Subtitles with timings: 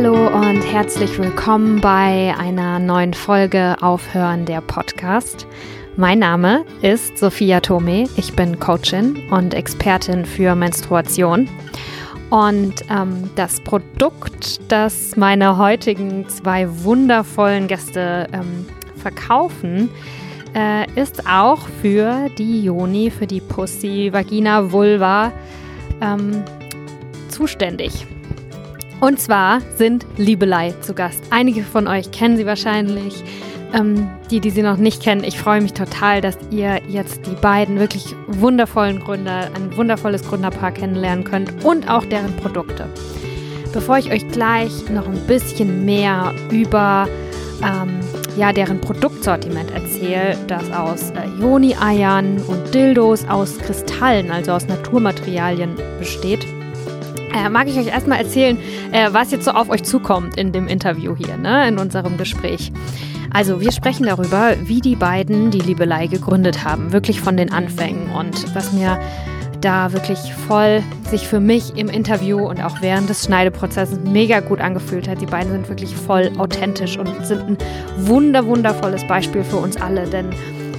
[0.00, 5.44] Hallo und herzlich willkommen bei einer neuen Folge Aufhören der Podcast.
[5.96, 8.04] Mein Name ist Sophia Tome.
[8.16, 11.48] Ich bin Coachin und Expertin für Menstruation.
[12.30, 19.90] Und ähm, das Produkt, das meine heutigen zwei wundervollen Gäste ähm, verkaufen,
[20.54, 25.32] äh, ist auch für die Joni, für die Pussy, Vagina, Vulva
[26.00, 26.44] ähm,
[27.30, 28.06] zuständig.
[29.00, 31.22] Und zwar sind Liebelei zu Gast.
[31.30, 33.22] Einige von euch kennen sie wahrscheinlich.
[33.72, 37.34] Ähm, die, die sie noch nicht kennen, ich freue mich total, dass ihr jetzt die
[37.34, 42.86] beiden wirklich wundervollen Gründer, ein wundervolles Gründerpaar kennenlernen könnt und auch deren Produkte.
[43.74, 47.06] Bevor ich euch gleich noch ein bisschen mehr über
[47.62, 48.00] ähm,
[48.38, 55.74] ja, deren Produktsortiment erzähle, das aus äh, Joni-Eiern und Dildos aus Kristallen, also aus Naturmaterialien
[55.98, 56.46] besteht,
[57.34, 58.58] äh, mag ich euch erstmal erzählen,
[58.92, 62.72] äh, was jetzt so auf euch zukommt in dem Interview hier, ne, in unserem Gespräch.
[63.30, 68.10] Also wir sprechen darüber, wie die beiden die Liebelei gegründet haben, wirklich von den Anfängen
[68.10, 68.98] und was mir
[69.60, 74.60] da wirklich voll sich für mich im Interview und auch während des Schneideprozesses mega gut
[74.60, 75.20] angefühlt hat.
[75.20, 77.58] Die beiden sind wirklich voll authentisch und sind ein
[77.96, 80.30] wunder wundervolles Beispiel für uns alle, denn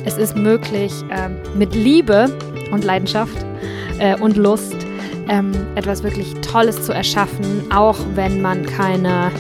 [0.05, 2.31] es ist möglich, äh, mit Liebe
[2.71, 3.45] und Leidenschaft
[3.99, 4.75] äh, und Lust
[5.29, 9.31] ähm, etwas wirklich Tolles zu erschaffen, auch wenn man keine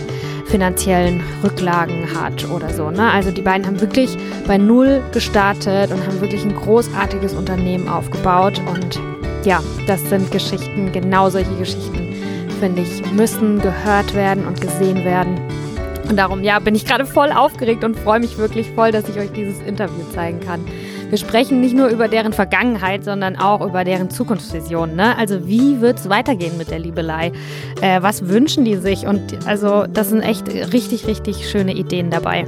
[0.45, 2.89] finanziellen Rücklagen hat oder so.
[2.89, 3.11] Ne?
[3.11, 4.17] Also die beiden haben wirklich
[4.47, 8.59] bei Null gestartet und haben wirklich ein großartiges Unternehmen aufgebaut.
[8.71, 8.99] Und
[9.43, 12.15] ja, das sind Geschichten, genau solche Geschichten,
[12.59, 15.39] finde ich, müssen gehört werden und gesehen werden.
[16.09, 19.17] Und darum, ja, bin ich gerade voll aufgeregt und freue mich wirklich voll, dass ich
[19.19, 20.65] euch dieses Interview zeigen kann.
[21.09, 24.95] Wir sprechen nicht nur über deren Vergangenheit, sondern auch über deren Zukunftsvision.
[24.95, 25.17] Ne?
[25.17, 27.31] Also wie wird es weitergehen mit der Liebelei?
[27.81, 29.07] Äh, was wünschen die sich?
[29.07, 32.45] Und also das sind echt richtig, richtig schöne Ideen dabei.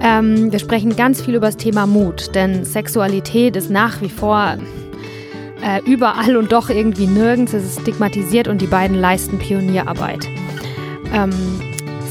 [0.00, 4.56] Ähm, wir sprechen ganz viel über das Thema Mut, denn Sexualität ist nach wie vor
[5.62, 7.52] äh, überall und doch irgendwie nirgends.
[7.52, 10.26] Es ist stigmatisiert und die beiden leisten Pionierarbeit.
[11.12, 11.32] Ähm,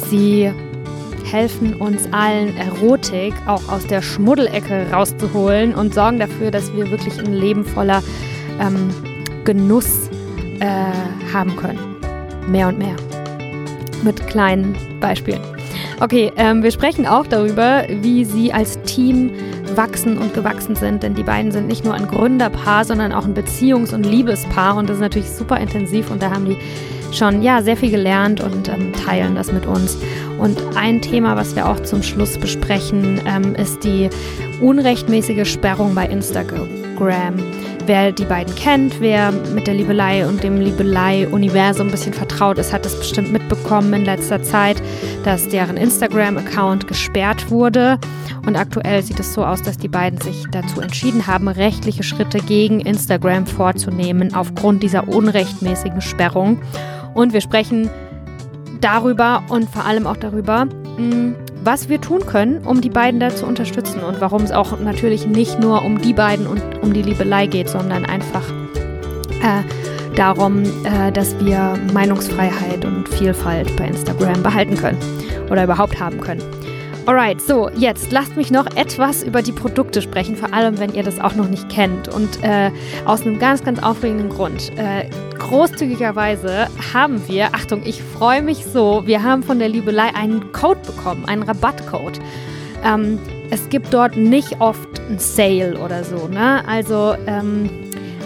[0.10, 0.52] sie
[1.32, 7.18] helfen uns allen, Erotik auch aus der Schmuddelecke rauszuholen und sorgen dafür, dass wir wirklich
[7.20, 8.02] ein Leben voller
[8.60, 8.90] ähm,
[9.44, 10.10] Genuss
[10.60, 11.98] äh, haben können.
[12.50, 12.96] Mehr und mehr.
[14.04, 15.57] Mit kleinen Beispielen.
[16.00, 19.32] Okay, ähm, wir sprechen auch darüber, wie sie als Team
[19.76, 23.34] wachsen und gewachsen sind, denn die beiden sind nicht nur ein Gründerpaar, sondern auch ein
[23.34, 26.58] Beziehungs- und Liebespaar und das ist natürlich super intensiv und da haben die
[27.12, 29.98] schon ja sehr viel gelernt und ähm, teilen das mit uns.
[30.38, 34.10] Und ein Thema, was wir auch zum Schluss besprechen, ähm, ist die
[34.62, 36.68] unrechtmäßige Sperrung bei Instagram.
[37.88, 42.74] Wer die beiden kennt, wer mit der Liebelei und dem Liebelei-Universum ein bisschen vertraut ist,
[42.74, 44.84] hat es bestimmt mitbekommen in letzter Zeit,
[45.24, 47.98] dass deren Instagram-Account gesperrt wurde.
[48.46, 52.40] Und aktuell sieht es so aus, dass die beiden sich dazu entschieden haben, rechtliche Schritte
[52.40, 56.60] gegen Instagram vorzunehmen aufgrund dieser unrechtmäßigen Sperrung.
[57.14, 57.90] Und wir sprechen
[58.82, 61.36] darüber und vor allem auch darüber, mm,
[61.68, 65.28] was wir tun können, um die beiden da zu unterstützen und warum es auch natürlich
[65.28, 68.50] nicht nur um die beiden und um die Liebelei geht, sondern einfach
[69.42, 69.64] äh,
[70.16, 74.98] darum, äh, dass wir Meinungsfreiheit und Vielfalt bei Instagram behalten können
[75.52, 76.42] oder überhaupt haben können.
[77.08, 81.04] Alright, so, jetzt lasst mich noch etwas über die Produkte sprechen, vor allem wenn ihr
[81.04, 82.10] das auch noch nicht kennt.
[82.10, 82.70] Und äh,
[83.06, 84.74] aus einem ganz, ganz aufregenden Grund.
[84.78, 85.10] Äh,
[85.40, 90.82] großzügigerweise haben wir, Achtung, ich freue mich so, wir haben von der Liebelei einen Code
[90.86, 92.20] bekommen, einen Rabattcode.
[92.84, 93.20] Ähm,
[93.52, 96.62] es gibt dort nicht oft ein Sale oder so, ne?
[96.68, 97.70] Also, ähm,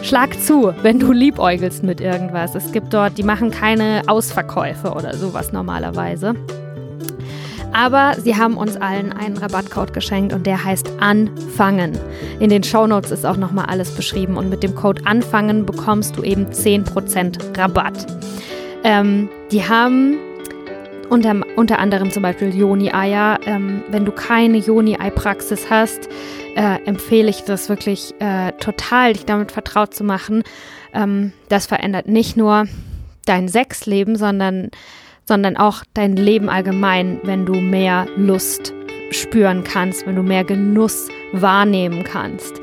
[0.02, 2.56] Schlag zu, wenn du liebäugelst mit irgendwas.
[2.56, 6.34] Es gibt dort, die machen keine Ausverkäufe oder sowas normalerweise.
[7.74, 11.98] Aber sie haben uns allen einen Rabattcode geschenkt und der heißt Anfangen.
[12.40, 16.24] In den Shownotes ist auch nochmal alles beschrieben und mit dem Code Anfangen bekommst du
[16.24, 18.08] eben 10% Rabatt.
[18.84, 20.18] Ähm, die haben
[21.10, 23.40] unter, unter anderem zum Beispiel Joni-Eier.
[23.46, 26.10] Ähm, wenn du keine Joni-Ei-Praxis hast,
[26.56, 30.44] äh, empfehle ich das wirklich äh, total, dich damit vertraut zu machen.
[30.94, 32.66] Ähm, das verändert nicht nur
[33.26, 34.72] dein Sexleben, sondern
[35.26, 38.74] sondern auch dein Leben allgemein, wenn du mehr Lust
[39.12, 42.62] spüren kannst, wenn du mehr Genuss wahrnehmen kannst.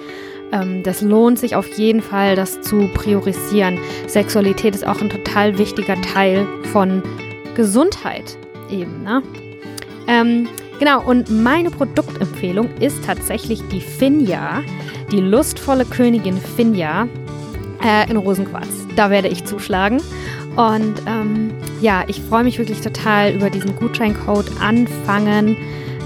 [0.52, 3.78] Ähm, das lohnt sich auf jeden Fall, das zu priorisieren.
[4.06, 7.02] Sexualität ist auch ein total wichtiger Teil von
[7.54, 8.38] Gesundheit
[8.70, 9.02] eben.
[9.02, 9.22] Ne?
[10.06, 14.62] Ähm, genau, und meine Produktempfehlung ist tatsächlich die Finja,
[15.12, 17.08] die lustvolle Königin Finja
[17.84, 18.86] äh, in Rosenquarz.
[18.96, 20.00] Da werde ich zuschlagen.
[20.58, 25.56] Und ähm, ja, ich freue mich wirklich total über diesen Gutscheincode anfangen.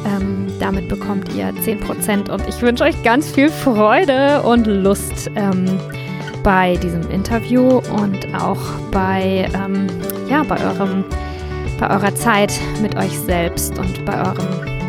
[0.05, 5.81] Ähm, damit bekommt ihr 10% und ich wünsche euch ganz viel Freude und Lust ähm,
[6.43, 8.61] bei diesem Interview und auch
[8.91, 9.87] bei, ähm,
[10.29, 11.03] ja, bei, eurem,
[11.81, 12.53] bei eurer Zeit
[12.83, 14.49] mit euch selbst und bei eurem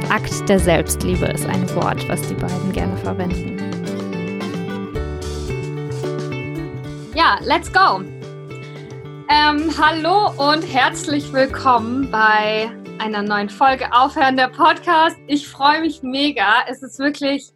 [0.10, 3.58] Akt der Selbstliebe ist ein Wort, was die beiden gerne verwenden.
[7.16, 8.02] Ja, let's go!
[9.30, 15.16] Ähm, hallo und herzlich willkommen bei einer neuen Folge Aufhören der Podcast.
[15.28, 16.66] Ich freue mich mega.
[16.68, 17.54] Es ist wirklich,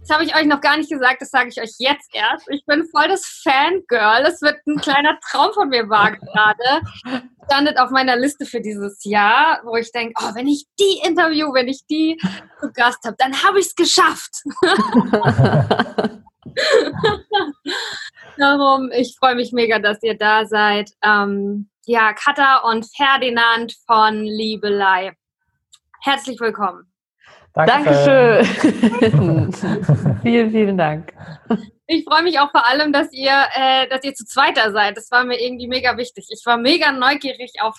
[0.00, 2.48] das habe ich euch noch gar nicht gesagt, das sage ich euch jetzt erst.
[2.50, 4.24] Ich bin voll das Fangirl.
[4.26, 6.86] Es wird ein kleiner Traum von mir wahr gerade.
[7.44, 11.52] Standet auf meiner Liste für dieses Jahr, wo ich denke, oh, wenn ich die interview,
[11.52, 12.18] wenn ich die
[12.60, 14.42] zu Gast habe, dann habe ich es geschafft.
[18.38, 20.90] Darum, ich freue mich mega, dass ihr da seid.
[21.02, 25.12] Ähm, ja, Katha und Ferdinand von Liebelei.
[26.02, 26.90] Herzlich willkommen.
[27.52, 27.72] Danke.
[27.72, 28.44] Dankeschön.
[30.22, 31.12] vielen, vielen Dank.
[31.86, 34.96] Ich freue mich auch vor allem, dass ihr, äh, dass ihr zu zweiter seid.
[34.96, 36.28] Das war mir irgendwie mega wichtig.
[36.30, 37.76] Ich war mega neugierig auf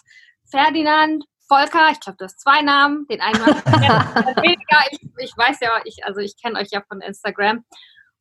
[0.50, 1.90] Ferdinand, Volker.
[1.92, 3.08] Ich glaube, du hast zwei Namen.
[3.08, 4.84] Den einen weniger.
[4.92, 7.64] Ich, ich weiß ja, ich, also ich kenne euch ja von Instagram.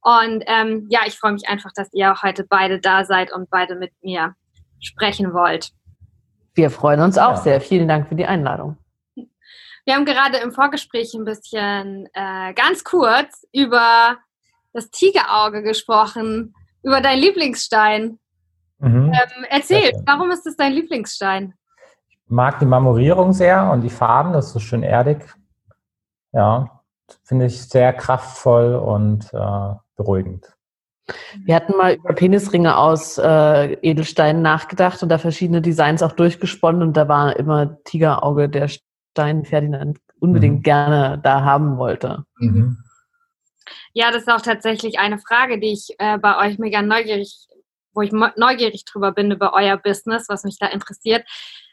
[0.02, 3.50] Und ähm, ja, ich freue mich einfach, dass ihr auch heute beide da seid und
[3.50, 4.34] beide mit mir
[4.80, 5.72] sprechen wollt.
[6.54, 7.36] Wir freuen uns auch ja.
[7.36, 7.60] sehr.
[7.60, 8.76] Vielen Dank für die Einladung.
[9.84, 14.18] Wir haben gerade im Vorgespräch ein bisschen äh, ganz kurz über
[14.72, 18.18] das Tigerauge gesprochen, über deinen Lieblingsstein.
[18.78, 19.12] Mhm.
[19.12, 21.54] Ähm, erzähl, warum ist es dein Lieblingsstein?
[22.08, 25.18] Ich mag die Marmorierung sehr und die Farben, das ist so schön erdig.
[26.32, 26.80] Ja,
[27.24, 30.46] finde ich sehr kraftvoll und äh, beruhigend.
[31.44, 36.82] Wir hatten mal über Penisringe aus äh, Edelsteinen nachgedacht und da verschiedene Designs auch durchgesponnen
[36.82, 40.62] und da war immer Tigerauge der Stein Ferdinand unbedingt mhm.
[40.62, 42.24] gerne da haben wollte.
[42.38, 42.78] Mhm.
[43.92, 47.46] Ja, das ist auch tatsächlich eine Frage, die ich äh, bei euch mega neugierig,
[47.92, 51.26] wo ich neugierig drüber bin über euer Business, was mich da interessiert.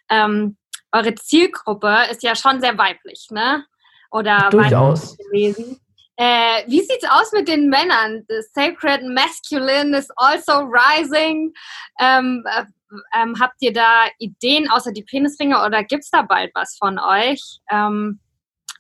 [0.09, 0.57] Ähm,
[0.91, 3.63] eure Zielgruppe ist ja schon sehr weiblich, ne?
[4.09, 5.79] Oder durchaus gelesen.
[6.18, 8.25] Äh, wie sieht's aus mit den Männern?
[8.28, 11.54] The sacred masculine is also rising.
[12.00, 12.66] Ähm, äh,
[13.14, 17.60] ähm, habt ihr da Ideen außer die Penisringe oder gibt's da bald was von euch?
[17.69, 18.19] Ähm,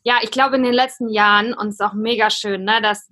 [0.03, 3.09] ja, ich glaube in den letzten Jahren und es ist auch mega schön, ne, dass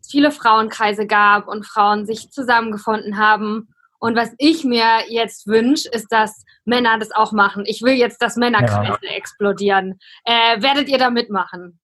[0.00, 3.74] es viele Frauenkreise gab und Frauen sich zusammengefunden haben.
[3.98, 7.64] Und was ich mir jetzt wünsche, ist, dass Männer das auch machen.
[7.66, 9.10] Ich will jetzt, dass Männerkreise ja.
[9.10, 9.98] explodieren.
[10.24, 11.80] Äh, werdet ihr da mitmachen?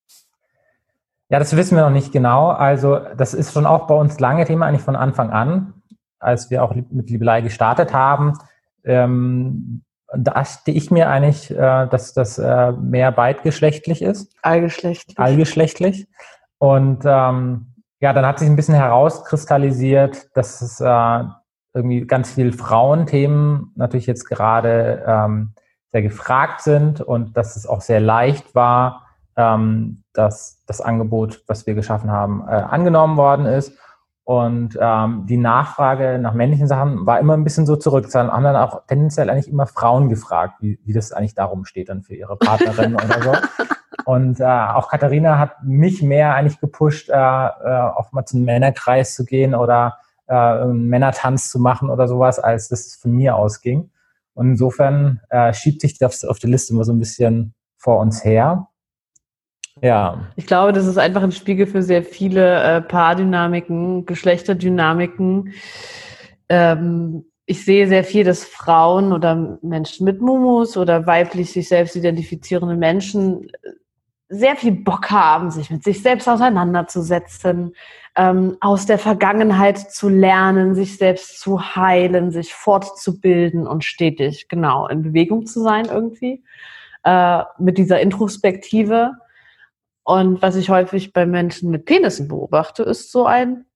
[1.34, 2.50] Ja, das wissen wir noch nicht genau.
[2.50, 5.74] Also das ist schon auch bei uns lange Thema, eigentlich von Anfang an,
[6.20, 8.34] als wir auch mit Liebelei gestartet haben.
[8.84, 9.82] Ähm,
[10.16, 14.32] dachte ich mir eigentlich, äh, dass das äh, mehr beidgeschlechtlich ist.
[14.42, 15.18] Allgeschlechtlich.
[15.18, 16.06] Allgeschlechtlich.
[16.58, 17.66] Und ähm,
[17.98, 21.24] ja, dann hat sich ein bisschen herauskristallisiert, dass es äh,
[21.74, 25.54] irgendwie ganz viele Frauenthemen natürlich jetzt gerade ähm,
[25.90, 29.03] sehr gefragt sind und dass es auch sehr leicht war,
[29.36, 33.76] ähm, dass das Angebot, was wir geschaffen haben, äh, angenommen worden ist.
[34.24, 38.08] Und ähm, die Nachfrage nach männlichen Sachen war immer ein bisschen so zurück.
[38.10, 41.90] Dann haben dann auch tendenziell eigentlich immer Frauen gefragt, wie, wie das eigentlich darum steht
[41.90, 43.32] dann für ihre Partnerin oder so.
[44.06, 49.14] Und äh, auch Katharina hat mich mehr eigentlich gepusht, äh, äh, auch mal zum Männerkreis
[49.14, 53.90] zu gehen oder äh, einen Männertanz zu machen oder sowas, als das von mir ausging.
[54.34, 58.24] Und insofern äh, schiebt sich das auf der Liste immer so ein bisschen vor uns
[58.24, 58.68] her.
[59.82, 60.26] Ja.
[60.36, 65.52] Ich glaube, das ist einfach ein Spiegel für sehr viele äh, Paardynamiken, Geschlechterdynamiken.
[66.48, 71.96] Ähm, ich sehe sehr viel, dass Frauen oder Menschen mit Mumus oder weiblich sich selbst
[71.96, 73.70] identifizierende Menschen äh,
[74.28, 77.74] sehr viel Bock haben, sich mit sich selbst auseinanderzusetzen,
[78.16, 84.86] ähm, aus der Vergangenheit zu lernen, sich selbst zu heilen, sich fortzubilden und stetig genau
[84.86, 86.42] in Bewegung zu sein irgendwie
[87.04, 89.12] äh, mit dieser Introspektive.
[90.04, 93.66] Und was ich häufig bei Menschen mit Penissen beobachte, ist so ein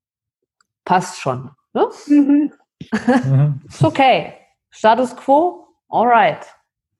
[0.88, 1.50] passt schon.
[1.74, 1.88] Ne?
[2.06, 2.52] Mhm.
[3.68, 4.34] ist okay.
[4.70, 6.46] Status quo, alright.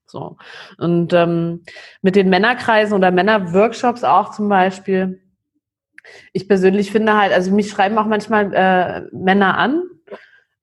[0.05, 0.37] So.
[0.77, 1.63] Und ähm,
[2.01, 5.21] mit den Männerkreisen oder Männerworkshops auch zum Beispiel.
[6.33, 9.83] Ich persönlich finde halt, also mich schreiben auch manchmal äh, Männer an,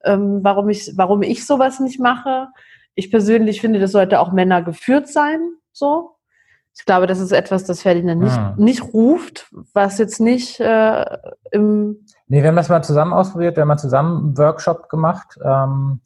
[0.04, 2.48] ähm, warum ich, warum ich sowas nicht mache.
[2.94, 5.40] Ich persönlich finde, das sollte auch Männer geführt sein,
[5.72, 6.15] so.
[6.76, 8.54] Ich glaube, das ist etwas, das Ferdinand nicht, ah.
[8.58, 11.04] nicht ruft, was jetzt nicht äh,
[11.50, 12.04] im.
[12.28, 15.38] Nee, wir haben das mal zusammen ausprobiert, wir haben mal zusammen einen Workshop gemacht.
[15.42, 16.00] Ähm,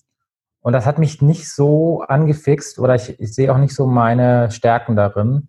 [0.63, 4.51] Und das hat mich nicht so angefixt oder ich, ich sehe auch nicht so meine
[4.51, 5.49] Stärken darin.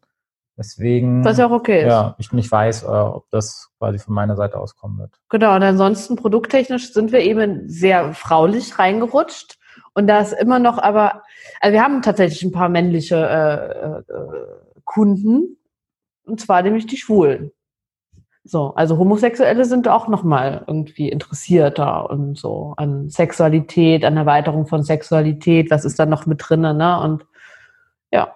[0.57, 1.23] Deswegen.
[1.25, 1.87] Was ja auch okay ist.
[1.87, 5.11] Ja, ich nicht weiß, äh, ob das quasi von meiner Seite auskommen wird.
[5.29, 9.57] Genau, und ansonsten produkttechnisch sind wir eben sehr fraulich reingerutscht.
[9.93, 11.23] Und da ist immer noch aber,
[11.59, 14.60] also wir haben tatsächlich ein paar männliche äh, äh,
[14.91, 15.57] Kunden,
[16.25, 17.51] und zwar nämlich die Schwulen.
[18.43, 24.83] So, also Homosexuelle sind auch nochmal irgendwie interessierter und so an Sexualität, an Erweiterung von
[24.83, 26.99] Sexualität, was ist da noch mit drinnen, ne?
[26.99, 27.25] Und
[28.11, 28.35] ja.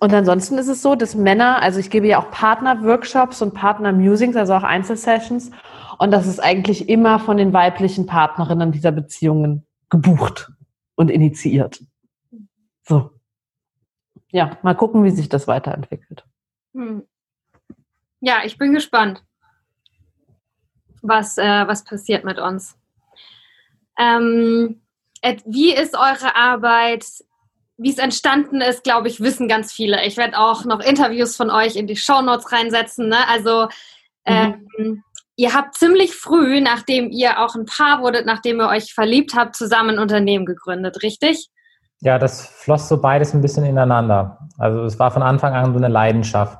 [0.00, 4.34] Und ansonsten ist es so, dass Männer, also ich gebe ja auch Partner-Workshops und Partner-Musings,
[4.36, 5.52] also auch Einzelsessions,
[5.98, 10.50] und das ist eigentlich immer von den weiblichen Partnerinnen dieser Beziehungen gebucht
[10.96, 11.80] und initiiert.
[14.30, 16.24] Ja, mal gucken, wie sich das weiterentwickelt.
[16.74, 17.06] Hm.
[18.20, 19.22] Ja, ich bin gespannt,
[21.02, 22.76] was, äh, was passiert mit uns.
[23.98, 24.80] Ähm,
[25.44, 27.04] wie ist eure Arbeit?
[27.76, 30.04] Wie es entstanden ist, glaube ich, wissen ganz viele.
[30.04, 33.08] Ich werde auch noch Interviews von euch in die Show Notes reinsetzen.
[33.08, 33.28] Ne?
[33.28, 33.68] Also
[34.24, 35.04] ähm, mhm.
[35.36, 39.54] ihr habt ziemlich früh, nachdem ihr auch ein Paar wurdet, nachdem ihr euch verliebt habt,
[39.54, 41.50] zusammen ein Unternehmen gegründet, richtig?
[42.00, 44.48] Ja, das floss so beides ein bisschen ineinander.
[44.56, 46.58] Also es war von Anfang an so eine Leidenschaft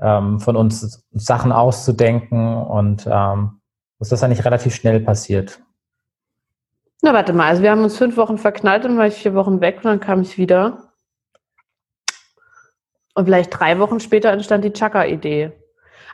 [0.00, 3.60] ähm, von uns Sachen auszudenken und ähm,
[4.00, 5.60] ist das eigentlich relativ schnell passiert.
[7.02, 9.60] Na, warte mal, also wir haben uns fünf Wochen verknallt, dann war ich vier Wochen
[9.60, 10.94] weg und dann kam ich wieder.
[13.14, 15.52] Und vielleicht drei Wochen später entstand die Chaka-Idee.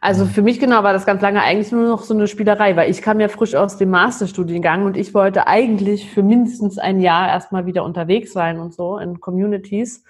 [0.00, 0.28] Also mhm.
[0.30, 3.02] für mich genau war das ganz lange eigentlich nur noch so eine Spielerei, weil ich
[3.02, 7.66] kam ja frisch aus dem Masterstudiengang und ich wollte eigentlich für mindestens ein Jahr erstmal
[7.66, 10.04] wieder unterwegs sein und so in Communities.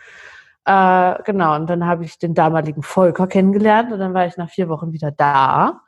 [0.64, 4.50] Äh, genau, und dann habe ich den damaligen Volker kennengelernt und dann war ich nach
[4.50, 5.80] vier Wochen wieder da.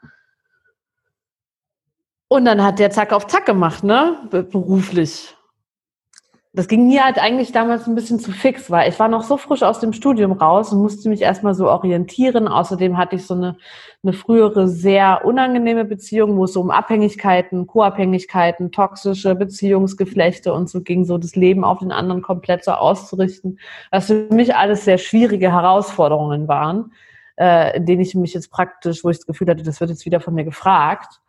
[2.27, 4.17] Und dann hat der Zack auf Zack gemacht, ne?
[4.31, 5.37] Beruflich
[6.55, 9.39] das ging mir halt eigentlich damals ein bisschen zu fix, weil ich war noch so
[9.39, 12.47] frisch aus dem Studium raus und musste mich erstmal so orientieren.
[12.47, 13.57] Außerdem hatte ich so eine,
[14.03, 20.83] eine frühere sehr unangenehme Beziehung, wo es so um Abhängigkeiten, Co-Abhängigkeiten, toxische Beziehungsgeflechte und so
[20.83, 23.59] ging, so das Leben auf den anderen komplett so auszurichten,
[23.91, 26.93] was für mich alles sehr schwierige Herausforderungen waren,
[27.39, 30.05] äh, in denen ich mich jetzt praktisch, wo ich das Gefühl hatte, das wird jetzt
[30.05, 31.22] wieder von mir gefragt.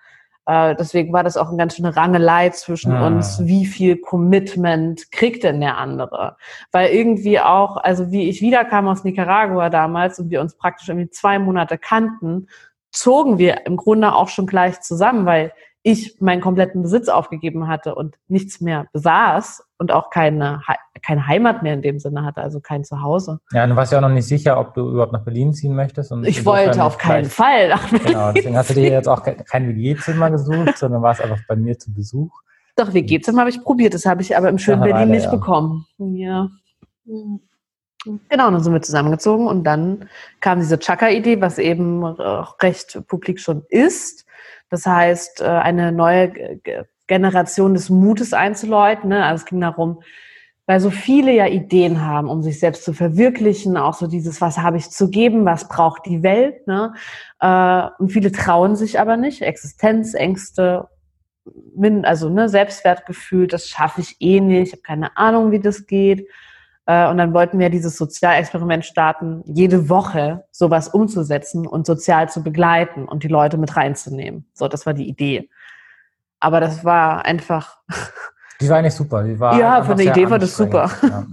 [0.45, 3.07] Äh, deswegen war das auch eine ganz schöne Rangelei zwischen ah.
[3.07, 3.45] uns.
[3.45, 6.37] Wie viel Commitment kriegt denn der andere?
[6.71, 11.09] Weil irgendwie auch, also wie ich wiederkam aus Nicaragua damals und wir uns praktisch irgendwie
[11.09, 12.47] zwei Monate kannten,
[12.91, 17.95] zogen wir im Grunde auch schon gleich zusammen, weil ich meinen kompletten Besitz aufgegeben hatte
[17.95, 20.61] und nichts mehr besaß und auch keine,
[21.05, 23.39] keine Heimat mehr in dem Sinne hatte, also kein Zuhause.
[23.51, 26.11] Ja, du warst ja auch noch nicht sicher, ob du überhaupt nach Berlin ziehen möchtest.
[26.11, 28.07] Und ich wollte auf keinen Fall nach Berlin.
[28.07, 31.77] Genau, deswegen hast du dir jetzt auch kein WG-Zimmer gesucht, sondern warst einfach bei mir
[31.77, 32.31] zu Besuch.
[32.75, 35.31] Doch, WG-Zimmer habe ich probiert, das habe ich aber im schönen Berlin Weile, nicht ja.
[35.31, 35.85] bekommen.
[35.99, 36.47] Ja.
[37.05, 40.09] Genau, dann sind wir zusammengezogen und dann
[40.39, 44.25] kam diese Chaka-Idee, was eben recht publik schon ist
[44.73, 46.33] das heißt, äh, eine neue
[47.13, 49.09] Generation des Mutes einzuläuten.
[49.09, 49.23] Ne?
[49.23, 50.01] Also es ging darum,
[50.65, 54.57] weil so viele ja Ideen haben, um sich selbst zu verwirklichen, auch so dieses, was
[54.57, 56.65] habe ich zu geben, was braucht die Welt.
[56.65, 56.93] Ne?
[57.39, 59.43] Äh, und viele trauen sich aber nicht.
[59.43, 60.87] Existenzängste,
[62.03, 66.27] also ne, Selbstwertgefühl, das schaffe ich eh nicht, ich habe keine Ahnung, wie das geht.
[66.87, 72.41] Äh, und dann wollten wir dieses Sozialexperiment starten, jede Woche sowas umzusetzen und sozial zu
[72.41, 74.47] begleiten und die Leute mit reinzunehmen.
[74.53, 75.49] So, das war die Idee.
[76.43, 77.77] Aber das war einfach.
[78.59, 79.23] Die war eigentlich super.
[79.23, 80.89] Die war ja, von der Idee war das super.
[81.01, 81.25] Ja.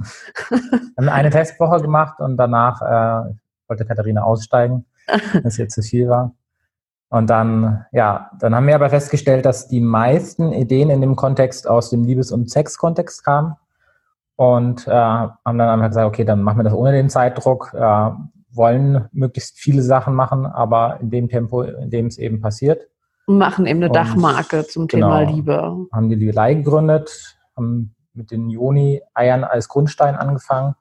[0.49, 3.35] Wir haben eine Testwoche gemacht und danach äh,
[3.69, 4.87] wollte Katharina aussteigen,
[5.43, 6.35] dass ihr zu viel war.
[7.09, 11.69] Und dann, ja, dann haben wir aber festgestellt, dass die meisten Ideen in dem Kontext
[11.69, 13.57] aus dem Liebes- und Sex-Kontext kamen
[14.37, 18.11] und äh, haben dann einfach gesagt, okay, dann machen wir das ohne den Zeitdruck, äh,
[18.53, 22.90] wollen möglichst viele Sachen machen, aber in dem Tempo, in dem es eben passiert.
[23.31, 25.87] Und machen eben eine Dachmarke zum genau, Thema Liebe.
[25.93, 30.75] Haben die Liebelei gegründet, haben mit den Joni-Eiern als Grundstein angefangen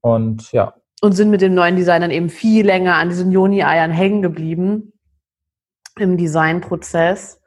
[0.00, 0.74] und ja.
[1.02, 4.94] Und sind mit dem neuen Design dann eben viel länger an diesen Joni-Eiern hängen geblieben
[5.98, 7.40] im Designprozess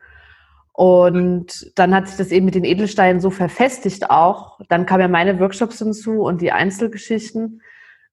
[0.73, 4.59] und dann hat sich das eben mit den Edelsteinen so verfestigt auch.
[4.69, 7.61] Dann kamen ja meine Workshops hinzu und die Einzelgeschichten.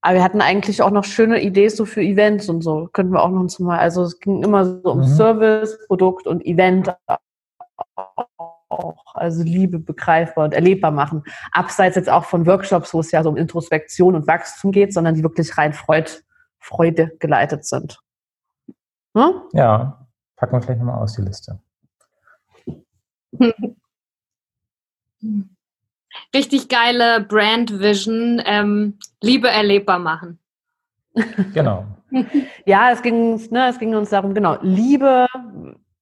[0.03, 2.89] Aber wir hatten eigentlich auch noch schöne Ideen so für Events und so.
[2.93, 3.79] Könnten wir auch noch mal.
[3.79, 5.05] Also es ging immer so um mhm.
[5.05, 6.95] Service, Produkt und Event
[8.69, 9.15] auch.
[9.15, 11.25] Also Liebe begreifbar und erlebbar machen.
[11.53, 15.15] Abseits jetzt auch von Workshops, wo es ja so um Introspektion und Wachstum geht, sondern
[15.15, 16.11] die wirklich rein Freud,
[16.59, 18.01] Freude geleitet sind.
[19.15, 19.43] Hm?
[19.53, 21.59] Ja, packen wir vielleicht nochmal aus die Liste.
[26.35, 30.39] Richtig geile Brand Vision, ähm, Liebe erlebbar machen.
[31.55, 31.87] Genau.
[32.67, 35.27] ja, es ging, ne, es ging uns darum, genau, Liebe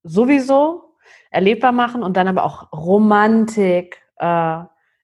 [0.03, 0.95] sowieso
[1.31, 4.59] erlebbar machen und dann aber auch Romantik, äh,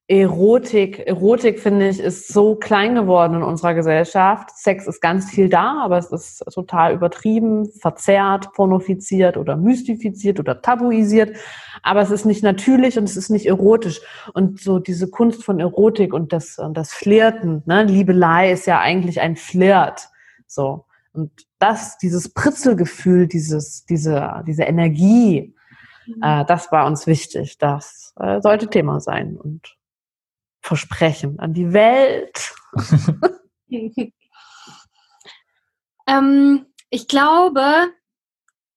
[0.07, 0.99] Erotik.
[0.99, 4.51] Erotik, finde ich, ist so klein geworden in unserer Gesellschaft.
[4.55, 10.61] Sex ist ganz viel da, aber es ist total übertrieben, verzerrt, pornofiziert oder mystifiziert oder
[10.61, 11.39] tabuisiert.
[11.83, 14.03] Aber es ist nicht natürlich und es ist nicht erotisch.
[14.35, 17.85] Und so diese Kunst von Erotik und das, und das Flirten, ne?
[17.85, 20.11] Liebelei ist ja eigentlich ein Flirt.
[20.47, 20.85] So.
[21.15, 25.55] Und das, dieses Pritzelgefühl, dieses, diese, diese Energie,
[26.07, 26.23] mhm.
[26.23, 27.57] äh, das war uns wichtig.
[27.57, 29.39] Das äh, sollte Thema sein.
[29.39, 29.79] Und
[30.65, 32.55] Versprechen an die Welt?
[36.09, 37.93] ähm, ich glaube,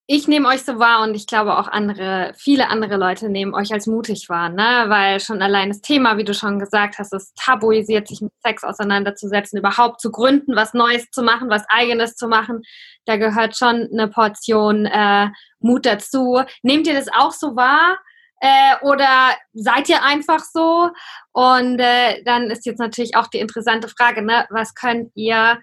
[0.06, 3.72] ich nehme euch so wahr und ich glaube auch andere, viele andere Leute nehmen euch
[3.72, 4.86] als mutig wahr, ne?
[4.90, 8.66] Weil schon allein das Thema, wie du schon gesagt hast, ist tabuisiert, sich mit Sex
[8.66, 12.64] auseinanderzusetzen, überhaupt zu gründen, was Neues zu machen, was Eigenes zu machen.
[13.06, 15.30] Da gehört schon eine Portion äh,
[15.60, 16.42] Mut dazu.
[16.64, 17.98] Nehmt ihr das auch so wahr?
[18.40, 20.90] Äh, oder seid ihr einfach so?
[21.32, 24.46] Und äh, dann ist jetzt natürlich auch die interessante Frage, ne?
[24.50, 25.60] was könnt ihr,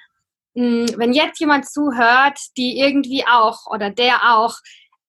[0.54, 4.56] mh, hm, wenn jetzt jemand zuhört, die irgendwie auch oder der auch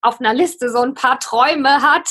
[0.06, 2.10] auf einer Liste so ein paar Träume hat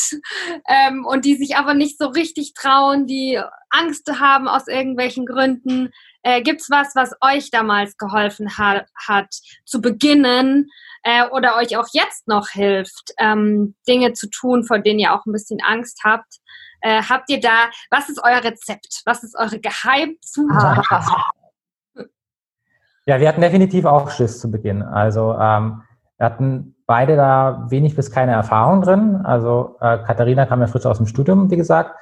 [0.69, 5.91] ähm, und die sich aber nicht so richtig trauen, die Angst haben aus irgendwelchen Gründen.
[6.23, 9.35] Äh, Gibt es was, was euch damals geholfen ha hat,
[9.65, 10.71] zu beginnen
[11.03, 15.27] äh, oder euch auch jetzt noch hilft, ähm, Dinge zu tun, vor denen ihr auch
[15.27, 16.41] ein bisschen Angst habt.
[16.81, 19.03] Äh, habt ihr da, was ist euer Rezept?
[19.07, 20.85] Was ist eure Geheimzutat?
[23.07, 24.83] Ja, wir hatten definitiv auch Schiss zu Beginn.
[24.83, 25.83] Also ähm,
[26.17, 29.21] wir hatten beide da wenig bis keine Erfahrung drin.
[29.25, 31.95] Also äh, Katharina kam ja frisch aus dem Studium, wie gesagt,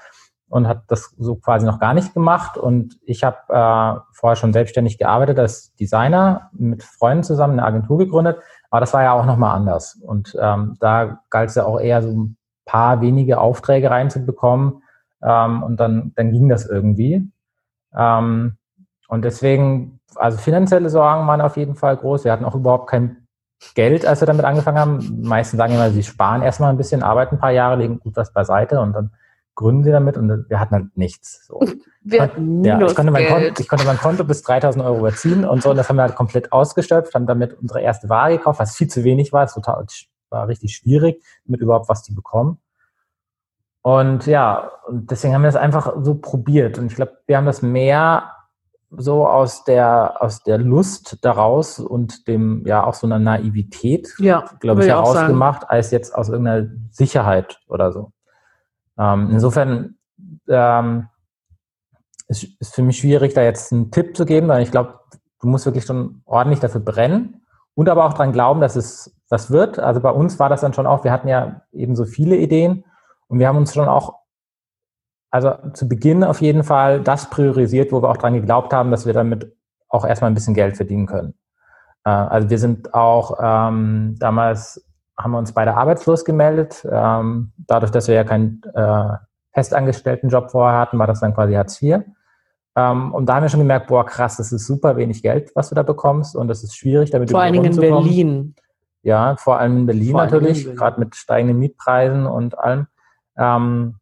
[0.48, 2.58] und hat das so quasi noch gar nicht gemacht.
[2.58, 7.98] Und ich habe äh, vorher schon selbstständig gearbeitet als Designer, mit Freunden zusammen eine Agentur
[7.98, 8.38] gegründet
[8.72, 9.96] aber das war ja auch nochmal anders.
[9.96, 14.82] Und ähm, da galt es ja auch eher so ein paar wenige Aufträge reinzubekommen.
[15.22, 17.30] Ähm, und dann, dann ging das irgendwie.
[17.94, 18.56] Ähm,
[19.08, 22.24] und deswegen, also finanzielle Sorgen waren auf jeden Fall groß.
[22.24, 23.21] Wir hatten auch überhaupt kein
[23.74, 25.22] Geld, als wir damit angefangen haben.
[25.22, 28.32] Meisten sagen immer, sie sparen erstmal ein bisschen, arbeiten ein paar Jahre, legen gut was
[28.32, 29.12] beiseite und dann
[29.54, 31.46] gründen sie damit und wir hatten halt nichts.
[31.46, 31.60] So.
[32.02, 35.44] Wir hatten ja, ich, konnte mein Konto, ich konnte mein Konto bis 3000 Euro überziehen
[35.44, 38.60] und so und das haben wir halt komplett ausgeschöpft, haben damit unsere erste Ware gekauft,
[38.60, 39.44] was viel zu wenig war.
[39.44, 39.56] Es
[40.30, 42.58] war richtig schwierig, damit überhaupt was zu bekommen.
[43.82, 46.78] Und ja, und deswegen haben wir das einfach so probiert.
[46.78, 48.30] Und ich glaube, wir haben das mehr
[48.96, 54.44] so aus der, aus der Lust daraus und dem, ja, auch so einer Naivität, ja,
[54.60, 58.12] glaube ich, herausgemacht, als jetzt aus irgendeiner Sicherheit oder so.
[58.98, 59.96] Ähm, insofern
[60.48, 61.08] ähm,
[62.28, 65.00] ist, ist für mich schwierig, da jetzt einen Tipp zu geben, weil ich glaube,
[65.40, 67.42] du musst wirklich schon ordentlich dafür brennen
[67.74, 69.78] und aber auch dran glauben, dass es was wird.
[69.78, 72.84] Also bei uns war das dann schon auch, wir hatten ja eben so viele Ideen
[73.28, 74.21] und wir haben uns schon auch,
[75.32, 79.06] also zu Beginn auf jeden Fall das priorisiert, wo wir auch dran geglaubt haben, dass
[79.06, 79.56] wir damit
[79.88, 81.34] auch erstmal ein bisschen Geld verdienen können.
[82.04, 84.86] Äh, also wir sind auch ähm, damals
[85.18, 86.86] haben wir uns beide arbeitslos gemeldet.
[86.90, 89.16] Ähm, dadurch, dass wir ja keinen äh,
[89.52, 92.00] festangestellten Job vorher hatten, war das dann quasi Hartz IV.
[92.74, 95.68] Ähm, und da haben wir schon gemerkt, boah, krass, das ist super wenig Geld, was
[95.68, 98.54] du da bekommst und das ist schwierig, damit vor allen Dingen in Berlin.
[99.02, 102.86] Ja, vor allem in Berlin vor natürlich, gerade mit steigenden Mietpreisen und allem.
[103.36, 103.96] Ähm,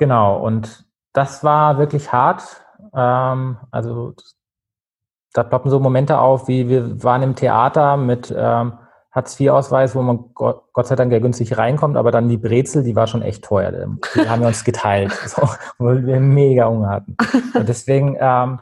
[0.00, 2.42] genau, und das war wirklich hart.
[2.92, 4.14] Ähm, also
[5.32, 8.72] da ploppen so Momente auf, wie wir waren im Theater mit ähm,
[9.12, 13.06] Hartz-IV-Ausweis, wo man Gott sei Dank ja günstig reinkommt, aber dann die Brezel, die war
[13.06, 13.72] schon echt teuer.
[13.72, 17.16] Die haben wir uns geteilt, so, weil wir mega Hunger hatten.
[17.54, 18.60] Und deswegen, ähm,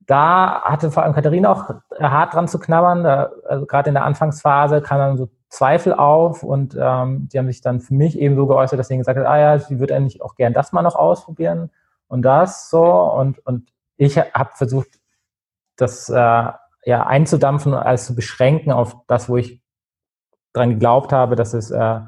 [0.00, 3.04] da hatte vor allem Katharina auch hart dran zu knabbern.
[3.04, 7.46] Da, also gerade in der Anfangsphase kam dann so Zweifel auf und ähm, die haben
[7.46, 9.94] sich dann für mich eben so geäußert, dass sie gesagt hat, ah ja, sie würde
[9.94, 11.70] eigentlich auch gern das mal noch ausprobieren
[12.08, 12.82] und das so.
[12.82, 14.88] Und, und ich habe versucht,
[15.76, 19.60] das äh, ja einzudampfen und alles zu beschränken auf das, wo ich
[20.54, 22.00] dran geglaubt habe, dass es äh,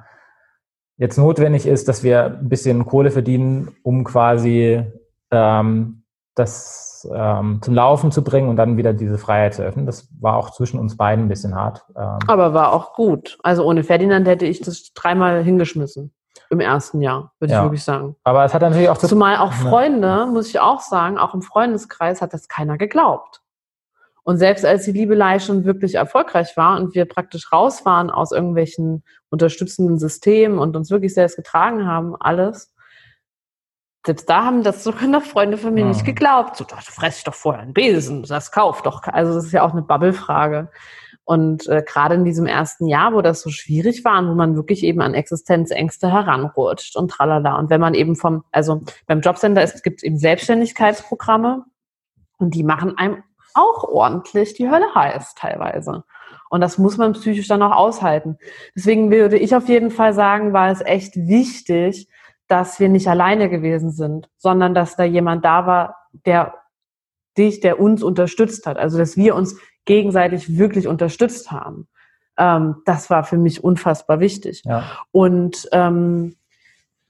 [0.96, 4.90] jetzt notwendig ist, dass wir ein bisschen Kohle verdienen, um quasi
[5.30, 6.03] ähm,
[6.34, 9.86] das ähm, zum Laufen zu bringen und dann wieder diese Freiheit zu öffnen.
[9.86, 11.84] Das war auch zwischen uns beiden ein bisschen hart.
[11.96, 12.18] Ähm.
[12.26, 13.38] Aber war auch gut.
[13.42, 16.12] Also ohne Ferdinand hätte ich das dreimal hingeschmissen.
[16.50, 17.60] Im ersten Jahr, würde ja.
[17.60, 18.16] ich wirklich sagen.
[18.22, 18.98] Aber es hat natürlich auch...
[18.98, 20.26] Zumal auch Freunde, ja.
[20.26, 23.40] muss ich auch sagen, auch im Freundeskreis hat das keiner geglaubt.
[24.24, 28.32] Und selbst als die Liebelei schon wirklich erfolgreich war und wir praktisch raus waren aus
[28.32, 32.73] irgendwelchen unterstützenden Systemen und uns wirklich selbst getragen haben, alles,
[34.06, 35.88] selbst da haben das sogar noch Freunde von mir ja.
[35.88, 36.56] nicht geglaubt.
[36.56, 39.02] So, du fress doch vorher einen Besen, das kauf doch.
[39.04, 40.70] Also das ist ja auch eine Bubble-Frage.
[41.24, 44.56] Und äh, gerade in diesem ersten Jahr, wo das so schwierig war und wo man
[44.56, 47.58] wirklich eben an Existenzängste heranrutscht und tralala.
[47.58, 51.64] Und wenn man eben vom, also beim Jobcenter es gibt eben Selbstständigkeitsprogramme
[52.36, 53.22] und die machen einem
[53.54, 56.04] auch ordentlich die Hölle heiß teilweise.
[56.50, 58.36] Und das muss man psychisch dann auch aushalten.
[58.76, 62.08] Deswegen würde ich auf jeden Fall sagen, war es echt wichtig,
[62.54, 66.54] dass wir nicht alleine gewesen sind, sondern dass da jemand da war, der
[67.36, 68.78] dich, der uns unterstützt hat.
[68.78, 71.88] Also dass wir uns gegenseitig wirklich unterstützt haben.
[72.38, 74.62] Ähm, das war für mich unfassbar wichtig.
[74.64, 74.84] Ja.
[75.10, 76.36] Und ähm,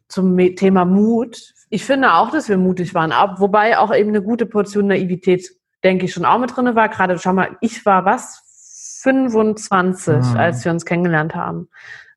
[0.09, 1.53] zum Thema Mut.
[1.69, 5.51] Ich finde auch, dass wir mutig waren, wobei auch eben eine gute Portion Naivität,
[5.83, 6.89] denke ich, schon auch mit drin war.
[6.89, 8.41] Gerade, schau mal, ich war was?
[9.03, 10.37] 25, mhm.
[10.39, 11.69] als wir uns kennengelernt haben.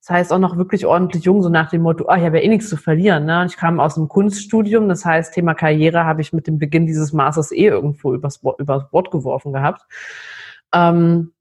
[0.07, 2.43] Das heißt auch noch wirklich ordentlich jung, so nach dem Motto, ah, ich habe ja
[2.45, 3.25] eh nichts zu verlieren.
[3.25, 3.45] Ne?
[3.45, 7.11] Ich kam aus einem Kunststudium, das heißt, Thema Karriere habe ich mit dem Beginn dieses
[7.11, 9.81] Masters eh irgendwo übers, übers Bord geworfen gehabt.
[10.73, 11.33] Ähm,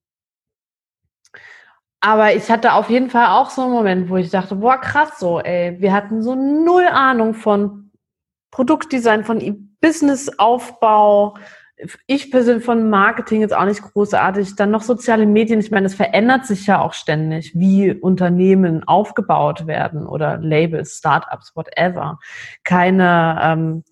[2.00, 5.20] aber ich hatte auf jeden Fall auch so einen Moment, wo ich dachte, boah, krass
[5.20, 7.92] so, ey, wir hatten so null Ahnung von
[8.50, 11.36] Produktdesign, von Businessaufbau,
[12.06, 14.56] ich persönlich von Marketing jetzt auch nicht großartig.
[14.56, 15.60] Dann noch soziale Medien.
[15.60, 21.54] Ich meine, es verändert sich ja auch ständig, wie Unternehmen aufgebaut werden oder Labels, Startups,
[21.54, 22.18] whatever.
[22.64, 23.84] Keine, ähm,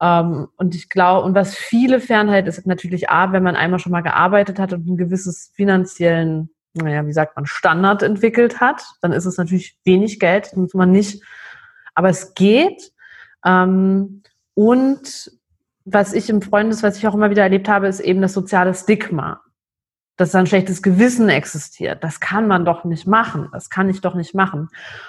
[0.00, 3.92] Ähm, und ich glaube, und was viele fernhält, ist natürlich A, wenn man einmal schon
[3.92, 9.12] mal gearbeitet hat und ein gewisses finanziellen, naja, wie sagt man, Standard entwickelt hat, dann
[9.12, 11.22] ist es natürlich wenig Geld, das muss man nicht,
[11.94, 12.92] aber es geht.
[13.44, 14.22] Ähm,
[14.54, 15.30] und
[15.84, 18.74] was ich im Freundes, was ich auch immer wieder erlebt habe, ist eben das soziale
[18.74, 19.40] Stigma
[20.16, 22.02] dass da ein schlechtes Gewissen existiert.
[22.02, 23.48] Das kann man doch nicht machen.
[23.52, 24.68] Das kann ich doch nicht machen.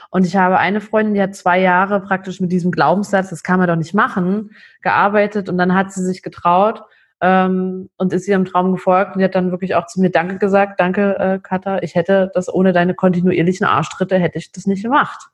[0.10, 3.60] Und ich habe eine Freundin, die hat zwei Jahre praktisch mit diesem Glaubenssatz, das kann
[3.60, 6.84] man doch nicht machen, gearbeitet und dann hat sie sich getraut
[7.22, 10.38] ähm, und ist ihrem Traum gefolgt und die hat dann wirklich auch zu mir Danke
[10.38, 14.84] gesagt, danke äh, Katha, ich hätte das ohne deine kontinuierlichen Arschtritte hätte ich das nicht
[14.84, 15.30] gemacht.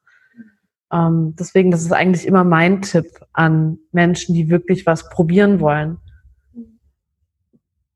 [0.92, 5.98] Ähm, deswegen, das ist eigentlich immer mein Tipp an Menschen, die wirklich was probieren wollen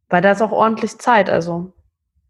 [0.10, 1.74] weil da ist auch ordentlich Zeit, also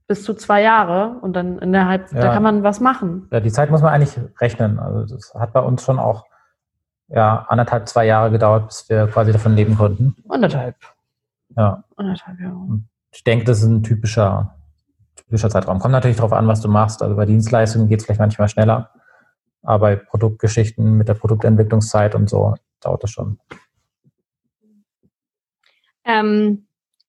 [0.07, 2.21] bis zu zwei Jahre und dann innerhalb, ja.
[2.21, 3.27] da kann man was machen.
[3.31, 4.79] Ja, die Zeit muss man eigentlich rechnen.
[4.79, 6.25] Also das hat bei uns schon auch
[7.09, 10.15] ja, anderthalb, zwei Jahre gedauert, bis wir quasi davon leben konnten.
[10.29, 10.75] Anderthalb.
[11.55, 11.83] Ja.
[11.95, 12.81] Anderthalb Jahre.
[13.11, 14.55] Ich denke, das ist ein typischer,
[15.15, 15.79] typischer Zeitraum.
[15.79, 17.01] Kommt natürlich darauf an, was du machst.
[17.01, 18.91] Also bei Dienstleistungen geht es vielleicht manchmal schneller.
[19.63, 23.39] Aber bei Produktgeschichten mit der Produktentwicklungszeit und so dauert das schon.
[26.05, 26.66] Ähm,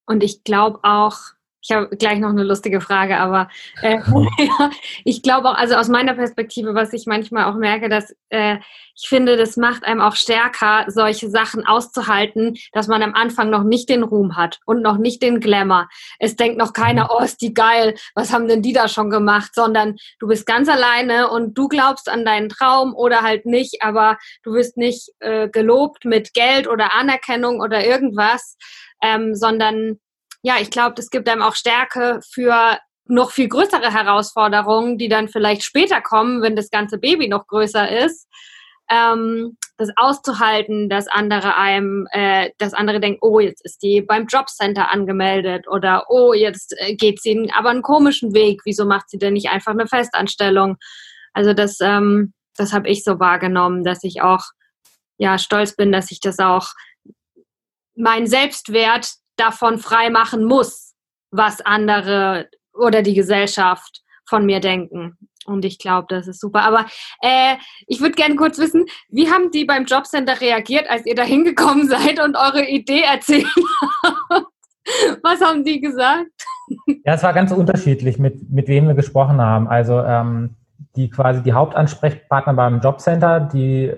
[0.09, 1.17] und ich glaube auch,
[1.61, 3.49] Ich habe gleich noch eine lustige Frage, aber
[3.83, 3.99] äh,
[5.05, 8.59] ich glaube auch, also aus meiner Perspektive, was ich manchmal auch merke, dass äh,
[9.01, 13.63] ich finde, das macht einem auch stärker, solche Sachen auszuhalten, dass man am Anfang noch
[13.63, 15.89] nicht den Ruhm hat und noch nicht den Glamour.
[16.19, 17.11] Es denkt noch keiner, mhm.
[17.13, 20.69] oh, ist die geil, was haben denn die da schon gemacht, sondern du bist ganz
[20.69, 25.49] alleine und du glaubst an deinen Traum oder halt nicht, aber du wirst nicht äh,
[25.49, 28.57] gelobt mit Geld oder Anerkennung oder irgendwas,
[29.03, 29.99] ähm, sondern
[30.43, 35.29] ja, ich glaube, es gibt einem auch Stärke für noch viel größere Herausforderungen, die dann
[35.29, 38.29] vielleicht später kommen, wenn das ganze Baby noch größer ist.
[38.91, 44.27] Ähm, das auszuhalten, dass andere einem, äh, dass andere denken, oh, jetzt ist die beim
[44.27, 48.63] Jobcenter angemeldet oder oh, jetzt äh, geht sie aber einen komischen Weg.
[48.65, 50.77] Wieso macht sie denn nicht einfach eine Festanstellung?
[51.33, 54.45] Also das, ähm, das habe ich so wahrgenommen, dass ich auch
[55.19, 56.69] ja stolz bin, dass ich das auch
[57.99, 60.95] mein Selbstwert davon frei machen muss,
[61.31, 65.17] was andere oder die Gesellschaft von mir denken.
[65.47, 66.63] Und ich glaube, das ist super.
[66.63, 66.87] Aber
[67.23, 67.57] äh,
[67.87, 71.89] ich würde gerne kurz wissen, wie haben die beim Jobcenter reagiert, als ihr da hingekommen
[71.89, 73.47] seid und eure Idee erzählt
[74.03, 74.47] habt?
[75.23, 76.31] Was haben die gesagt?
[77.05, 79.69] Ja, es war ganz unterschiedlich, mit, mit wem wir gesprochen haben.
[79.69, 80.57] Also ähm,
[80.97, 83.93] die quasi die Hauptansprechpartner beim Jobcenter, die,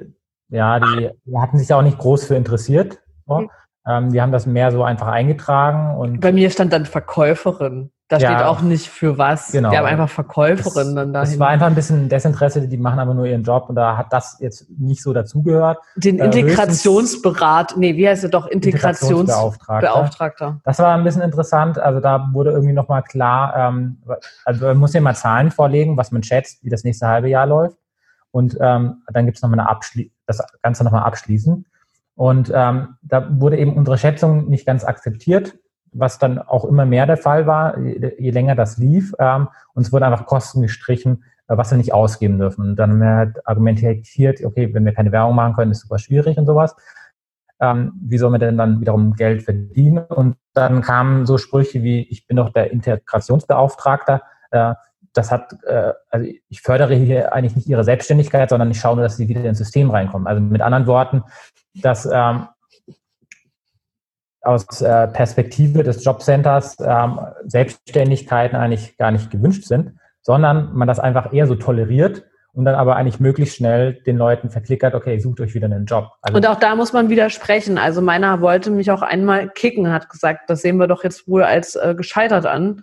[0.48, 3.00] ja, die, hatten sich auch nicht groß für interessiert.
[3.26, 3.48] So.
[3.90, 5.96] Ähm, die haben das mehr so einfach eingetragen.
[5.96, 7.90] Und Bei mir stand dann Verkäuferin.
[8.08, 9.52] Da ja, steht auch nicht für was.
[9.52, 9.70] Genau.
[9.70, 11.32] Die haben einfach Verkäuferin das, dann dahin.
[11.32, 14.12] Es war einfach ein bisschen Desinteresse, die machen aber nur ihren Job und da hat
[14.12, 15.78] das jetzt nicht so dazugehört.
[15.94, 18.48] Den äh, Integrationsberat, nee, wie heißt er doch?
[18.48, 19.86] Integrationsbeauftragter.
[19.86, 20.60] Beauftragter.
[20.64, 21.78] Das war ein bisschen interessant.
[21.78, 24.02] Also da wurde irgendwie nochmal klar, ähm,
[24.44, 27.46] also man muss ja mal Zahlen vorlegen, was man schätzt, wie das nächste halbe Jahr
[27.46, 27.78] läuft.
[28.32, 31.66] Und ähm, dann gibt es nochmal eine Abschli das Ganze nochmal abschließen.
[32.20, 35.56] Und ähm, da wurde eben unsere Schätzung nicht ganz akzeptiert,
[35.90, 39.14] was dann auch immer mehr der Fall war, je, je länger das lief.
[39.18, 42.60] Ähm, uns wurden einfach Kosten gestrichen, äh, was wir nicht ausgeben dürfen.
[42.60, 45.98] Und dann haben wir halt argumentiert, okay, wenn wir keine Werbung machen können, ist super
[45.98, 46.76] schwierig und sowas.
[47.58, 50.04] Ähm, wie soll man denn dann wiederum Geld verdienen?
[50.04, 54.20] Und dann kamen so Sprüche wie, ich bin doch der Integrationsbeauftragter.
[54.50, 54.74] Äh,
[55.14, 59.04] das hat, äh, also ich fördere hier eigentlich nicht ihre Selbstständigkeit, sondern ich schaue nur,
[59.04, 60.28] dass sie wieder ins System reinkommen.
[60.28, 61.22] Also mit anderen Worten,
[61.74, 62.48] dass ähm,
[64.42, 70.98] aus äh, Perspektive des Jobcenters ähm, Selbstständigkeiten eigentlich gar nicht gewünscht sind, sondern man das
[70.98, 75.40] einfach eher so toleriert und dann aber eigentlich möglichst schnell den Leuten verklickert, okay, sucht
[75.40, 76.10] euch wieder einen Job.
[76.22, 77.78] Also und auch da muss man widersprechen.
[77.78, 81.44] Also meiner wollte mich auch einmal kicken, hat gesagt, das sehen wir doch jetzt wohl
[81.44, 82.82] als äh, gescheitert an.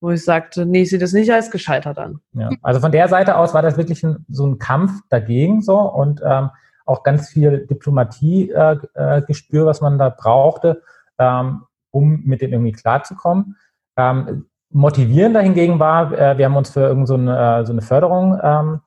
[0.00, 2.20] Wo ich sagte, nee, ich sehe das nicht als gescheitert an.
[2.32, 5.76] Ja, also von der Seite aus war das wirklich ein, so ein Kampf dagegen so
[5.76, 6.50] und ähm,
[6.88, 10.82] auch ganz viel Diplomatie-Gespür, äh, äh, was man da brauchte,
[11.18, 13.56] ähm, um mit dem irgendwie klarzukommen.
[13.96, 17.82] Ähm, motivierend dahingegen war, äh, wir haben uns für irgend so eine, äh, so eine
[17.82, 18.80] Förderung ähm,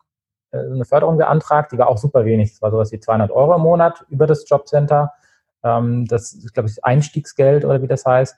[0.52, 2.52] äh, eine Förderung beantragt, die war auch super wenig.
[2.52, 5.14] Das war sowas wie 200 Euro im Monat über das Jobcenter.
[5.64, 8.38] Ähm, das ist, glaube ich, Einstiegsgeld oder wie das heißt.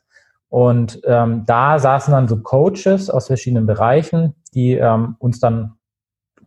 [0.50, 5.78] Und ähm, da saßen dann so Coaches aus verschiedenen Bereichen, die ähm, uns dann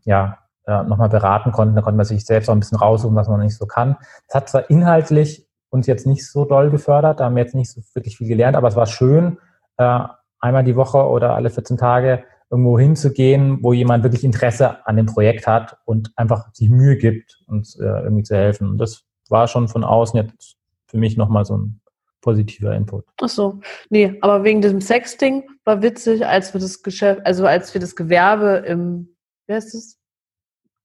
[0.05, 1.75] ja äh, nochmal beraten konnten.
[1.75, 3.97] Da konnte man sich selbst auch ein bisschen raussuchen, was man nicht so kann.
[4.27, 7.71] Das hat zwar inhaltlich uns jetzt nicht so doll gefördert, da haben wir jetzt nicht
[7.71, 9.39] so wirklich viel gelernt, aber es war schön,
[9.79, 10.01] äh,
[10.41, 15.07] einmal die Woche oder alle 14 Tage irgendwo hinzugehen, wo jemand wirklich Interesse an dem
[15.07, 18.69] Projekt hat und einfach sich Mühe gibt, uns äh, irgendwie zu helfen.
[18.69, 21.81] Und das war schon von außen jetzt für mich nochmal so ein
[22.21, 23.05] positiver Input.
[23.21, 27.75] Ach so, nee, aber wegen diesem Sexting war witzig, als wir das Geschäft, also als
[27.75, 29.99] wir das Gewerbe im, wie heißt es,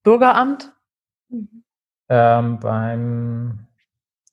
[0.04, 0.72] Bürgeramt?
[2.10, 3.68] Ähm, beim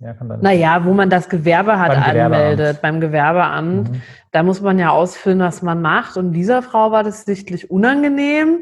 [0.01, 3.91] ja, kann dann naja, wo man das Gewerbe hat anmeldet, beim Gewerbeamt.
[3.91, 4.03] Mhm.
[4.31, 6.17] Da muss man ja ausfüllen, was man macht.
[6.17, 8.61] Und dieser Frau war das sichtlich unangenehm.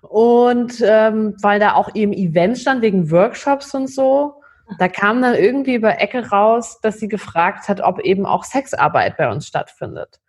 [0.00, 4.42] Und ähm, weil da auch eben Events stand wegen Workshops und so,
[4.78, 9.16] da kam dann irgendwie über Ecke raus, dass sie gefragt hat, ob eben auch Sexarbeit
[9.16, 10.20] bei uns stattfindet.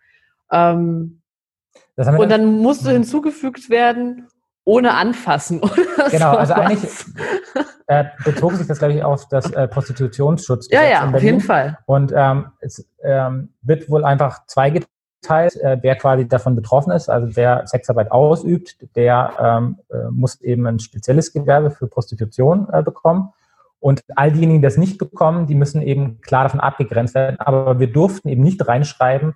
[0.52, 1.20] Ähm,
[1.96, 2.94] und dann musste mhm.
[2.94, 4.28] hinzugefügt werden,
[4.64, 5.60] ohne anfassen.
[5.62, 6.60] Oder genau, so also was.
[6.60, 6.90] eigentlich
[7.86, 10.68] äh, bezog sich das, glaube ich, auf das äh, Prostitutionsschutz.
[10.70, 11.78] Ja, ja, auf jeden Fall.
[11.86, 17.08] Und ähm, es ähm, wird wohl einfach zweigeteilt, äh, wer quasi davon betroffen ist.
[17.08, 22.82] Also wer Sexarbeit ausübt, der ähm, äh, muss eben ein spezielles Gewerbe für Prostitution äh,
[22.82, 23.32] bekommen.
[23.80, 27.38] Und all diejenigen, die das nicht bekommen, die müssen eben klar davon abgegrenzt werden.
[27.38, 29.34] Aber wir durften eben nicht reinschreiben,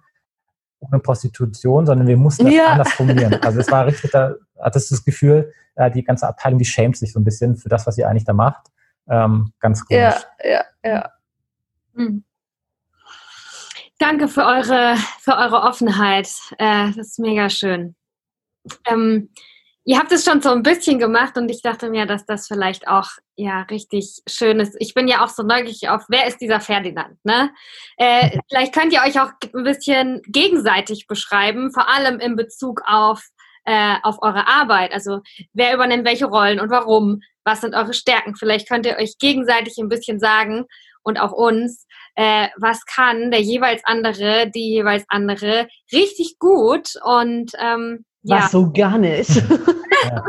[0.81, 2.67] ohne Prostitution, sondern wir mussten das ja.
[2.67, 3.35] anders formulieren.
[3.43, 6.97] Also es war richtig, da hattest du das Gefühl, äh, die ganze Abteilung, die schämt
[6.97, 8.69] sich so ein bisschen für das, was sie eigentlich da macht.
[9.09, 10.14] Ähm, ganz komisch.
[10.43, 11.12] Ja, ja, ja.
[11.95, 12.25] Hm.
[13.99, 16.31] Danke für eure, für eure Offenheit.
[16.59, 17.97] Äh, das ist mega schön.
[18.87, 19.31] Ähm,
[19.88, 22.87] ihr habt es schon so ein bisschen gemacht und ich dachte mir, dass das vielleicht
[22.88, 24.77] auch ja richtig schön ist.
[24.81, 27.16] Ich bin ja auch so neugierig auf, wer ist dieser Ferdinand?
[27.24, 27.51] Ne?
[27.96, 33.24] Äh, vielleicht könnt ihr euch auch ein bisschen gegenseitig beschreiben, vor allem in Bezug auf,
[33.64, 34.92] äh, auf eure Arbeit.
[34.92, 35.22] Also
[35.55, 37.20] wer übernimmt welche Rollen und warum?
[37.44, 38.37] Was sind eure Stärken?
[38.37, 40.66] Vielleicht könnt ihr euch gegenseitig ein bisschen sagen
[41.03, 47.53] und auch uns, äh, was kann der jeweils andere, die jeweils andere richtig gut und
[47.59, 48.37] ähm, ja.
[48.38, 49.35] Was so gar nicht.
[50.05, 50.23] ja.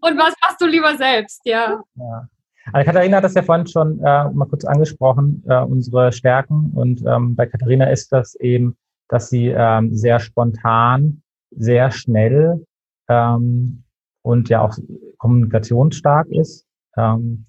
[0.00, 1.80] Und was machst du lieber selbst, ja.
[1.94, 2.28] ja.
[2.72, 6.72] Also Katharina hat das ja vorhin schon äh, mal kurz angesprochen, äh, unsere Stärken.
[6.74, 8.76] Und ähm, bei Katharina ist das eben,
[9.08, 12.64] dass sie ähm, sehr spontan, sehr schnell
[13.08, 13.84] ähm,
[14.22, 14.76] und ja auch
[15.18, 16.66] kommunikationsstark ist.
[16.96, 17.46] Ähm,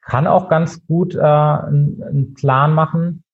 [0.00, 3.24] kann auch ganz gut äh, einen, einen Plan machen,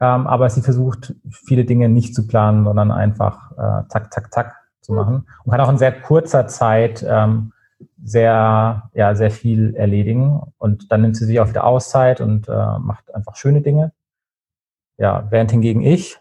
[0.00, 4.67] ähm, aber sie versucht viele Dinge nicht zu planen, sondern einfach äh, zack, zack, zack
[4.88, 7.52] zu machen und kann auch in sehr kurzer Zeit ähm,
[8.02, 10.40] sehr, ja, sehr viel erledigen.
[10.58, 13.92] Und dann nimmt sie sich auch wieder Auszeit und äh, macht einfach schöne Dinge.
[14.96, 16.18] Ja, während hingegen ich.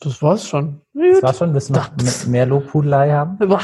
[0.00, 0.82] Das war's schon.
[0.92, 1.54] Das war's schon.
[1.54, 1.90] Willst du noch
[2.26, 3.38] mehr Lobhudelei haben?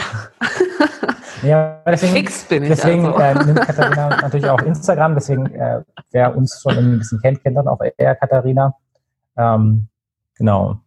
[1.42, 3.40] Ja, deswegen, Fix bin ich deswegen also.
[3.40, 7.56] äh, nimmt Katharina natürlich auch Instagram, deswegen, äh, wer uns schon ein bisschen kennt, kennt
[7.56, 8.74] dann auch eher Katharina.
[9.36, 9.86] Ähm,
[10.36, 10.80] genau,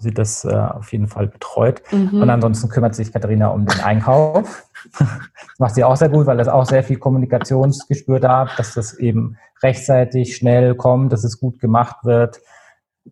[0.00, 1.82] sie das äh, auf jeden Fall betreut.
[1.90, 2.22] Mhm.
[2.22, 4.68] Und ansonsten kümmert sich Katharina um den Einkauf.
[4.98, 8.74] das macht sie auch sehr gut, weil das auch sehr viel Kommunikationsgespür da hat, dass
[8.74, 12.40] das eben rechtzeitig, schnell kommt, dass es gut gemacht wird.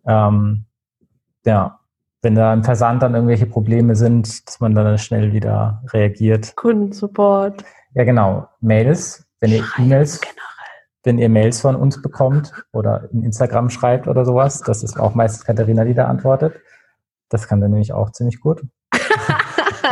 [0.05, 0.65] Ähm,
[1.45, 1.79] ja,
[2.21, 6.55] wenn da im Versand dann irgendwelche Probleme sind, dass man dann schnell wieder reagiert.
[6.55, 7.63] Kundensupport.
[7.93, 8.47] Ja, genau.
[8.59, 10.19] Mails, wenn ihr E-Mails,
[11.03, 15.15] wenn ihr Mails von uns bekommt oder in Instagram schreibt oder sowas, das ist auch
[15.15, 16.55] meistens Katharina, die da antwortet.
[17.29, 18.65] Das kann dann nämlich auch ziemlich gut.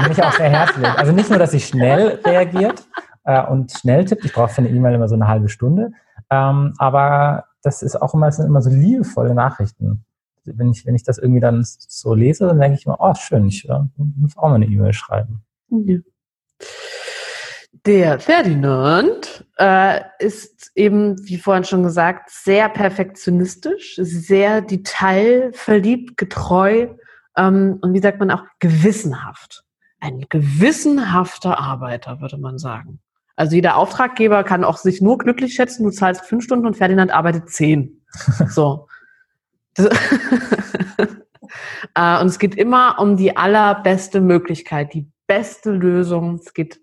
[0.02, 0.88] nämlich auch sehr herzlich.
[0.88, 2.88] Also nicht nur, dass sie schnell reagiert
[3.24, 4.26] äh, und schnell tippt.
[4.26, 5.92] Ich brauche für eine E-Mail immer so eine halbe Stunde.
[6.30, 10.04] Ähm, aber das ist auch immer, sind immer so liebevolle Nachrichten
[10.56, 13.48] wenn ich, wenn ich das irgendwie dann so lese, dann denke ich mir, oh, schön,
[13.48, 15.44] ich ja, muss auch mal eine E-Mail schreiben.
[15.70, 15.98] Ja.
[17.86, 26.88] Der Ferdinand äh, ist eben, wie vorhin schon gesagt, sehr perfektionistisch, sehr detailverliebt, getreu
[27.38, 29.64] ähm, und wie sagt man auch gewissenhaft.
[30.00, 33.00] Ein gewissenhafter Arbeiter, würde man sagen.
[33.36, 37.12] Also jeder Auftraggeber kann auch sich nur glücklich schätzen, du zahlst fünf Stunden und Ferdinand
[37.12, 38.02] arbeitet zehn.
[38.50, 38.88] So.
[41.94, 46.36] Äh, und es geht immer um die allerbeste Möglichkeit, die beste Lösung.
[46.36, 46.80] Es geht,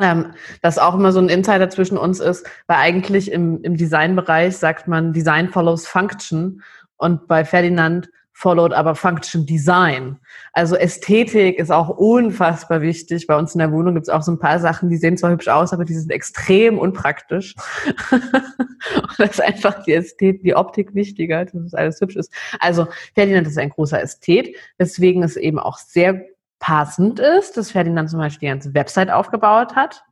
[0.00, 4.56] ähm, dass auch immer so ein Insider zwischen uns ist, weil eigentlich im, im Designbereich
[4.56, 6.62] sagt man, Design follows Function.
[6.96, 10.16] Und bei Ferdinand followed aber Function Design.
[10.52, 13.26] Also Ästhetik ist auch unfassbar wichtig.
[13.26, 15.32] Bei uns in der Wohnung gibt es auch so ein paar Sachen, die sehen zwar
[15.32, 17.56] hübsch aus, aber die sind extrem unpraktisch.
[18.12, 22.32] und das ist einfach die Ästhetik, die Optik wichtiger, dass es alles hübsch ist.
[22.60, 26.24] Also Ferdinand ist ein großer Ästhet, weswegen es eben auch sehr
[26.60, 30.04] passend ist, dass Ferdinand zum Beispiel die ganze Website aufgebaut hat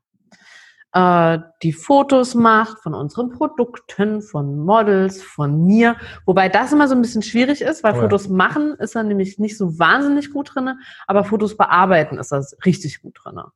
[0.96, 5.96] äh, die Fotos macht von unseren Produkten, von Models, von mir.
[6.24, 8.02] Wobei das immer so ein bisschen schwierig ist, weil oh ja.
[8.02, 12.56] Fotos machen ist er nämlich nicht so wahnsinnig gut drinne, aber Fotos bearbeiten ist das
[12.64, 13.52] richtig gut drinne.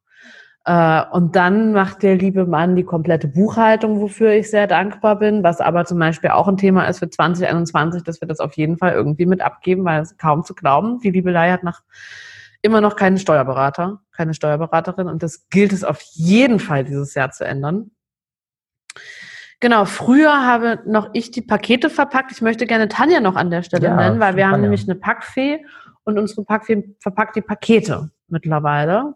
[0.66, 5.42] Äh, und dann macht der liebe Mann die komplette Buchhaltung, wofür ich sehr dankbar bin,
[5.42, 8.76] was aber zum Beispiel auch ein Thema ist für 2021, dass wir das auf jeden
[8.76, 11.00] Fall irgendwie mit abgeben, weil es kaum zu glauben.
[11.00, 11.80] Die Liebelei hat nach
[12.62, 17.30] immer noch keinen Steuerberater, keine Steuerberaterin und das gilt es auf jeden Fall dieses Jahr
[17.30, 17.90] zu ändern.
[19.60, 22.32] Genau, früher habe noch ich die Pakete verpackt.
[22.32, 24.94] Ich möchte gerne Tanja noch an der Stelle ja, nennen, weil wir haben nämlich eine
[24.94, 25.64] Packfee
[26.04, 29.14] und unsere Packfee verpackt die Pakete mittlerweile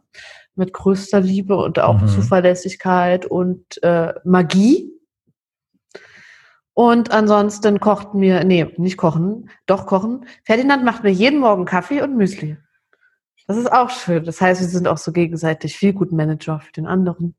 [0.55, 2.09] mit größter Liebe und auch mhm.
[2.09, 4.93] Zuverlässigkeit und äh, Magie.
[6.75, 10.27] Und ansonsten kocht mir, nee, nicht kochen, doch kochen.
[10.45, 12.59] Ferdinand macht mir jeden Morgen Kaffee und Müsli.
[13.47, 14.25] Das ist auch schön.
[14.25, 17.35] Das heißt, wir sind auch so gegenseitig viel gut Manager für den anderen.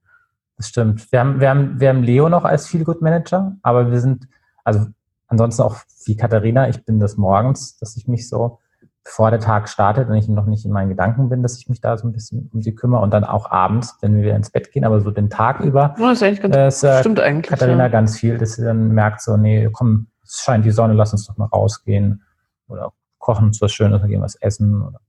[0.58, 1.12] Das stimmt.
[1.12, 4.28] Wir haben, wir haben, wir haben Leo noch als viel gut Manager, aber wir sind,
[4.64, 4.86] also
[5.28, 8.60] ansonsten auch wie Katharina, ich bin das morgens, dass ich mich so,
[9.04, 11.82] bevor der Tag startet und ich noch nicht in meinen Gedanken bin, dass ich mich
[11.82, 14.50] da so ein bisschen um sie kümmere und dann auch abends, wenn wir wieder ins
[14.50, 15.96] Bett gehen, aber so den Tag über.
[15.98, 17.50] Oh, das ist eigentlich ganz, das, äh, stimmt eigentlich.
[17.50, 17.90] Katharina ja.
[17.90, 21.28] ganz viel, dass sie dann merkt so, nee, komm, es scheint die Sonne, lass uns
[21.28, 22.24] doch mal rausgehen
[22.68, 25.00] oder kochen uns was Schönes, dann gehen wir was essen oder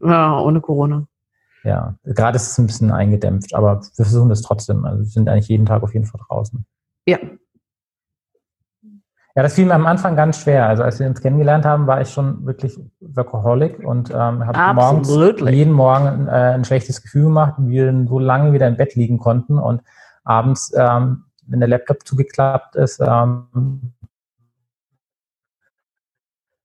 [0.00, 1.06] ja, ohne Corona.
[1.64, 4.84] Ja, gerade ist es ein bisschen eingedämpft, aber wir versuchen das trotzdem.
[4.84, 6.64] Also wir sind eigentlich jeden Tag auf jeden Fall draußen.
[7.06, 7.18] Ja.
[9.38, 10.66] Ja, das fiel mir am Anfang ganz schwer.
[10.66, 15.08] Also als wir uns kennengelernt haben, war ich schon wirklich Workaholic und ähm, habe morgens
[15.48, 19.58] jeden Morgen äh, ein schlechtes Gefühl gemacht, wir so lange wieder im Bett liegen konnten
[19.58, 19.82] und
[20.24, 23.92] abends, ähm, wenn der Laptop zugeklappt ist, ähm,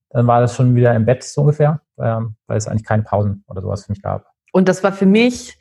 [0.09, 3.43] dann war das schon wieder im Bett so ungefähr, ähm, weil es eigentlich keine Pausen
[3.47, 4.27] oder sowas für mich gab.
[4.51, 5.57] Und das war für mich,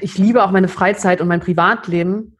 [0.00, 2.36] ich liebe auch meine Freizeit und mein Privatleben.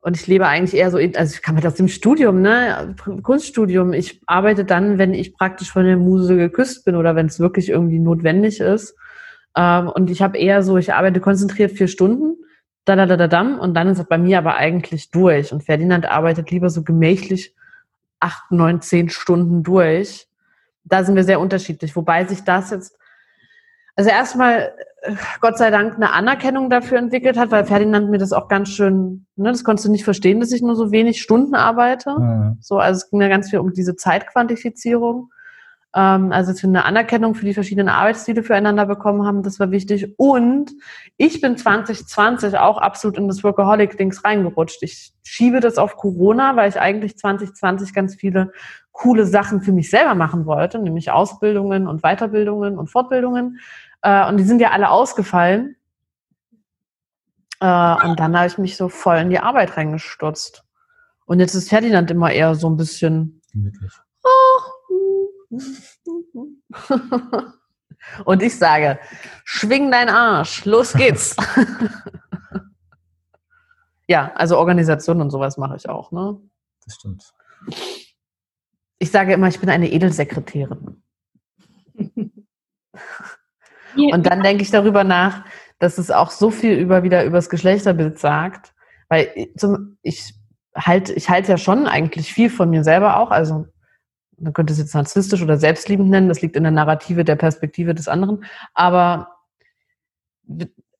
[0.00, 3.94] Und ich lebe eigentlich eher so, also ich kam halt aus dem Studium, ne, Kunststudium.
[3.94, 7.70] Ich arbeite dann, wenn ich praktisch von der Muse geküsst bin oder wenn es wirklich
[7.70, 8.94] irgendwie notwendig ist.
[9.56, 12.36] Ähm, und ich habe eher so, ich arbeite konzentriert vier Stunden,
[12.84, 15.52] da da da da dam, und dann ist es bei mir aber eigentlich durch.
[15.54, 17.54] Und Ferdinand arbeitet lieber so gemächlich
[18.20, 20.26] acht, neun, zehn Stunden durch.
[20.84, 22.98] Da sind wir sehr unterschiedlich, wobei sich das jetzt
[23.96, 24.74] also erstmal
[25.40, 29.26] Gott sei Dank eine Anerkennung dafür entwickelt hat, weil Ferdinand mir das auch ganz schön,
[29.36, 32.18] ne, das konntest du nicht verstehen, dass ich nur so wenig Stunden arbeite.
[32.18, 32.58] Mhm.
[32.60, 35.30] So, also es ging ja ganz viel um diese Zeitquantifizierung.
[35.94, 39.70] Ähm, also dass wir eine Anerkennung für die verschiedenen Arbeitsstile füreinander bekommen haben, das war
[39.70, 40.14] wichtig.
[40.16, 40.72] Und
[41.16, 44.82] ich bin 2020 auch absolut in das Workaholic-Dings reingerutscht.
[44.82, 48.52] Ich schiebe das auf Corona, weil ich eigentlich 2020 ganz viele
[48.94, 53.60] coole Sachen für mich selber machen wollte, nämlich Ausbildungen und Weiterbildungen und Fortbildungen.
[54.02, 55.76] Äh, und die sind ja alle ausgefallen.
[57.60, 60.64] Äh, und dann habe ich mich so voll in die Arbeit reingestürzt.
[61.26, 63.42] Und jetzt ist Ferdinand immer eher so ein bisschen.
[63.52, 63.92] Gemütlich.
[68.24, 68.98] und ich sage,
[69.44, 71.36] schwing dein Arsch, los geht's.
[74.06, 76.40] ja, also Organisation und sowas mache ich auch, ne?
[76.84, 77.32] Das stimmt.
[78.98, 81.02] Ich sage immer, ich bin eine Edelsekretärin.
[83.94, 85.44] Und dann denke ich darüber nach,
[85.78, 88.74] dass es auch so viel über wieder übers Geschlechterbild sagt,
[89.08, 90.34] weil zum, ich
[90.74, 93.66] halt, ich halte ja schon eigentlich viel von mir selber auch, also
[94.38, 97.94] man könnte es jetzt narzisstisch oder selbstliebend nennen, das liegt in der Narrative der Perspektive
[97.94, 99.36] des anderen, aber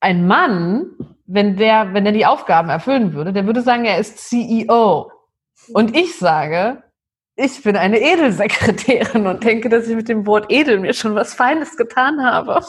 [0.00, 0.90] ein Mann,
[1.26, 5.10] wenn der, wenn er die Aufgaben erfüllen würde, der würde sagen, er ist CEO.
[5.72, 6.83] Und ich sage,
[7.36, 11.34] ich bin eine Edelsekretärin und denke, dass ich mit dem Wort edel mir schon was
[11.34, 12.64] Feines getan habe.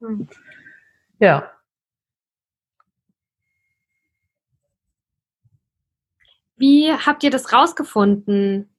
[1.18, 1.50] ja.
[6.56, 8.74] Wie habt ihr das rausgefunden?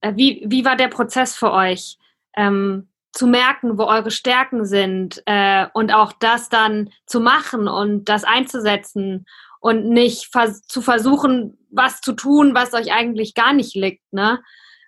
[0.00, 1.98] Äh, wie, wie war der Prozess für euch?
[2.36, 8.04] Ähm, zu merken, wo eure Stärken sind äh, und auch das dann zu machen und
[8.04, 9.26] das einzusetzen
[9.60, 14.40] und nicht vers zu versuchen, was zu tun, was euch eigentlich gar nicht liegt, ne?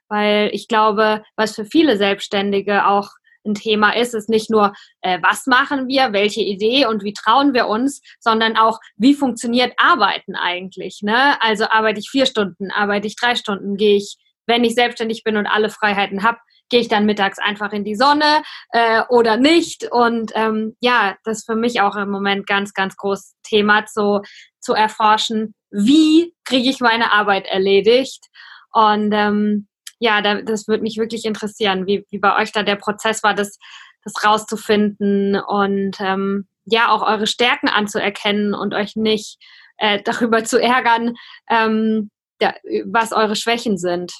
[0.08, 3.10] Weil ich glaube, was für viele Selbstständige auch
[3.44, 7.54] ein Thema ist, ist nicht nur, äh, was machen wir, welche Idee und wie trauen
[7.54, 11.00] wir uns, sondern auch, wie funktioniert Arbeiten eigentlich.
[11.02, 11.40] Ne?
[11.40, 14.16] Also arbeite ich vier Stunden, arbeite ich drei Stunden, gehe ich,
[14.46, 16.38] wenn ich selbstständig bin und alle Freiheiten habe,
[16.72, 19.84] gehe ich dann mittags einfach in die Sonne äh, oder nicht.
[19.92, 24.22] Und ähm, ja, das ist für mich auch im Moment ganz, ganz großes Thema, so
[24.58, 28.24] zu erforschen, wie kriege ich meine Arbeit erledigt.
[28.72, 29.68] Und ähm,
[29.98, 33.34] ja, da, das würde mich wirklich interessieren, wie, wie bei euch da der Prozess war,
[33.34, 33.58] das,
[34.02, 39.36] das rauszufinden und ähm, ja, auch eure Stärken anzuerkennen und euch nicht
[39.76, 41.16] äh, darüber zu ärgern,
[41.50, 42.10] ähm,
[42.40, 42.54] ja,
[42.86, 44.12] was eure Schwächen sind.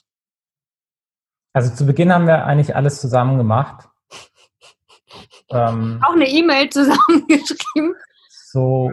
[1.53, 3.89] Also zu Beginn haben wir eigentlich alles zusammen gemacht.
[5.55, 7.95] Ähm, auch eine E-Mail zusammengeschrieben.
[8.31, 8.91] So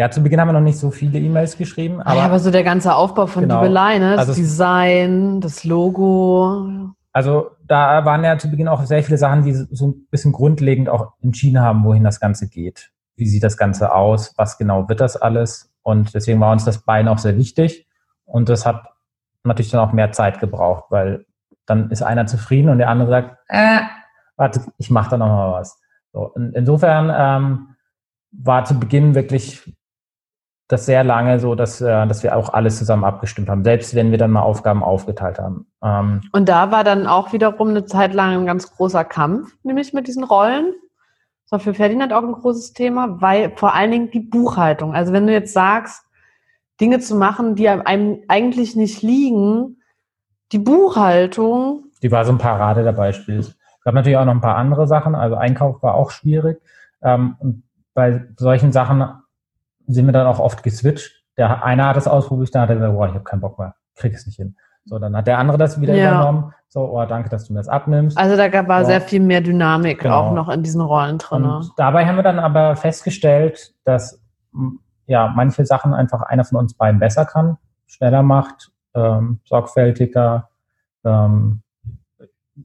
[0.00, 2.00] ja, zu Beginn haben wir noch nicht so viele E-Mails geschrieben.
[2.00, 3.60] Aber, ja, aber so der ganze Aufbau von genau.
[3.60, 4.12] Liebelei, ne?
[4.12, 6.94] das also Design, das Logo.
[7.12, 10.88] Also da waren ja zu Beginn auch sehr viele Sachen, die so ein bisschen grundlegend
[10.88, 12.92] auch entschieden haben, wohin das Ganze geht.
[13.16, 14.32] Wie sieht das Ganze aus?
[14.36, 15.70] Was genau wird das alles?
[15.82, 17.86] Und deswegen war uns das Bein auch sehr wichtig.
[18.24, 18.86] Und das hat
[19.44, 21.26] natürlich dann auch mehr Zeit gebraucht, weil
[21.70, 23.80] dann ist einer zufrieden und der andere sagt, äh,
[24.36, 25.80] warte, ich mache da noch mal was.
[26.12, 27.76] So, insofern ähm,
[28.32, 29.72] war zu Beginn wirklich
[30.66, 34.10] das sehr lange so, dass, äh, dass wir auch alles zusammen abgestimmt haben, selbst wenn
[34.10, 35.66] wir dann mal Aufgaben aufgeteilt haben.
[35.82, 39.92] Ähm und da war dann auch wiederum eine Zeit lang ein ganz großer Kampf, nämlich
[39.92, 40.72] mit diesen Rollen.
[41.44, 44.94] Das war für Ferdinand auch ein großes Thema, weil vor allen Dingen die Buchhaltung.
[44.94, 46.04] Also wenn du jetzt sagst,
[46.80, 49.79] Dinge zu machen, die einem eigentlich nicht liegen,
[50.52, 51.84] die Buchhaltung.
[52.02, 53.38] Die war so ein Parade der Beispiel.
[53.38, 55.14] Es gab natürlich auch noch ein paar andere Sachen.
[55.14, 56.60] Also Einkauf war auch schwierig.
[57.02, 57.62] Ähm, und
[57.94, 59.04] bei solchen Sachen
[59.86, 61.24] sind wir dann auch oft geswitcht.
[61.36, 63.74] Der eine hat es ausprobiert, dann hat er gesagt, boah, ich habe keinen Bock mehr,
[63.94, 64.56] krieg es nicht hin.
[64.84, 66.10] So, dann hat der andere das wieder ja.
[66.10, 66.52] übernommen.
[66.68, 68.16] So, oh, danke, dass du mir das abnimmst.
[68.16, 68.90] Also da gab war so.
[68.90, 70.16] sehr viel mehr Dynamik genau.
[70.16, 71.44] auch noch in diesen Rollen drin.
[71.44, 74.22] Und dabei haben wir dann aber festgestellt, dass
[75.06, 80.48] ja manche Sachen einfach einer von uns beiden besser kann, schneller macht ähm, sorgfältiger,
[81.04, 81.62] ähm,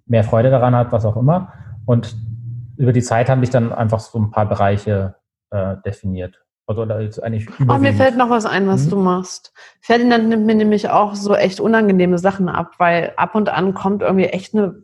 [0.05, 1.53] mehr Freude daran hat, was auch immer.
[1.85, 2.15] Und
[2.77, 5.15] über die Zeit haben sich dann einfach so ein paar Bereiche
[5.51, 6.41] äh, definiert.
[6.67, 8.89] Also jetzt eigentlich oh, mir fällt noch was ein, was mhm.
[8.89, 9.53] du machst.
[9.81, 14.01] Ferdinand nimmt mir nämlich auch so echt unangenehme Sachen ab, weil ab und an kommt
[14.01, 14.81] irgendwie echt eine,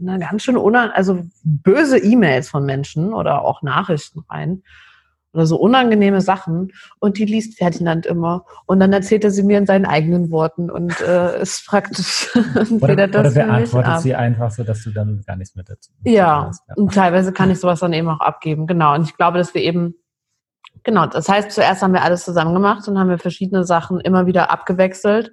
[0.00, 4.64] eine ganz schön unan also böse E-Mails von Menschen oder auch Nachrichten rein
[5.32, 8.44] oder so unangenehme Sachen und die liest Ferdinand immer.
[8.66, 12.30] Und dann erzählt er sie mir in seinen eigenen Worten und äh, ist praktisch
[12.80, 16.46] oder, das oder beantwortet sie einfach so, dass du dann gar nichts mehr dazu ja,
[16.48, 16.62] hast.
[16.68, 18.94] ja, und teilweise kann ich sowas dann eben auch abgeben, genau.
[18.94, 19.94] Und ich glaube, dass wir eben
[20.82, 24.26] genau, das heißt, zuerst haben wir alles zusammen gemacht und haben wir verschiedene Sachen immer
[24.26, 25.32] wieder abgewechselt.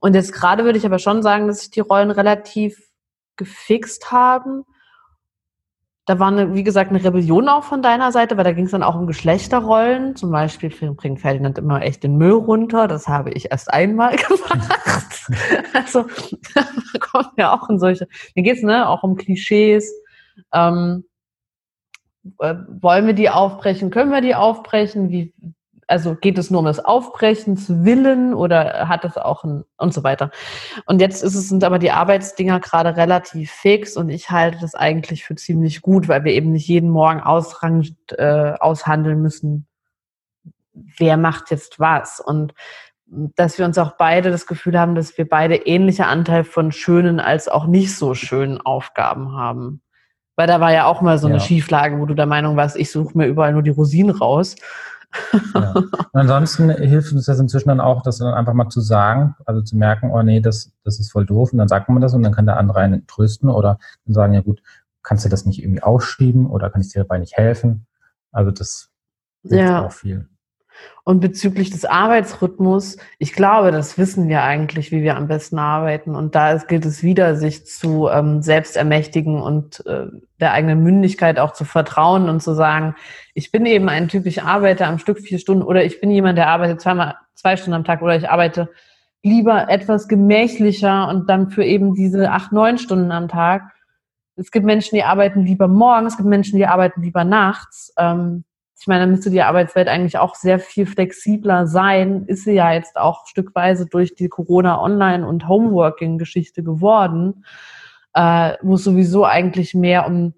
[0.00, 2.78] Und jetzt gerade würde ich aber schon sagen, dass sich die Rollen relativ
[3.36, 4.64] gefixt haben
[6.10, 8.72] da war, eine, wie gesagt, eine Rebellion auch von deiner Seite, weil da ging es
[8.72, 10.16] dann auch um Geschlechterrollen.
[10.16, 12.88] Zum Beispiel bringt Ferdinand immer echt den Müll runter.
[12.88, 15.30] Das habe ich erst einmal gemacht.
[15.72, 16.06] also
[16.54, 16.64] da
[16.98, 18.08] kommen ja auch in solche.
[18.34, 19.88] Mir geht es ne, auch um Klischees.
[20.52, 21.04] Ähm,
[22.40, 23.90] äh, wollen wir die aufbrechen?
[23.90, 25.10] Können wir die aufbrechen?
[25.10, 25.32] Wie,
[25.90, 30.04] also geht es nur um das Aufbrechens Willen oder hat es auch ein und so
[30.04, 30.30] weiter.
[30.86, 34.74] Und jetzt ist es, sind aber die Arbeitsdinger gerade relativ fix und ich halte das
[34.74, 37.86] eigentlich für ziemlich gut, weil wir eben nicht jeden Morgen ausrang,
[38.16, 39.66] äh, aushandeln müssen,
[40.72, 42.20] wer macht jetzt was.
[42.20, 42.54] Und
[43.10, 47.18] dass wir uns auch beide das Gefühl haben, dass wir beide ähnliche Anteil von schönen
[47.18, 49.82] als auch nicht so schönen Aufgaben haben.
[50.36, 51.42] Weil da war ja auch mal so eine ja.
[51.42, 54.54] Schieflage, wo du der Meinung warst, ich suche mir überall nur die Rosinen raus.
[55.54, 55.74] Ja.
[56.12, 59.76] ansonsten hilft uns das inzwischen dann auch, das dann einfach mal zu sagen, also zu
[59.76, 62.32] merken, oh nee, das, das ist voll doof und dann sagt man das und dann
[62.32, 64.62] kann der andere einen trösten oder dann sagen, ja gut,
[65.02, 67.86] kannst du das nicht irgendwie ausschreiben oder kann ich dir dabei nicht helfen?
[68.32, 68.90] Also das
[69.42, 69.86] hilft ja.
[69.86, 70.28] auch viel.
[71.02, 76.14] Und bezüglich des Arbeitsrhythmus, ich glaube, das wissen wir eigentlich, wie wir am besten arbeiten.
[76.14, 80.06] Und da gilt es wieder, sich zu ähm, selbst ermächtigen und äh,
[80.40, 82.94] der eigenen Mündigkeit auch zu vertrauen und zu sagen,
[83.34, 86.36] ich bin eben ein Typ, ich arbeite am Stück vier Stunden oder ich bin jemand,
[86.36, 88.68] der arbeitet zweimal zwei Stunden am Tag oder ich arbeite
[89.22, 93.72] lieber etwas gemächlicher und dann für eben diese acht, neun Stunden am Tag.
[94.36, 97.92] Es gibt Menschen, die arbeiten lieber morgens, es gibt Menschen, die arbeiten lieber nachts.
[97.98, 98.44] Ähm,
[98.80, 102.24] ich meine, dann müsste die Arbeitswelt eigentlich auch sehr viel flexibler sein.
[102.26, 107.44] Ist sie ja jetzt auch stückweise durch die Corona-Online- und Homeworking-Geschichte geworden,
[108.14, 110.32] äh, wo es sowieso eigentlich mehr um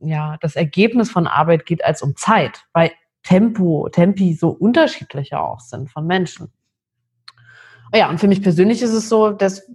[0.00, 2.90] ja, das Ergebnis von Arbeit geht als um Zeit, weil
[3.22, 6.52] Tempo, Tempi so unterschiedlicher auch sind von Menschen.
[7.94, 9.70] Ja, und für mich persönlich ist es so, dass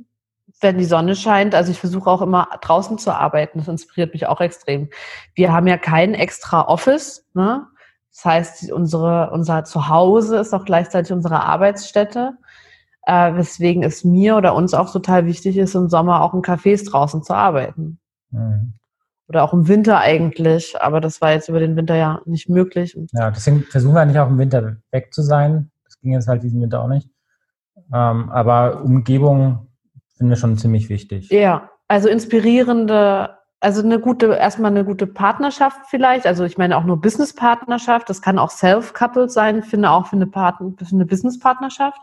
[0.60, 4.28] wenn die Sonne scheint, also ich versuche auch immer draußen zu arbeiten, das inspiriert mich
[4.28, 4.90] auch extrem.
[5.34, 7.68] Wir haben ja kein extra Office, ne?
[8.14, 12.34] Das heißt, unsere, unser Zuhause ist auch gleichzeitig unsere Arbeitsstätte,
[13.04, 16.90] äh, weswegen es mir oder uns auch total wichtig ist, im Sommer auch in Cafés
[16.90, 18.00] draußen zu arbeiten.
[18.32, 18.74] Mhm.
[19.28, 22.98] Oder auch im Winter eigentlich, aber das war jetzt über den Winter ja nicht möglich.
[23.14, 25.72] Ja, deswegen versuchen wir nicht auch im Winter weg zu sein.
[25.86, 27.10] Das ging jetzt halt diesen Winter auch nicht.
[27.94, 29.68] Ähm, aber Umgebung
[30.18, 31.30] finden wir schon ziemlich wichtig.
[31.30, 36.26] Ja, also inspirierende also eine gute, erstmal eine gute Partnerschaft vielleicht.
[36.26, 38.10] Also ich meine auch nur Business-Partnerschaft.
[38.10, 42.02] Das kann auch Self-Coupled sein, finde auch für eine, Partner, für eine Business-Partnerschaft.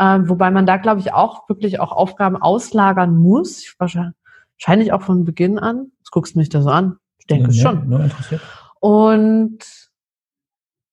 [0.00, 3.60] Ähm, wobei man da, glaube ich, auch wirklich auch Aufgaben auslagern muss.
[3.60, 5.92] Ich, wahrscheinlich auch von Beginn an.
[6.00, 6.98] Das guckst du mich da so an.
[7.18, 7.88] Ich denke ja, schon.
[7.88, 8.42] Nur interessiert.
[8.80, 9.58] Und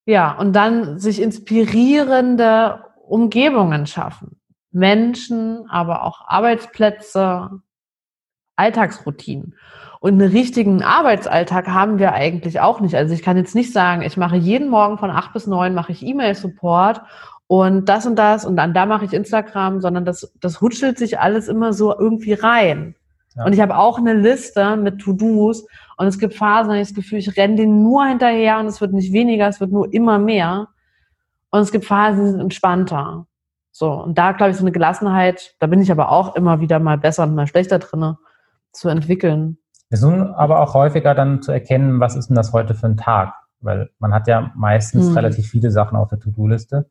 [0.05, 4.39] ja, und dann sich inspirierende Umgebungen schaffen.
[4.71, 7.49] Menschen, aber auch Arbeitsplätze,
[8.55, 9.55] Alltagsroutinen.
[10.05, 12.93] Und einen richtigen Arbeitsalltag haben wir eigentlich auch nicht.
[12.93, 15.93] Also ich kann jetzt nicht sagen, ich mache jeden Morgen von acht bis neun mache
[15.93, 17.01] ich E-Mail-Support
[17.47, 21.19] und das und das und dann da mache ich Instagram, sondern das, das hutschelt sich
[21.19, 22.93] alles immer so irgendwie rein.
[23.35, 23.45] Ja.
[23.45, 25.65] Und ich habe auch eine Liste mit To-Dos
[25.97, 28.81] und es gibt Phasen, da ich das Gefühl, ich renne denen nur hinterher und es
[28.81, 30.67] wird nicht weniger, es wird nur immer mehr.
[31.49, 33.25] Und es gibt Phasen, die sind entspannter.
[33.71, 36.77] So, und da glaube ich, so eine Gelassenheit, da bin ich aber auch immer wieder
[36.77, 38.19] mal besser und mal schlechter drinne
[38.71, 39.57] zu entwickeln.
[39.89, 42.97] Wir versuchen aber auch häufiger dann zu erkennen, was ist denn das heute für ein
[42.97, 43.33] Tag?
[43.61, 45.15] Weil man hat ja meistens mhm.
[45.15, 46.89] relativ viele Sachen auf der To-Do-Liste.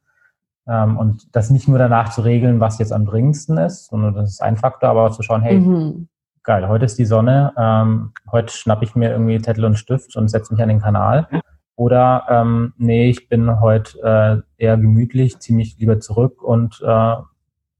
[0.66, 4.30] Ähm, und das nicht nur danach zu regeln, was jetzt am dringendsten ist, sondern das
[4.30, 6.09] ist ein Faktor, aber auch zu schauen, hey, mhm.
[6.42, 10.28] geil, heute ist die Sonne, ähm, heute schnappe ich mir irgendwie Zettel und Stift und
[10.28, 11.28] setze mich an den Kanal.
[11.76, 17.16] Oder ähm, nee, ich bin heute äh, eher gemütlich, ziehe mich lieber zurück und äh,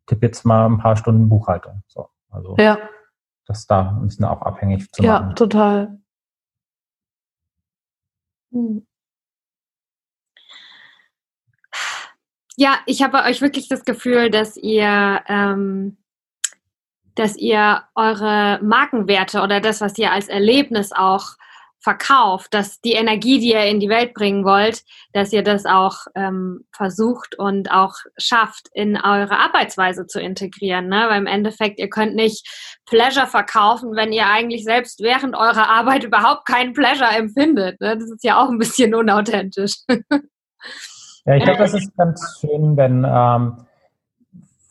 [0.07, 1.83] tippe jetzt mal ein paar Stunden Buchhaltung.
[1.87, 2.77] So, also ja
[3.47, 5.29] das da ein bisschen auch abhängig zu machen.
[5.29, 5.99] Ja, total.
[8.53, 8.87] Hm.
[12.57, 15.97] Ja, ich habe euch wirklich das Gefühl, dass ihr, ähm,
[17.17, 21.37] dass ihr eure Markenwerte oder das, was ihr als Erlebnis auch
[21.85, 24.83] verkauft, dass die Energie, die ihr in die Welt bringen wollt,
[25.13, 30.89] dass ihr das auch ähm, versucht und auch schafft, in eure Arbeitsweise zu integrieren.
[30.89, 31.05] Ne?
[31.09, 32.49] Weil im Endeffekt, ihr könnt nicht
[32.87, 37.79] Pleasure verkaufen, wenn ihr eigentlich selbst während eurer Arbeit überhaupt keinen Pleasure empfindet.
[37.81, 37.99] Ne?
[37.99, 39.75] Das ist ja auch ein bisschen unauthentisch.
[41.27, 43.67] ja, ich glaube, das ist ganz schön, wenn, ähm,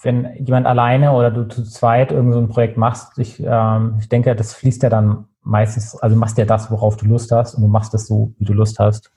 [0.01, 3.19] wenn jemand alleine oder du zu zweit irgend so ein Projekt machst.
[3.19, 6.97] Ich, ähm, ich denke, das fließt ja dann meistens, also du machst ja das, worauf
[6.97, 9.11] du Lust hast und du machst es so, wie du Lust hast.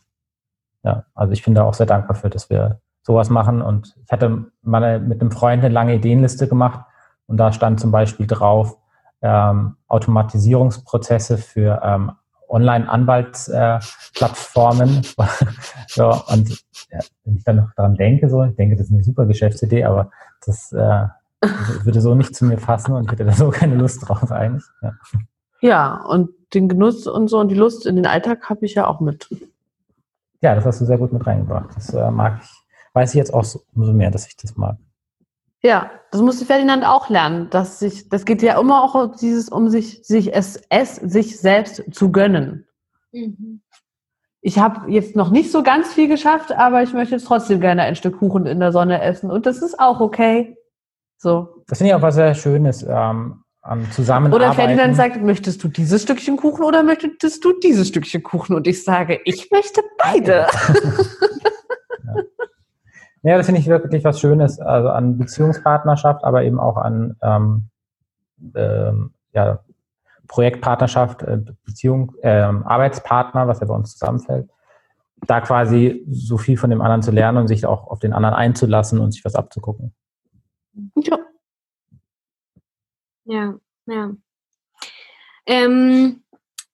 [0.82, 3.62] Ja, also ich bin da auch sehr dankbar für, dass wir sowas machen.
[3.62, 6.80] Und ich hatte mal mit einem Freund eine lange Ideenliste gemacht
[7.26, 8.76] und da stand zum Beispiel drauf
[9.22, 12.12] ähm, Automatisierungsprozesse für ähm,
[12.48, 14.98] Online-Anwaltsplattformen.
[14.98, 15.02] Äh,
[15.88, 16.50] so, und
[16.90, 19.84] ja, wenn ich dann noch daran denke, so, ich denke, das ist eine super Geschäftsidee,
[19.84, 20.10] aber
[20.44, 21.06] das äh,
[21.84, 24.64] würde so nicht zu mir passen und ich hätte da so keine Lust drauf eigentlich.
[24.82, 24.92] Ja.
[25.60, 28.86] Ja, und den Genuss und so und die Lust in den Alltag habe ich ja
[28.86, 29.28] auch mit.
[30.42, 31.70] Ja, das hast du sehr gut mit reingebracht.
[31.74, 32.50] Das äh, mag ich,
[32.92, 34.76] weiß ich jetzt auch so, umso mehr, dass ich das mag.
[35.62, 39.68] Ja, das musste Ferdinand auch lernen, dass sich, das geht ja immer auch dieses, um
[39.68, 42.66] sich, sich es, es sich selbst zu gönnen.
[43.12, 43.62] Mhm.
[44.42, 47.82] Ich habe jetzt noch nicht so ganz viel geschafft, aber ich möchte jetzt trotzdem gerne
[47.82, 50.56] ein Stück Kuchen in der Sonne essen und das ist auch okay.
[51.18, 51.64] So.
[51.66, 52.86] Das finde ich auch was sehr Schönes.
[52.88, 54.44] Ähm, am Zusammenarbeiten.
[54.44, 58.54] Oder Ferdinand sagt, möchtest du dieses Stückchen Kuchen oder möchtest du dieses Stückchen Kuchen?
[58.54, 60.46] Und ich sage, ich möchte beide.
[62.04, 62.14] ja.
[63.22, 67.68] ja, das finde ich wirklich was Schönes, also an Beziehungspartnerschaft, aber eben auch an ähm,
[68.54, 69.60] ähm, ja,
[70.28, 74.48] Projektpartnerschaft, äh, Beziehung, äh, Arbeitspartner, was ja bei uns zusammenfällt.
[75.26, 78.34] Da quasi so viel von dem anderen zu lernen und sich auch auf den anderen
[78.34, 79.94] einzulassen und sich was abzugucken.
[80.96, 81.18] Ja,
[83.26, 83.54] ja,
[83.86, 84.10] ja.
[85.46, 86.24] Ähm,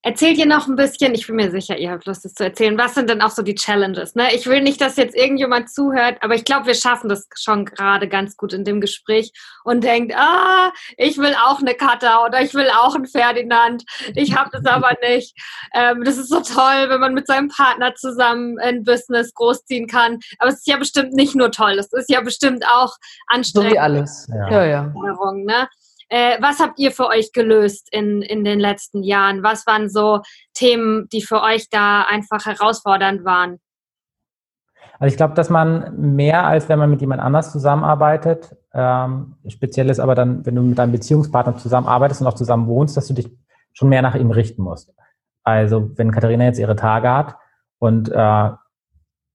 [0.04, 2.76] erzählt ihr noch ein bisschen, ich bin mir sicher, ihr habt Lust, das zu erzählen.
[2.76, 4.16] Was sind denn auch so die Challenges?
[4.16, 4.34] Ne?
[4.34, 8.08] Ich will nicht, dass jetzt irgendjemand zuhört, aber ich glaube, wir schaffen das schon gerade
[8.08, 9.32] ganz gut in dem Gespräch
[9.62, 13.84] und denkt, ah, ich will auch eine Katha oder ich will auch einen Ferdinand.
[14.16, 15.36] Ich habe das aber nicht.
[15.72, 20.18] Ähm, das ist so toll, wenn man mit seinem Partner zusammen ein Business großziehen kann.
[20.38, 22.96] Aber es ist ja bestimmt nicht nur toll, es ist ja bestimmt auch
[23.28, 23.70] anstrengend.
[23.70, 24.28] So wie alles.
[24.28, 24.64] Ja, ja.
[24.64, 24.92] ja.
[25.34, 25.68] Ne?
[26.12, 29.42] Äh, was habt ihr für euch gelöst in, in den letzten Jahren?
[29.42, 30.20] Was waren so
[30.52, 33.60] Themen, die für euch da einfach herausfordernd waren?
[34.98, 39.88] Also ich glaube, dass man mehr als wenn man mit jemand anders zusammenarbeitet, ähm, speziell
[39.88, 43.14] ist aber dann, wenn du mit deinem Beziehungspartner zusammenarbeitest und auch zusammen wohnst, dass du
[43.14, 43.30] dich
[43.72, 44.92] schon mehr nach ihm richten musst.
[45.44, 47.36] Also wenn Katharina jetzt ihre Tage hat
[47.78, 48.50] und äh,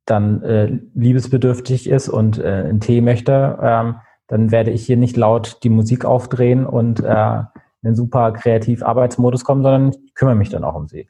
[0.06, 3.96] dann äh, liebesbedürftig ist und äh, einen Tee möchte, ähm,
[4.28, 7.40] dann werde ich hier nicht laut die Musik aufdrehen und äh,
[7.82, 11.10] in einen super kreativ Arbeitsmodus kommen, sondern ich kümmere mich dann auch um sie.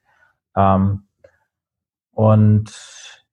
[0.55, 1.03] Ähm,
[2.11, 2.73] und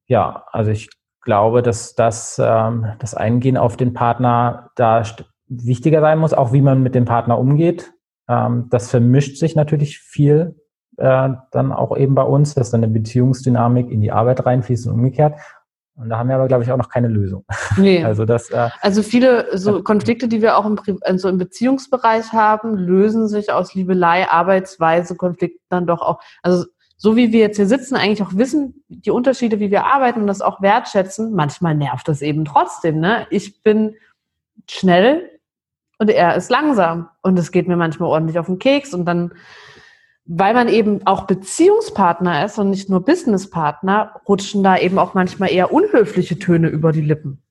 [0.06, 0.90] ja, also ich
[1.22, 5.02] glaube, dass das, ähm, das Eingehen auf den Partner da
[5.48, 7.92] wichtiger sein muss, auch wie man mit dem Partner umgeht.
[8.28, 10.60] Ähm, das vermischt sich natürlich viel
[10.96, 14.94] äh, dann auch eben bei uns, dass dann eine Beziehungsdynamik in die Arbeit reinfließt und
[14.94, 15.34] umgekehrt.
[15.96, 17.44] Und da haben wir aber, glaube ich, auch noch keine Lösung.
[17.76, 18.04] Nee.
[18.04, 22.76] Also, das, äh, also viele so Konflikte, die wir auch im, also im Beziehungsbereich haben,
[22.76, 26.20] lösen sich aus Liebelei, Arbeitsweise, Konflikten dann doch auch.
[26.42, 26.64] Also
[26.96, 30.26] so wie wir jetzt hier sitzen, eigentlich auch wissen, die Unterschiede, wie wir arbeiten und
[30.26, 33.00] das auch wertschätzen, manchmal nervt das eben trotzdem.
[33.00, 33.26] Ne?
[33.30, 33.96] Ich bin
[34.70, 35.30] schnell
[35.98, 37.08] und er ist langsam.
[37.22, 39.32] Und es geht mir manchmal ordentlich auf den Keks und dann
[40.26, 45.52] weil man eben auch Beziehungspartner ist und nicht nur Businesspartner, rutschen da eben auch manchmal
[45.52, 47.42] eher unhöfliche Töne über die Lippen.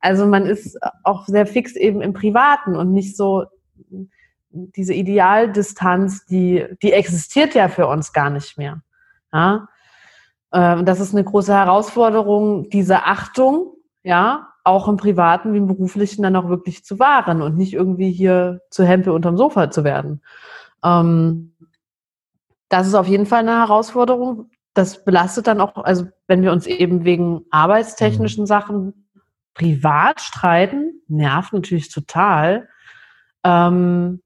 [0.00, 3.44] Also man ist auch sehr fix eben im Privaten und nicht so
[4.50, 8.82] diese Idealdistanz, die, die existiert ja für uns gar nicht mehr.
[9.32, 9.68] Ja?
[10.52, 13.72] Ähm, das ist eine große Herausforderung, diese Achtung,
[14.02, 18.10] ja, auch im Privaten wie im Beruflichen dann auch wirklich zu wahren und nicht irgendwie
[18.10, 20.22] hier zu Hempe unterm Sofa zu werden.
[20.82, 21.52] Ähm,
[22.76, 24.50] das ist auf jeden Fall eine Herausforderung.
[24.74, 28.46] Das belastet dann auch, also wenn wir uns eben wegen arbeitstechnischen mhm.
[28.46, 29.08] Sachen
[29.54, 32.68] privat streiten, nervt natürlich total.
[33.44, 34.20] Ähm,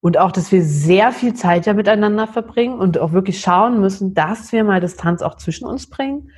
[0.00, 4.14] und auch, dass wir sehr viel Zeit ja miteinander verbringen und auch wirklich schauen müssen,
[4.14, 6.30] dass wir mal Distanz auch zwischen uns bringen.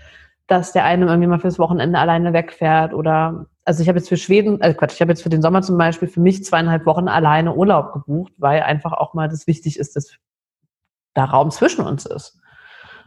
[0.49, 4.17] Dass der eine irgendwie mal fürs Wochenende alleine wegfährt oder, also ich habe jetzt für
[4.17, 7.07] Schweden, äh Quatsch, ich habe jetzt für den Sommer zum Beispiel für mich zweieinhalb Wochen
[7.07, 10.19] alleine Urlaub gebucht, weil einfach auch mal das wichtig ist, dass
[11.15, 12.41] da Raum zwischen uns ist.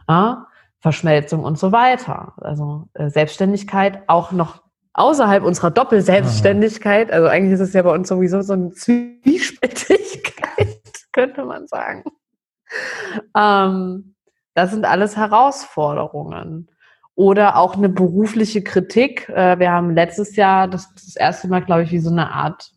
[0.08, 0.46] Ja?
[0.80, 2.34] Verschmelzung und so weiter.
[2.38, 4.62] Also äh, Selbstständigkeit auch noch
[4.94, 10.80] außerhalb unserer Doppelselbstständigkeit, also eigentlich ist es ja bei uns sowieso so eine Zwiespältigkeit,
[11.12, 12.04] könnte man sagen.
[13.36, 14.14] Ähm,
[14.54, 16.68] das sind alles Herausforderungen.
[17.14, 19.28] Oder auch eine berufliche Kritik.
[19.28, 22.72] Äh, wir haben letztes Jahr das, das erste Mal, glaube ich, wie so eine Art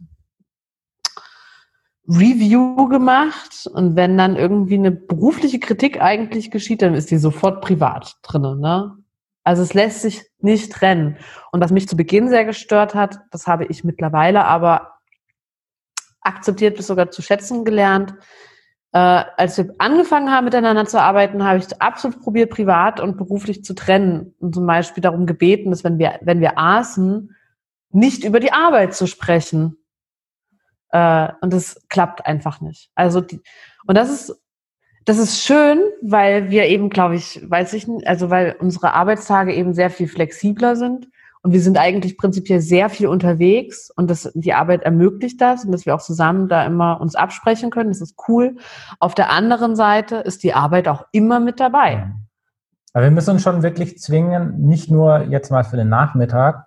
[2.07, 3.67] Review gemacht.
[3.73, 8.59] Und wenn dann irgendwie eine berufliche Kritik eigentlich geschieht, dann ist die sofort privat drinnen.
[8.59, 8.95] Ne?
[9.43, 11.17] Also es lässt sich nicht trennen.
[11.51, 14.93] Und was mich zu Beginn sehr gestört hat, das habe ich mittlerweile aber
[16.21, 18.15] akzeptiert bis sogar zu schätzen gelernt,
[18.95, 23.63] äh, als wir angefangen haben, miteinander zu arbeiten, habe ich absolut probiert, privat und beruflich
[23.63, 24.33] zu trennen.
[24.39, 27.35] Und zum Beispiel darum gebeten, dass wenn wir, wenn wir aßen,
[27.91, 29.77] nicht über die Arbeit zu sprechen.
[30.95, 32.89] Äh, und das klappt einfach nicht.
[32.95, 33.41] Also die,
[33.85, 34.41] und das ist,
[35.03, 39.53] das ist schön, weil wir eben, glaube ich, weiß ich nicht, also weil unsere Arbeitstage
[39.53, 41.09] eben sehr viel flexibler sind
[41.41, 45.73] und wir sind eigentlich prinzipiell sehr viel unterwegs und das, die Arbeit ermöglicht das und
[45.73, 47.89] dass wir auch zusammen da immer uns absprechen können.
[47.89, 48.55] Das ist cool.
[48.99, 52.09] Auf der anderen Seite ist die Arbeit auch immer mit dabei.
[52.93, 56.64] Aber wir müssen uns schon wirklich zwingen, nicht nur jetzt mal für den Nachmittag,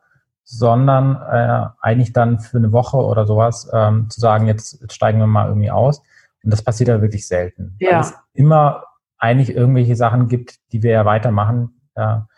[0.51, 5.19] sondern äh, eigentlich dann für eine Woche oder sowas ähm, zu sagen, jetzt, jetzt steigen
[5.19, 6.03] wir mal irgendwie aus.
[6.43, 7.77] Und das passiert ja wirklich selten.
[7.81, 7.93] Ja.
[7.93, 8.85] Weil es immer
[9.19, 11.81] eigentlich irgendwelche Sachen gibt, die wir ja weitermachen.
[11.97, 12.29] Ja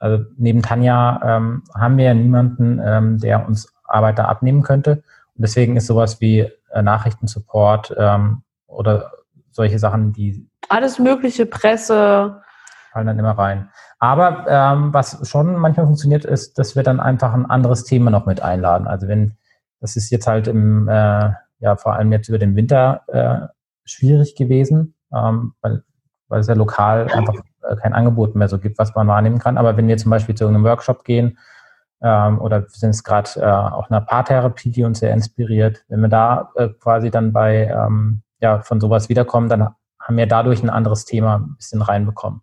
[0.00, 5.02] also neben Tanja ähm, haben wir ja niemanden, ähm, der uns Arbeiter abnehmen könnte.
[5.34, 6.40] Und deswegen ist sowas wie
[6.70, 9.12] äh, Nachrichtensupport ähm, oder
[9.50, 12.42] solche Sachen, die alles mögliche Presse
[12.92, 13.70] fallen dann immer rein.
[13.98, 18.26] Aber ähm, was schon manchmal funktioniert, ist, dass wir dann einfach ein anderes Thema noch
[18.26, 18.86] mit einladen.
[18.86, 19.36] Also wenn
[19.80, 21.30] das ist jetzt halt im äh,
[21.60, 23.46] ja vor allem jetzt über den Winter äh,
[23.84, 25.82] schwierig gewesen, ähm, weil
[26.28, 29.58] weil es ja lokal einfach äh, kein Angebot mehr so gibt, was man wahrnehmen kann.
[29.58, 31.38] Aber wenn wir zum Beispiel zu irgendeinem Workshop gehen
[32.02, 36.00] ähm, oder wir sind es gerade äh, auch einer Paartherapie, die uns sehr inspiriert, wenn
[36.00, 39.68] wir da äh, quasi dann bei ähm, ja von sowas wiederkommen, dann
[40.00, 42.42] haben wir dadurch ein anderes Thema ein bisschen reinbekommen.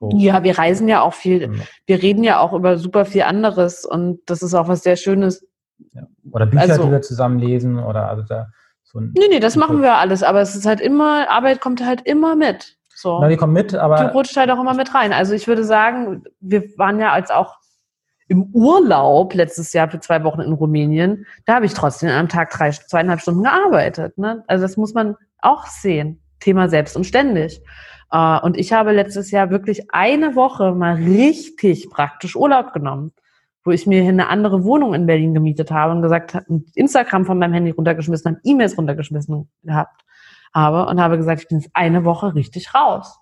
[0.00, 0.10] So.
[0.14, 1.48] Ja, wir reisen ja auch viel.
[1.48, 1.62] Mhm.
[1.86, 5.46] Wir reden ja auch über super viel anderes und das ist auch was sehr Schönes.
[5.92, 6.06] Ja.
[6.32, 8.48] Oder Bücher, also, die wir zusammen lesen oder also da
[8.84, 11.84] so ein, Nee, nee, das machen wir alles, aber es ist halt immer, Arbeit kommt
[11.84, 12.76] halt immer mit.
[12.94, 13.20] So.
[13.20, 13.96] Na, die kommen mit, aber.
[13.96, 15.12] Die rutscht halt auch immer mit rein.
[15.12, 17.56] Also ich würde sagen, wir waren ja als auch
[18.28, 21.26] im Urlaub letztes Jahr für zwei Wochen in Rumänien.
[21.44, 24.18] Da habe ich trotzdem am Tag drei, zweieinhalb Stunden gearbeitet.
[24.18, 24.42] Ne?
[24.46, 26.22] Also das muss man auch sehen.
[26.40, 27.62] Thema selbst und ständig.
[28.16, 33.12] Uh, und ich habe letztes Jahr wirklich eine Woche mal richtig praktisch Urlaub genommen,
[33.62, 37.38] wo ich mir eine andere Wohnung in Berlin gemietet habe und gesagt habe, Instagram von
[37.38, 40.02] meinem Handy runtergeschmissen habe, E-Mails runtergeschmissen gehabt
[40.54, 43.18] habe und habe gesagt, ich bin jetzt eine Woche richtig raus.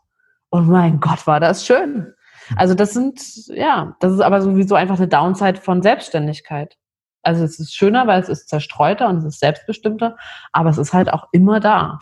[0.48, 2.14] Und mein Gott, war das schön.
[2.54, 6.76] Also das sind, ja, das ist aber sowieso einfach eine Downside von Selbstständigkeit.
[7.24, 10.16] Also es ist schöner, weil es ist zerstreuter und es ist selbstbestimmter,
[10.52, 11.98] aber es ist halt auch immer da.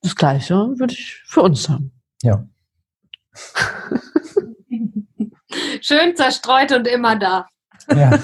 [0.00, 1.92] Das Gleiche würde ich für uns haben.
[2.22, 2.46] Ja.
[5.80, 7.46] Schön zerstreut und immer da.
[7.94, 8.18] Ja.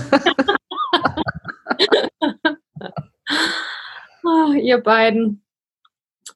[4.25, 5.45] oh, ihr beiden.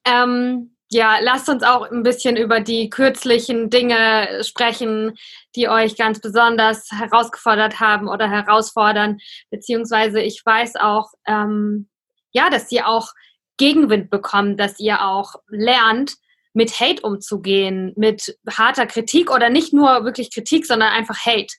[0.05, 5.17] Ähm, ja, lasst uns auch ein bisschen über die kürzlichen Dinge sprechen,
[5.55, 9.17] die euch ganz besonders herausgefordert haben oder herausfordern.
[9.49, 11.89] Beziehungsweise ich weiß auch, ähm,
[12.31, 13.13] ja, dass ihr auch
[13.57, 16.15] Gegenwind bekommt, dass ihr auch lernt,
[16.53, 21.53] mit Hate umzugehen, mit harter Kritik oder nicht nur wirklich Kritik, sondern einfach Hate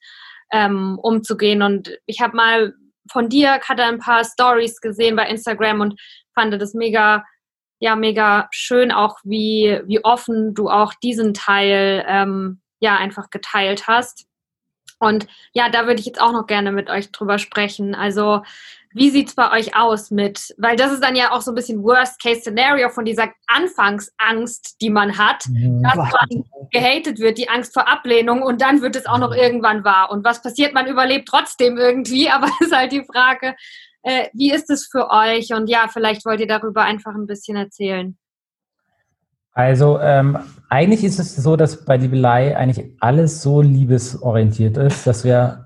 [0.53, 1.63] ähm, umzugehen.
[1.63, 2.75] Und ich habe mal
[3.11, 6.01] von dir, Katha, ein paar Stories gesehen bei Instagram und
[6.35, 7.25] fand das mega
[7.85, 13.87] ja mega schön auch, wie, wie offen du auch diesen Teil ähm, ja einfach geteilt
[13.87, 14.27] hast.
[14.99, 17.95] Und ja, da würde ich jetzt auch noch gerne mit euch drüber sprechen.
[17.95, 18.43] Also,
[18.95, 21.57] wie sieht es bei euch aus mit, weil das ist dann ja auch so ein
[21.57, 25.83] bisschen Worst-Case-Szenario von dieser Anfangsangst, die man hat, mhm.
[25.83, 29.85] dass man gehatet wird, die Angst vor Ablehnung und dann wird es auch noch irgendwann
[29.85, 30.11] wahr.
[30.11, 30.75] Und was passiert?
[30.75, 33.57] Man überlebt trotzdem irgendwie, aber es ist halt die Frage,
[34.05, 35.53] äh, wie ist es für euch?
[35.53, 38.17] Und ja, vielleicht wollt ihr darüber einfach ein bisschen erzählen.
[39.55, 40.39] Also ähm,
[40.69, 45.64] eigentlich ist es so, dass bei Liebelei eigentlich alles so liebesorientiert ist, dass wir,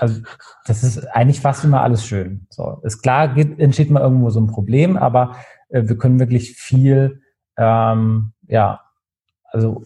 [0.00, 0.20] also
[0.66, 2.46] das ist eigentlich fast immer alles schön.
[2.50, 5.36] So, ist klar, geht, entsteht mal irgendwo so ein Problem, aber
[5.68, 7.20] äh, wir können wirklich viel,
[7.56, 8.80] ähm, ja,
[9.50, 9.84] also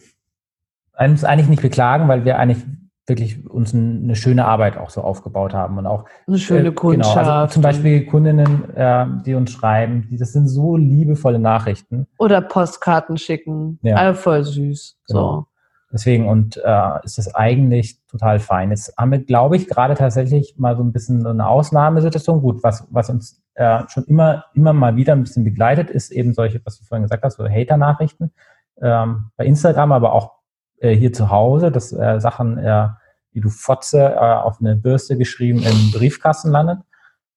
[0.99, 2.65] uns eigentlich nicht beklagen, weil wir eigentlich
[3.07, 7.17] wirklich uns eine schöne Arbeit auch so aufgebaut haben und auch eine schöne Kundschaft.
[7.17, 11.39] Äh, genau, also zum Beispiel Kundinnen, äh, die uns schreiben, die, das sind so liebevolle
[11.39, 12.07] Nachrichten.
[12.19, 13.97] Oder Postkarten schicken, ja.
[13.97, 14.99] alle voll süß.
[15.09, 15.21] Genau.
[15.21, 15.47] So.
[15.93, 18.71] Deswegen und äh, ist das eigentlich total fein.
[18.71, 22.43] Jetzt haben wir, glaube ich, gerade tatsächlich mal so ein bisschen eine Ausnahmesituation.
[22.43, 26.33] Gut, was, was uns äh, schon immer, immer mal wieder ein bisschen begleitet, ist eben
[26.33, 28.33] solche, was du vorhin gesagt hast, so Hater-Nachrichten
[28.81, 30.33] ähm, bei Instagram, aber auch
[30.79, 32.89] äh, hier zu Hause, dass äh, Sachen, äh,
[33.35, 36.79] die du Fotze äh, auf eine Bürste geschrieben im Briefkasten landet.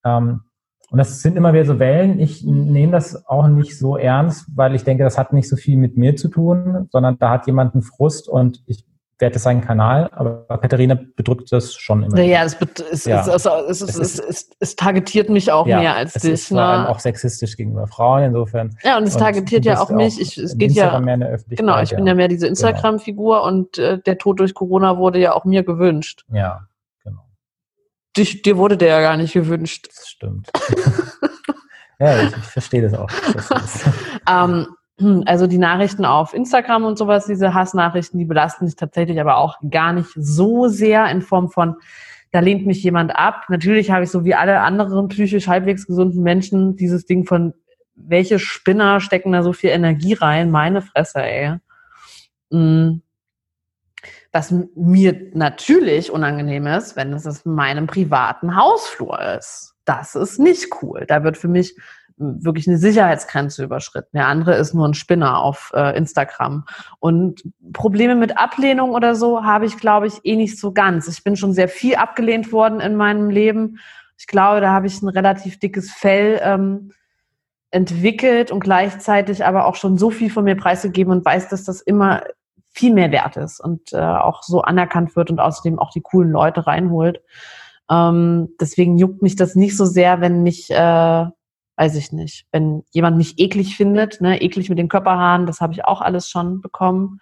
[0.06, 0.42] Ähm,
[0.94, 2.20] und das sind immer wieder so Wellen.
[2.20, 5.76] Ich nehme das auch nicht so ernst, weil ich denke, das hat nicht so viel
[5.76, 8.86] mit mir zu tun, sondern da hat jemand einen Frust und ich
[9.18, 12.16] werte seinen Kanal, aber Katharina bedrückt das schon immer.
[12.16, 12.56] Naja, es,
[12.92, 13.26] es, ja.
[13.26, 16.32] es, es, es, es, targetiert mich auch ja, mehr als es dich.
[16.32, 16.90] Es ist vor allem ne?
[16.90, 18.78] auch sexistisch gegenüber Frauen insofern.
[18.84, 20.22] Ja, und es targetiert ja auch mich.
[20.22, 21.82] Ich, es geht ja genau.
[21.82, 22.50] Ich bin ja mehr diese genau.
[22.50, 23.48] Instagram-Figur genau.
[23.48, 26.24] und äh, der Tod durch Corona wurde ja auch mir gewünscht.
[26.32, 26.68] Ja.
[28.16, 29.88] Dich, dir wurde der ja gar nicht gewünscht.
[29.88, 30.50] Das stimmt.
[32.00, 33.10] ja, ich, ich verstehe das auch.
[34.30, 34.68] ähm,
[35.00, 39.38] hm, also die Nachrichten auf Instagram und sowas, diese Hassnachrichten, die belasten sich tatsächlich aber
[39.38, 41.76] auch gar nicht so sehr in Form von,
[42.32, 43.46] da lehnt mich jemand ab.
[43.50, 47.54] Natürlich habe ich so wie alle anderen psychisch halbwegs gesunden Menschen dieses Ding von,
[47.96, 50.50] welche Spinner stecken da so viel Energie rein?
[50.50, 51.58] Meine Fresse, ey.
[52.50, 53.04] Mhm
[54.34, 59.76] was mir natürlich unangenehm ist, wenn es in meinem privaten Hausflur ist.
[59.86, 61.06] Das ist nicht cool.
[61.08, 61.76] Da wird für mich
[62.18, 64.10] wirklich eine Sicherheitsgrenze überschritten.
[64.16, 66.66] Der andere ist nur ein Spinner auf äh, Instagram.
[67.00, 71.08] Und Probleme mit Ablehnung oder so habe ich, glaube ich, eh nicht so ganz.
[71.08, 73.80] Ich bin schon sehr viel abgelehnt worden in meinem Leben.
[74.18, 76.92] Ich glaube, da habe ich ein relativ dickes Fell ähm,
[77.70, 81.82] entwickelt und gleichzeitig aber auch schon so viel von mir preisgegeben und weiß, dass das
[81.82, 82.24] immer
[82.74, 86.32] viel mehr wert ist und äh, auch so anerkannt wird und außerdem auch die coolen
[86.32, 87.22] Leute reinholt.
[87.90, 91.26] Ähm, deswegen juckt mich das nicht so sehr, wenn mich, äh,
[91.76, 95.74] weiß ich nicht, wenn jemand mich eklig findet, ne, eklig mit den Körperhaaren, das habe
[95.74, 97.20] ich auch alles schon bekommen.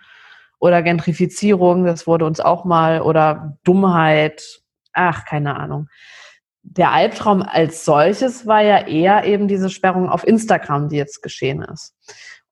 [0.60, 4.62] Oder Gentrifizierung, das wurde uns auch mal, oder Dummheit,
[4.94, 5.88] ach, keine Ahnung.
[6.62, 11.64] Der Albtraum als solches war ja eher eben diese Sperrung auf Instagram, die jetzt geschehen
[11.64, 11.96] ist.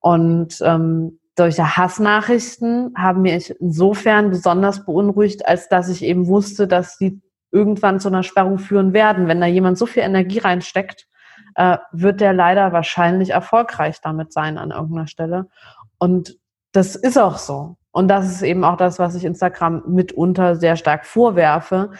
[0.00, 6.98] Und ähm, solche Hassnachrichten haben mich insofern besonders beunruhigt, als dass ich eben wusste, dass
[6.98, 9.26] sie irgendwann zu einer Sperrung führen werden.
[9.26, 11.08] Wenn da jemand so viel Energie reinsteckt,
[11.54, 15.48] äh, wird der leider wahrscheinlich erfolgreich damit sein an irgendeiner Stelle.
[15.96, 16.36] Und
[16.72, 17.76] das ist auch so.
[17.90, 21.92] Und das ist eben auch das, was ich Instagram mitunter sehr stark vorwerfe,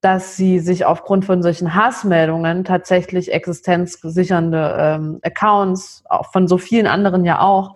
[0.00, 6.86] dass sie sich aufgrund von solchen Hassmeldungen tatsächlich existenzsichernde ähm, Accounts, auch von so vielen
[6.86, 7.74] anderen ja auch,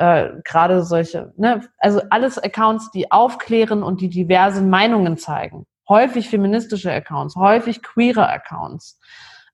[0.00, 5.66] äh, gerade solche, ne, also alles Accounts, die aufklären und die diverse Meinungen zeigen.
[5.90, 8.98] Häufig feministische Accounts, häufig queere Accounts,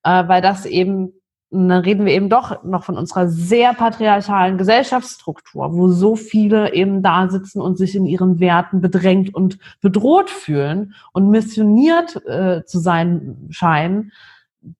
[0.04, 1.14] äh, weil das eben,
[1.50, 7.02] dann reden wir eben doch noch von unserer sehr patriarchalen Gesellschaftsstruktur, wo so viele eben
[7.02, 12.78] da sitzen und sich in ihren Werten bedrängt und bedroht fühlen und missioniert äh, zu
[12.78, 14.12] sein scheinen,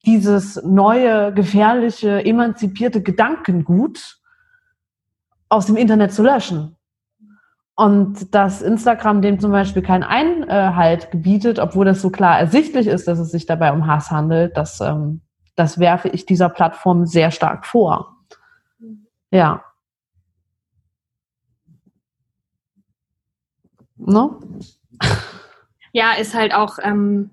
[0.05, 4.21] dieses neue, gefährliche, emanzipierte Gedankengut
[5.49, 6.77] aus dem Internet zu löschen.
[7.75, 13.07] Und dass Instagram dem zum Beispiel keinen Einhalt gebietet, obwohl das so klar ersichtlich ist,
[13.07, 15.21] dass es sich dabei um Hass handelt, das, ähm,
[15.57, 18.17] das werfe ich dieser Plattform sehr stark vor.
[19.31, 19.63] Ja.
[23.97, 24.41] No?
[25.93, 27.31] Ja, ist halt auch ähm,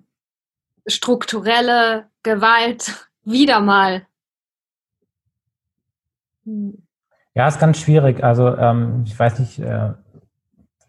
[0.87, 4.07] strukturelle Gewalt wieder mal.
[6.45, 6.82] Hm.
[7.35, 8.23] Ja, ist ganz schwierig.
[8.23, 9.93] Also ähm, ich weiß nicht, äh,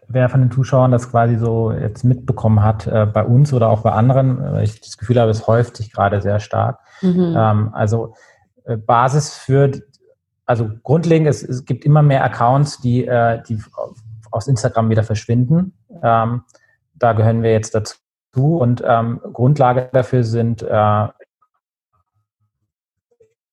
[0.08, 3.82] wer von den Zuschauern das quasi so jetzt mitbekommen hat, äh, bei uns oder auch
[3.82, 4.42] bei anderen.
[4.42, 6.80] Äh, ich das Gefühl habe, es häuft sich gerade sehr stark.
[7.00, 7.34] Mhm.
[7.36, 8.14] Ähm, also
[8.64, 9.70] äh, Basis für,
[10.44, 13.62] also grundlegend, es, es gibt immer mehr Accounts, die, äh, die
[14.30, 15.72] aus Instagram wieder verschwinden.
[16.02, 16.42] Ähm,
[16.94, 18.58] da gehören wir jetzt dazu.
[18.58, 20.66] Und ähm, Grundlage dafür sind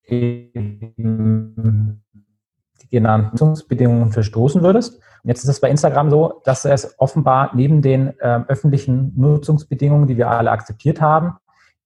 [0.08, 2.01] eben
[2.92, 4.96] genannten Nutzungsbedingungen verstoßen würdest.
[5.24, 10.08] Und jetzt ist es bei Instagram so, dass es offenbar neben den äh, öffentlichen Nutzungsbedingungen,
[10.08, 11.38] die wir alle akzeptiert haben,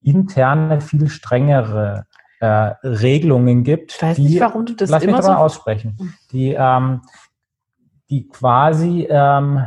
[0.01, 2.05] interne viel strengere
[2.39, 2.47] äh,
[2.83, 3.93] Regelungen gibt.
[3.93, 7.01] Ich weiß die, nicht, warum du das lass immer mich so aussprechen, die, ähm,
[8.09, 9.65] die quasi ähm,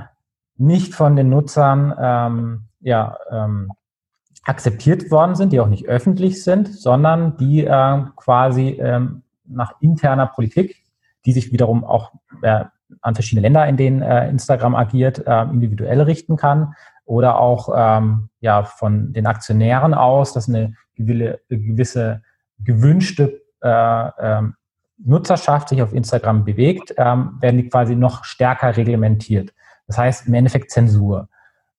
[0.56, 3.72] nicht von den Nutzern ähm, ja, ähm,
[4.44, 10.26] akzeptiert worden sind, die auch nicht öffentlich sind, sondern die äh, quasi ähm, nach interner
[10.26, 10.76] Politik
[11.28, 12.64] die sich wiederum auch äh,
[13.02, 16.72] an verschiedene Länder, in denen äh, Instagram agiert, äh, individuell richten kann
[17.04, 22.22] oder auch ähm, ja von den Aktionären aus, dass eine gewisse,
[22.58, 24.54] gewünschte äh, ähm,
[24.96, 29.52] Nutzerschaft sich auf Instagram bewegt, ähm, werden die quasi noch stärker reglementiert.
[29.86, 31.28] Das heißt im Endeffekt Zensur.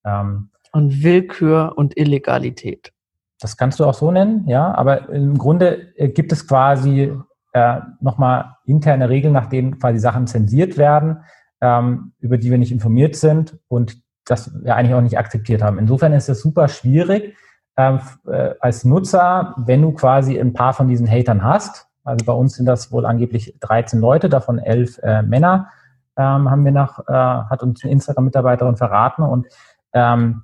[0.05, 2.93] Ähm, und Willkür und Illegalität.
[3.39, 4.75] Das kannst du auch so nennen, ja.
[4.75, 7.11] Aber im Grunde äh, gibt es quasi
[7.53, 11.23] äh, nochmal interne Regeln, nach denen quasi Sachen zensiert werden,
[11.61, 15.79] ähm, über die wir nicht informiert sind und das wir eigentlich auch nicht akzeptiert haben.
[15.79, 17.35] Insofern ist es super schwierig
[17.77, 21.87] ähm, äh, als Nutzer, wenn du quasi ein paar von diesen Hatern hast.
[22.03, 25.69] Also bei uns sind das wohl angeblich 13 Leute, davon elf äh, Männer,
[26.17, 29.23] ähm, haben wir nach, äh, hat uns eine Instagram-Mitarbeiterin verraten.
[29.23, 29.47] Und
[29.93, 30.43] ähm,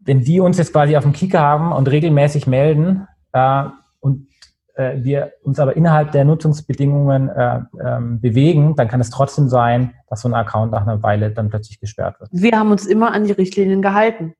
[0.00, 3.64] wenn die uns jetzt quasi auf dem Kicker haben und regelmäßig melden äh,
[4.00, 4.26] und
[4.74, 9.94] äh, wir uns aber innerhalb der Nutzungsbedingungen äh, ähm, bewegen, dann kann es trotzdem sein,
[10.08, 12.30] dass so ein Account nach einer Weile dann plötzlich gesperrt wird.
[12.32, 14.34] Wir haben uns immer an die Richtlinien gehalten.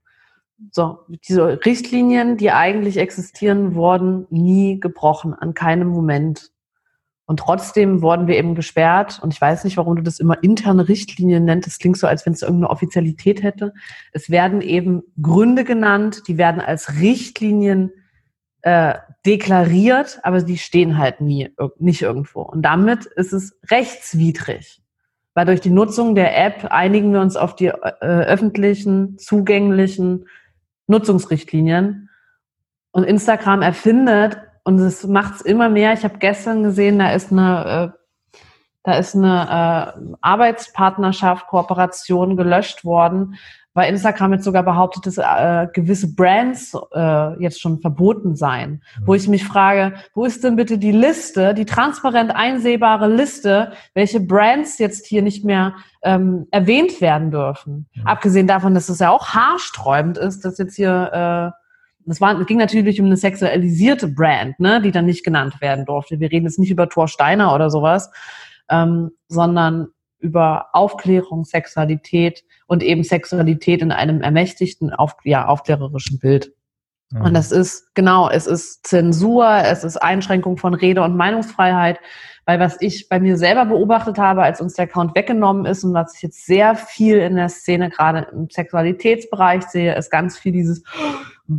[0.71, 6.51] So, diese Richtlinien, die eigentlich existieren, wurden nie gebrochen, an keinem Moment.
[7.25, 9.21] Und trotzdem wurden wir eben gesperrt.
[9.23, 11.67] Und ich weiß nicht, warum du das immer interne Richtlinien nennt.
[11.67, 13.73] Das klingt so, als wenn es irgendeine Offizialität hätte.
[14.13, 17.91] Es werden eben Gründe genannt, die werden als Richtlinien
[18.63, 18.95] äh,
[19.27, 22.43] deklariert, aber die stehen halt nie, nicht irgendwo.
[22.43, 24.81] Und damit ist es rechtswidrig.
[25.35, 30.27] Weil durch die Nutzung der App einigen wir uns auf die äh, öffentlichen, zugänglichen
[30.87, 32.09] Nutzungsrichtlinien.
[32.91, 35.93] Und Instagram erfindet, und es macht es immer mehr.
[35.93, 38.39] Ich habe gestern gesehen, da ist eine, äh,
[38.85, 43.37] da ist eine äh, Arbeitspartnerschaft, Kooperation gelöscht worden,
[43.75, 48.83] weil Instagram jetzt sogar behauptet, dass äh, gewisse Brands äh, jetzt schon verboten seien.
[49.01, 49.07] Mhm.
[49.07, 54.21] Wo ich mich frage, wo ist denn bitte die Liste, die transparent einsehbare Liste, welche
[54.21, 57.89] Brands jetzt hier nicht mehr ähm, erwähnt werden dürfen?
[57.95, 58.07] Mhm.
[58.07, 61.63] Abgesehen davon, dass es ja auch haarsträubend ist, dass jetzt hier äh,
[62.05, 65.85] das war, es ging natürlich um eine sexualisierte Brand, ne, die dann nicht genannt werden
[65.85, 66.19] durfte.
[66.19, 68.11] Wir reden jetzt nicht über Thor Steiner oder sowas,
[68.69, 69.89] ähm, sondern
[70.23, 76.53] über Aufklärung, Sexualität und eben Sexualität in einem ermächtigten, auf, ja, aufklärerischen Bild.
[77.11, 77.23] Mhm.
[77.23, 81.99] Und das ist, genau, es ist Zensur, es ist Einschränkung von Rede- und Meinungsfreiheit,
[82.45, 85.95] weil was ich bei mir selber beobachtet habe, als uns der Account weggenommen ist und
[85.95, 90.53] was ich jetzt sehr viel in der Szene, gerade im Sexualitätsbereich sehe, ist ganz viel
[90.53, 90.83] dieses,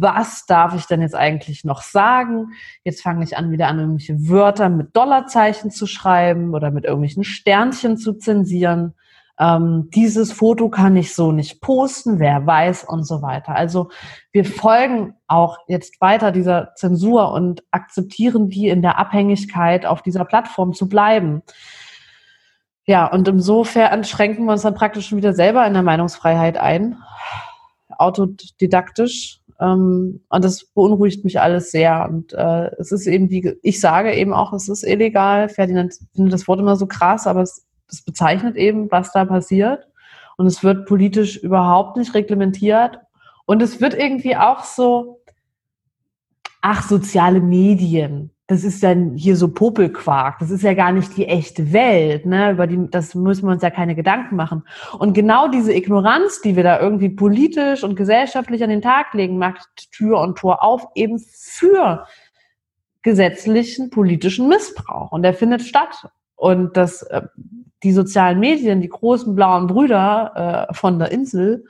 [0.02, 2.54] was darf ich denn jetzt eigentlich noch sagen?
[2.84, 7.24] Jetzt fange ich an, wieder an, irgendwelche Wörter mit Dollarzeichen zu schreiben oder mit irgendwelchen
[7.24, 8.94] Sternchen zu zensieren.
[9.39, 13.56] Ähm, dieses Foto kann ich so nicht posten, wer weiß und so weiter.
[13.56, 13.89] Also
[14.32, 20.26] wir folgen auch jetzt weiter dieser Zensur und akzeptieren die in der Abhängigkeit auf dieser
[20.26, 21.41] Plattform zu bleiben.
[22.86, 26.98] Ja, und insofern schränken wir uns dann praktisch schon wieder selber in der Meinungsfreiheit ein,
[27.98, 32.07] autodidaktisch ähm, und das beunruhigt mich alles sehr.
[32.09, 35.47] Und äh, es ist eben, wie ich sage eben auch, es ist illegal.
[35.47, 39.88] Ferdinand findet das Wort immer so krass, aber es, es bezeichnet eben, was da passiert.
[40.36, 42.99] Und es wird politisch überhaupt nicht reglementiert.
[43.45, 45.22] Und es wird irgendwie auch so,
[46.61, 50.39] ach, soziale Medien das ist dann hier so Popelquark.
[50.39, 52.52] Das ist ja gar nicht die echte Welt, ne?
[52.52, 54.64] Über die, das müssen wir uns ja keine Gedanken machen.
[55.00, 59.38] Und genau diese Ignoranz, die wir da irgendwie politisch und gesellschaftlich an den Tag legen,
[59.38, 62.06] macht Tür und Tor auf eben für
[63.02, 65.12] gesetzlichen politischen Missbrauch.
[65.12, 66.10] Und der findet statt.
[66.36, 67.22] Und dass äh,
[67.84, 71.66] die sozialen Medien, die großen blauen Brüder äh, von der Insel,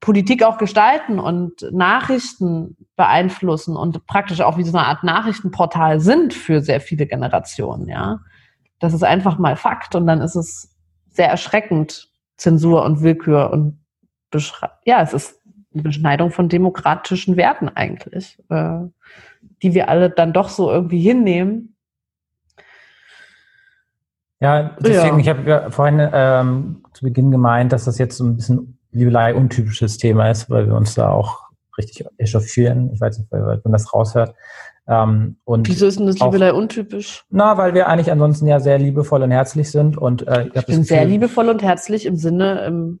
[0.00, 6.32] Politik auch gestalten und Nachrichten beeinflussen und praktisch auch wie so eine Art Nachrichtenportal sind
[6.32, 8.20] für sehr viele Generationen, ja.
[8.78, 10.74] Das ist einfach mal Fakt und dann ist es
[11.10, 13.78] sehr erschreckend, Zensur und Willkür und
[14.84, 15.40] ja, es ist
[15.74, 18.78] eine Beschneidung von demokratischen Werten eigentlich, äh,
[19.62, 21.76] die wir alle dann doch so irgendwie hinnehmen.
[24.40, 25.18] Ja, deswegen, ja.
[25.18, 29.34] ich habe ja vorhin ähm, zu Beginn gemeint, dass das jetzt so ein bisschen Liebelei
[29.34, 32.90] untypisches Thema ist, weil wir uns da auch richtig echauffieren.
[32.92, 34.34] Ich weiß nicht, weil man das raushört.
[34.88, 37.24] Ähm, und Wieso ist denn das Liebelei untypisch?
[37.30, 39.96] Na, weil wir eigentlich ansonsten ja sehr liebevoll und herzlich sind.
[39.96, 43.00] Und, äh, ich, ich bin sehr liebevoll und herzlich im Sinne, im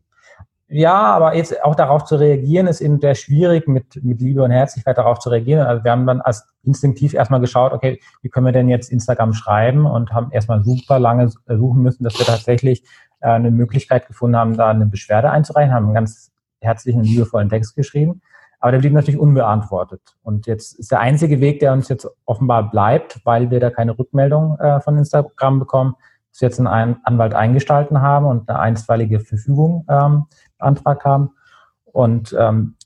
[0.72, 4.52] ja, aber jetzt auch darauf zu reagieren, ist eben sehr schwierig, mit, mit Liebe und
[4.52, 5.66] Herzlichkeit darauf zu reagieren.
[5.66, 9.32] Also wir haben dann als instinktiv erstmal geschaut, okay, wie können wir denn jetzt Instagram
[9.32, 12.84] schreiben und haben erstmal super lange suchen müssen, dass wir tatsächlich
[13.20, 17.74] äh, eine Möglichkeit gefunden haben, da eine Beschwerde einzureichen, haben einen ganz herzlichen, liebevollen Text
[17.74, 18.20] geschrieben.
[18.60, 20.02] Aber der blieb natürlich unbeantwortet.
[20.22, 23.98] Und jetzt ist der einzige Weg, der uns jetzt offenbar bleibt, weil wir da keine
[23.98, 25.94] Rückmeldung äh, von Instagram bekommen,
[26.30, 30.26] dass wir jetzt einen Anwalt eingestalten haben und eine einstweilige Verfügung ähm,
[30.58, 31.30] beantragt haben.
[31.84, 32.76] Und ähm,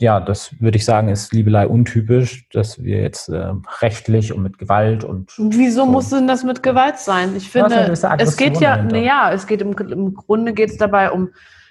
[0.00, 4.58] ja, das würde ich sagen, ist Liebelei untypisch, dass wir jetzt äh, rechtlich und mit
[4.58, 5.32] Gewalt und.
[5.36, 5.90] Wieso so.
[5.90, 7.34] muss denn das mit Gewalt sein?
[7.36, 11.30] Ich finde, es geht ja, naja, es geht im, im Grunde geht es dabei um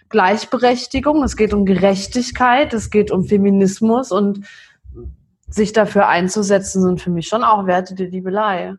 [0.09, 4.45] Gleichberechtigung, es geht um Gerechtigkeit, es geht um Feminismus und
[5.47, 8.75] sich dafür einzusetzen, sind für mich schon auch Werte der Liebelei.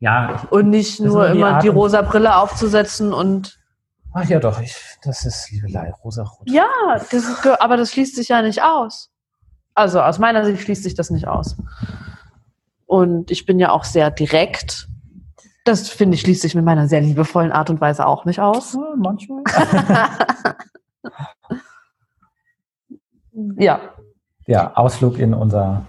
[0.00, 0.42] Ja.
[0.50, 3.60] Und nicht nur immer die, die rosa Brille aufzusetzen und
[4.14, 6.48] Ach ja, doch, ich, das ist Liebelei, rosa-rot.
[6.48, 6.68] Ja,
[7.10, 9.10] das ist, aber das schließt sich ja nicht aus.
[9.74, 11.56] Also aus meiner Sicht schließt sich das nicht aus.
[12.86, 14.86] Und ich bin ja auch sehr direkt.
[15.64, 18.74] Das finde ich schließt sich mit meiner sehr liebevollen Art und Weise auch nicht aus.
[18.74, 19.42] Ja, manchmal.
[23.56, 23.80] ja.
[24.46, 25.86] Ja, Ausflug in unser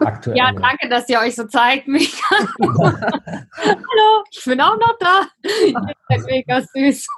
[0.00, 0.36] Aktuell.
[0.36, 2.36] Ja, danke, dass ihr euch so zeigt, Mika.
[2.60, 5.26] Hallo, ich bin auch noch da.
[6.26, 7.06] mega süß.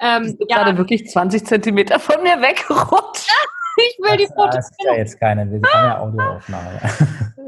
[0.00, 0.56] ähm, ich bin ja.
[0.56, 3.30] gerade wirklich 20 Zentimeter von mir weggerutscht.
[3.76, 4.54] ich will die Fotos.
[4.54, 6.80] Das ist ja jetzt keine, wir haben ja Audioaufnahme.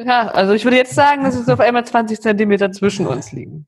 [0.05, 3.67] ja, also ich würde jetzt sagen, dass es auf einmal 20 Zentimeter zwischen uns liegen.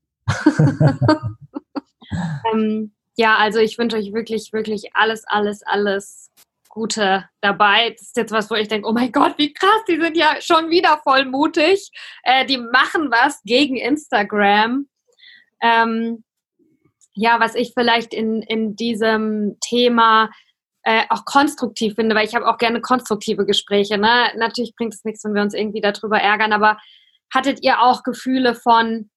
[2.53, 6.31] ähm, ja, also ich wünsche euch wirklich, wirklich alles, alles, alles
[6.77, 7.91] Gute dabei.
[7.91, 10.37] Das ist jetzt was, wo ich denke, oh mein Gott, wie krass, die sind ja
[10.43, 11.91] schon wieder voll mutig.
[12.23, 14.87] Äh, die machen was gegen Instagram.
[15.63, 16.23] Ähm,
[17.15, 20.29] ja, was ich vielleicht in, in diesem Thema
[20.83, 23.97] äh, auch konstruktiv finde, weil ich habe auch gerne konstruktive Gespräche.
[23.97, 24.31] Ne?
[24.37, 26.79] Natürlich bringt es nichts, wenn wir uns irgendwie darüber ärgern, aber
[27.35, 29.09] hattet ihr auch Gefühle von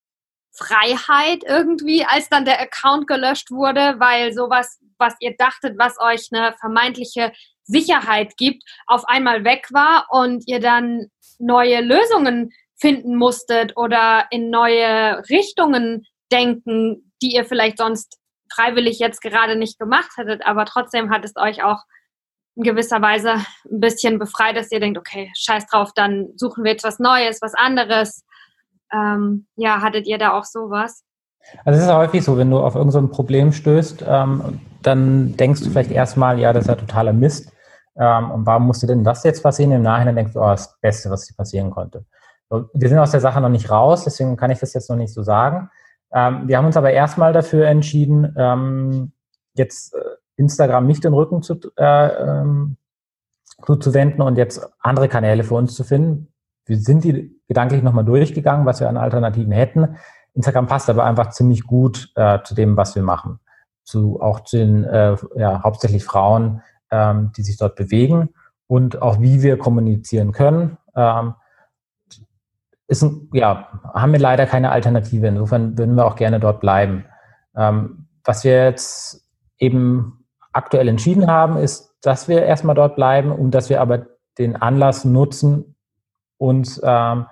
[0.55, 6.27] Freiheit irgendwie, als dann der Account gelöscht wurde, weil sowas was ihr dachtet, was euch
[6.31, 7.31] eine vermeintliche
[7.63, 14.49] Sicherheit gibt, auf einmal weg war und ihr dann neue Lösungen finden musstet oder in
[14.49, 18.17] neue Richtungen denken, die ihr vielleicht sonst
[18.53, 21.83] freiwillig jetzt gerade nicht gemacht hättet, aber trotzdem hat es euch auch
[22.55, 23.33] in gewisser Weise
[23.71, 27.41] ein bisschen befreit, dass ihr denkt, okay, scheiß drauf, dann suchen wir jetzt was Neues,
[27.41, 28.23] was anderes.
[28.91, 31.03] Ähm, ja, hattet ihr da auch sowas?
[31.63, 35.61] Also es ist häufig so, wenn du auf irgendein so Problem stößt, ähm, dann denkst
[35.61, 37.51] du vielleicht erstmal, ja, das ist ja totaler Mist.
[37.97, 39.71] Ähm, und warum musste denn das jetzt passieren?
[39.71, 42.05] Im Nachhinein denkst du, oh, das Beste, was dir passieren konnte.
[42.73, 45.13] Wir sind aus der Sache noch nicht raus, deswegen kann ich das jetzt noch nicht
[45.13, 45.69] so sagen.
[46.11, 49.11] Ähm, wir haben uns aber erstmal dafür entschieden, ähm,
[49.53, 49.99] jetzt äh,
[50.37, 52.77] Instagram nicht den Rücken zu, äh, ähm,
[53.65, 56.31] zuzuwenden und jetzt andere Kanäle für uns zu finden.
[56.65, 59.97] Wir sind die gedanklich nochmal durchgegangen, was wir an Alternativen hätten.
[60.33, 63.39] Instagram passt aber einfach ziemlich gut äh, zu dem, was wir machen.
[63.89, 66.61] Zu auch zu den äh, ja, hauptsächlich Frauen,
[66.91, 68.29] ähm, die sich dort bewegen
[68.67, 70.77] und auch wie wir kommunizieren können.
[70.95, 71.33] Ähm,
[72.87, 75.25] ist ein, ja, haben wir leider keine Alternative.
[75.25, 77.05] Insofern würden wir auch gerne dort bleiben.
[77.55, 79.27] Ähm, was wir jetzt
[79.57, 84.05] eben aktuell entschieden haben, ist, dass wir erstmal dort bleiben und dass wir aber
[84.37, 85.75] den Anlass nutzen,
[86.37, 87.25] uns ähm,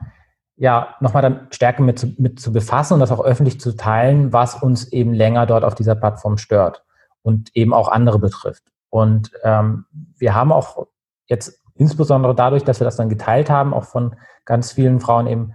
[0.57, 4.33] ja, nochmal dann stärker mit zu, mit zu befassen und das auch öffentlich zu teilen,
[4.33, 6.83] was uns eben länger dort auf dieser Plattform stört
[7.21, 8.63] und eben auch andere betrifft.
[8.89, 9.85] Und ähm,
[10.17, 10.87] wir haben auch
[11.27, 15.53] jetzt insbesondere dadurch, dass wir das dann geteilt haben, auch von ganz vielen Frauen eben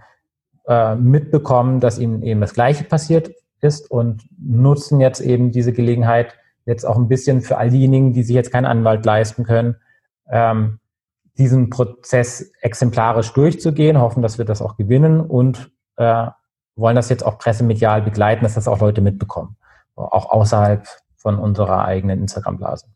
[0.67, 6.35] äh, mitbekommen, dass ihnen eben das Gleiche passiert ist und nutzen jetzt eben diese Gelegenheit
[6.65, 9.75] jetzt auch ein bisschen für all diejenigen, die sich jetzt keinen Anwalt leisten können,
[10.29, 10.79] ähm,
[11.37, 16.27] diesen Prozess exemplarisch durchzugehen, hoffen, dass wir das auch gewinnen und äh,
[16.75, 19.57] wollen das jetzt auch pressemedial begleiten, dass das auch Leute mitbekommen,
[19.95, 22.87] auch außerhalb von unserer eigenen Instagram-Blase.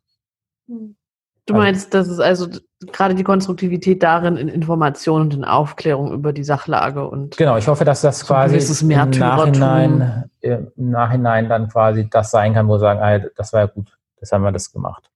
[0.68, 2.48] Du also meinst, dass es also
[2.92, 7.58] gerade die Konstruktivität darin in Information und in Aufklärung über die Sachlage und genau.
[7.58, 12.68] Ich hoffe, dass das so quasi im Nachhinein, im Nachhinein dann quasi das sein kann,
[12.68, 15.10] wo wir sagen, ah, das war ja gut, das haben wir das gemacht.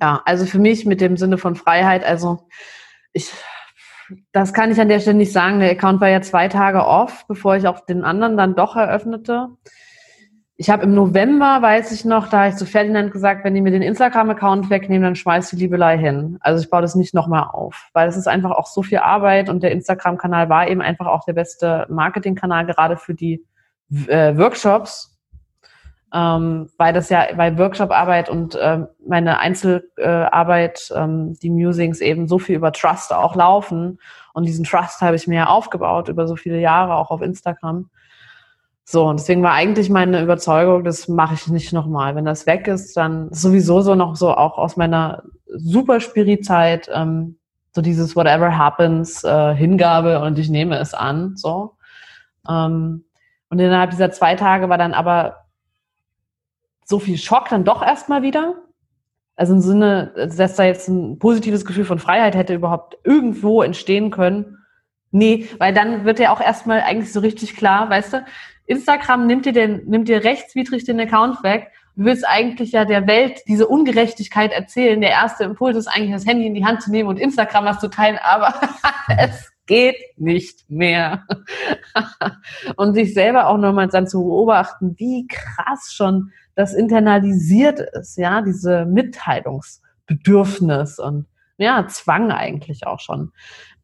[0.00, 2.48] Ja, also für mich mit dem Sinne von Freiheit, also
[3.12, 3.30] ich,
[4.32, 5.60] das kann ich an der Stelle nicht sagen.
[5.60, 9.48] Der Account war ja zwei Tage off, bevor ich auch den anderen dann doch eröffnete.
[10.56, 13.62] Ich habe im November, weiß ich noch, da habe ich zu Ferdinand gesagt, wenn die
[13.62, 16.36] mir den Instagram-Account wegnehmen, dann schmeiß die Liebelei hin.
[16.40, 19.48] Also ich baue das nicht nochmal auf, weil es ist einfach auch so viel Arbeit
[19.48, 23.42] und der Instagram-Kanal war eben einfach auch der beste Marketing-Kanal gerade für die
[24.06, 25.18] äh, Workshops
[26.12, 32.38] ähm, weil das ja, weil Workshop-Arbeit und ähm, meine Einzelarbeit, ähm, die Musings eben so
[32.38, 34.00] viel über Trust auch laufen.
[34.32, 37.90] Und diesen Trust habe ich mir ja aufgebaut über so viele Jahre, auch auf Instagram.
[38.84, 42.16] So, und deswegen war eigentlich meine Überzeugung, das mache ich nicht nochmal.
[42.16, 47.38] Wenn das weg ist, dann sowieso so noch so auch aus meiner super Spirit-Zeit, ähm,
[47.72, 51.76] so dieses Whatever happens, äh, Hingabe und ich nehme es an, so.
[52.48, 53.04] Ähm,
[53.48, 55.36] und innerhalb dieser zwei Tage war dann aber
[56.90, 58.56] so viel Schock dann doch erstmal wieder.
[59.36, 64.10] Also im Sinne, dass da jetzt ein positives Gefühl von Freiheit hätte überhaupt irgendwo entstehen
[64.10, 64.58] können.
[65.12, 68.24] Nee, weil dann wird ja auch erstmal eigentlich so richtig klar, weißt du,
[68.66, 71.72] Instagram nimmt dir den, nimmt dir rechtswidrig den Account weg.
[71.96, 75.00] Du willst eigentlich ja der Welt diese Ungerechtigkeit erzählen.
[75.00, 77.80] Der erste Impuls ist eigentlich, das Handy in die Hand zu nehmen und Instagram was
[77.80, 78.54] zu teilen, aber
[79.18, 81.26] es geht nicht mehr.
[82.76, 88.42] und sich selber auch nochmal dann zu beobachten, wie krass schon das internalisiert ist, ja,
[88.42, 91.26] diese Mitteilungsbedürfnis und
[91.58, 93.32] ja, Zwang eigentlich auch schon.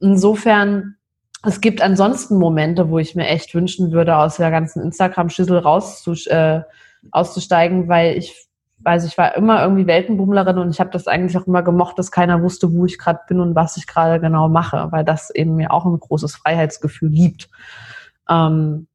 [0.00, 0.96] Insofern,
[1.44, 6.06] es gibt ansonsten Momente, wo ich mir echt wünschen würde, aus der ganzen Instagram-Schüssel raus
[6.26, 6.62] äh,
[7.10, 8.46] auszusteigen, weil ich
[8.78, 12.10] weiß, ich war immer irgendwie Weltenbummlerin und ich habe das eigentlich auch immer gemocht, dass
[12.10, 15.56] keiner wusste, wo ich gerade bin und was ich gerade genau mache, weil das eben
[15.56, 17.50] mir auch ein großes Freiheitsgefühl gibt.
[18.28, 18.86] Ähm,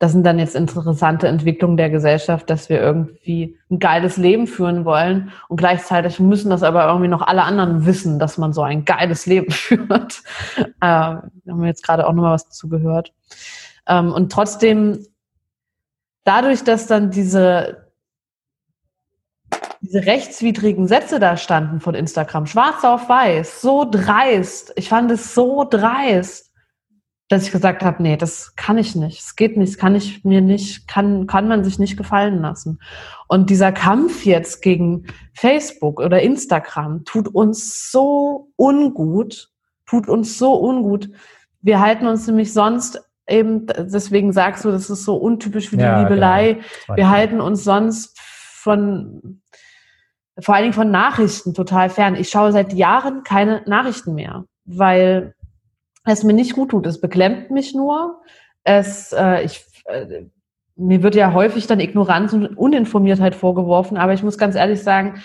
[0.00, 4.86] das sind dann jetzt interessante Entwicklungen der Gesellschaft, dass wir irgendwie ein geiles Leben führen
[4.86, 8.86] wollen und gleichzeitig müssen das aber irgendwie noch alle anderen wissen, dass man so ein
[8.86, 10.22] geiles Leben führt.
[10.56, 13.12] Ähm, haben wir jetzt gerade auch nochmal was dazu gehört.
[13.86, 15.06] Ähm, und trotzdem,
[16.24, 17.90] dadurch, dass dann diese
[19.82, 24.72] diese rechtswidrigen Sätze da standen von Instagram, schwarz auf weiß, so dreist.
[24.76, 26.49] Ich fand es so dreist,
[27.30, 29.20] dass ich gesagt habe, nee, das kann ich nicht.
[29.20, 32.80] Es geht nicht, das kann ich mir nicht, kann, kann man sich nicht gefallen lassen.
[33.28, 39.48] Und dieser Kampf jetzt gegen Facebook oder Instagram tut uns so ungut,
[39.86, 41.08] tut uns so ungut.
[41.60, 45.84] Wir halten uns nämlich sonst eben, deswegen sagst du, das ist so untypisch wie die
[45.84, 46.54] ja, Liebelei.
[46.86, 46.96] Genau.
[46.96, 49.40] Wir halten uns sonst von
[50.40, 52.16] vor allen Dingen von Nachrichten total fern.
[52.16, 55.34] Ich schaue seit Jahren keine Nachrichten mehr, weil
[56.04, 56.86] es mir nicht gut tut.
[56.86, 58.20] Es beklemmt mich nur.
[58.64, 60.24] Es, äh, ich, äh,
[60.76, 65.22] mir wird ja häufig dann Ignoranz und Uninformiertheit vorgeworfen, aber ich muss ganz ehrlich sagen,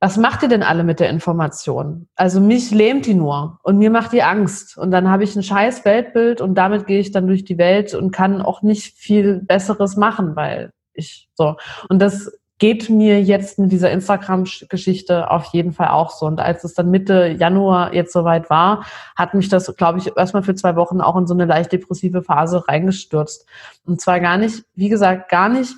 [0.00, 2.08] was macht ihr denn alle mit der Information?
[2.14, 4.78] Also mich lähmt die nur und mir macht die Angst.
[4.78, 7.94] Und dann habe ich ein scheiß Weltbild und damit gehe ich dann durch die Welt
[7.94, 11.56] und kann auch nicht viel Besseres machen, weil ich so.
[11.88, 16.26] Und das geht mir jetzt mit dieser Instagram-Geschichte auf jeden Fall auch so.
[16.26, 18.84] Und als es dann Mitte Januar jetzt soweit war,
[19.16, 22.22] hat mich das, glaube ich, erstmal für zwei Wochen auch in so eine leicht depressive
[22.22, 23.46] Phase reingestürzt.
[23.86, 25.74] Und zwar gar nicht, wie gesagt, gar nicht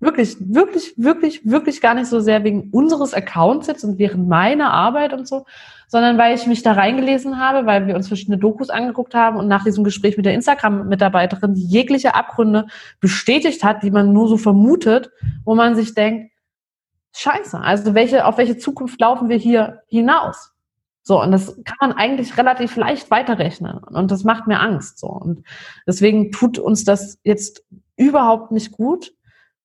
[0.00, 4.72] Wirklich, wirklich, wirklich, wirklich gar nicht so sehr wegen unseres Accounts jetzt und während meiner
[4.72, 5.44] Arbeit und so,
[5.88, 9.48] sondern weil ich mich da reingelesen habe, weil wir uns verschiedene Dokus angeguckt haben und
[9.48, 12.66] nach diesem Gespräch mit der Instagram-Mitarbeiterin jegliche Abgründe
[13.00, 15.10] bestätigt hat, die man nur so vermutet,
[15.44, 16.30] wo man sich denkt,
[17.16, 20.52] scheiße, also welche, auf welche Zukunft laufen wir hier hinaus?
[21.08, 23.78] So, und das kann man eigentlich relativ leicht weiterrechnen.
[23.78, 24.98] Und das macht mir Angst.
[24.98, 25.06] So.
[25.06, 25.42] Und
[25.86, 27.64] deswegen tut uns das jetzt
[27.96, 29.14] überhaupt nicht gut.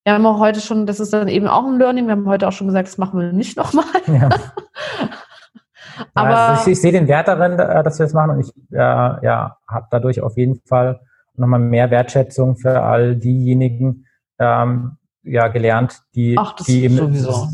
[0.03, 2.47] Wir haben auch heute schon, das ist dann eben auch ein Learning, wir haben heute
[2.47, 3.85] auch schon gesagt, das machen wir nicht nochmal.
[4.07, 4.29] Ja.
[6.13, 8.53] Aber ja, ich, ich, sehe den Wert darin, äh, dass wir das machen und ich
[8.71, 10.99] äh, ja, habe dadurch auf jeden Fall
[11.35, 14.05] nochmal mehr Wertschätzung für all diejenigen
[14.39, 17.47] ähm, ja, gelernt, die, Ach, die, eben, sowieso.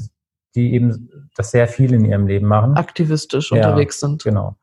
[0.55, 2.75] die eben das sehr viel in ihrem Leben machen.
[2.75, 4.23] Aktivistisch ja, unterwegs sind.
[4.23, 4.55] Genau.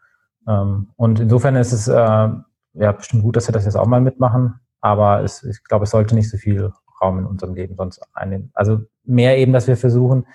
[0.49, 4.01] Ähm, und insofern ist es äh, ja bestimmt gut, dass wir das jetzt auch mal
[4.01, 8.01] mitmachen, aber es, ich glaube, es sollte nicht so viel Raum in unserem Leben sonst
[8.15, 8.51] einnehmen.
[8.55, 10.27] Also mehr eben, dass wir versuchen,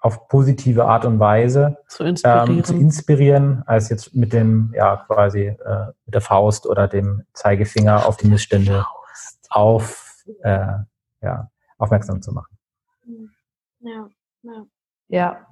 [0.00, 4.96] auf positive Art und Weise zu inspirieren, ähm, zu inspirieren als jetzt mit dem, ja,
[5.06, 8.86] quasi äh, mit der Faust oder dem Zeigefinger auf die Missstände
[9.50, 10.68] auf, äh,
[11.20, 12.58] ja, aufmerksam zu machen.
[13.80, 14.08] Ja,
[14.42, 14.66] ja.
[15.08, 15.46] ja.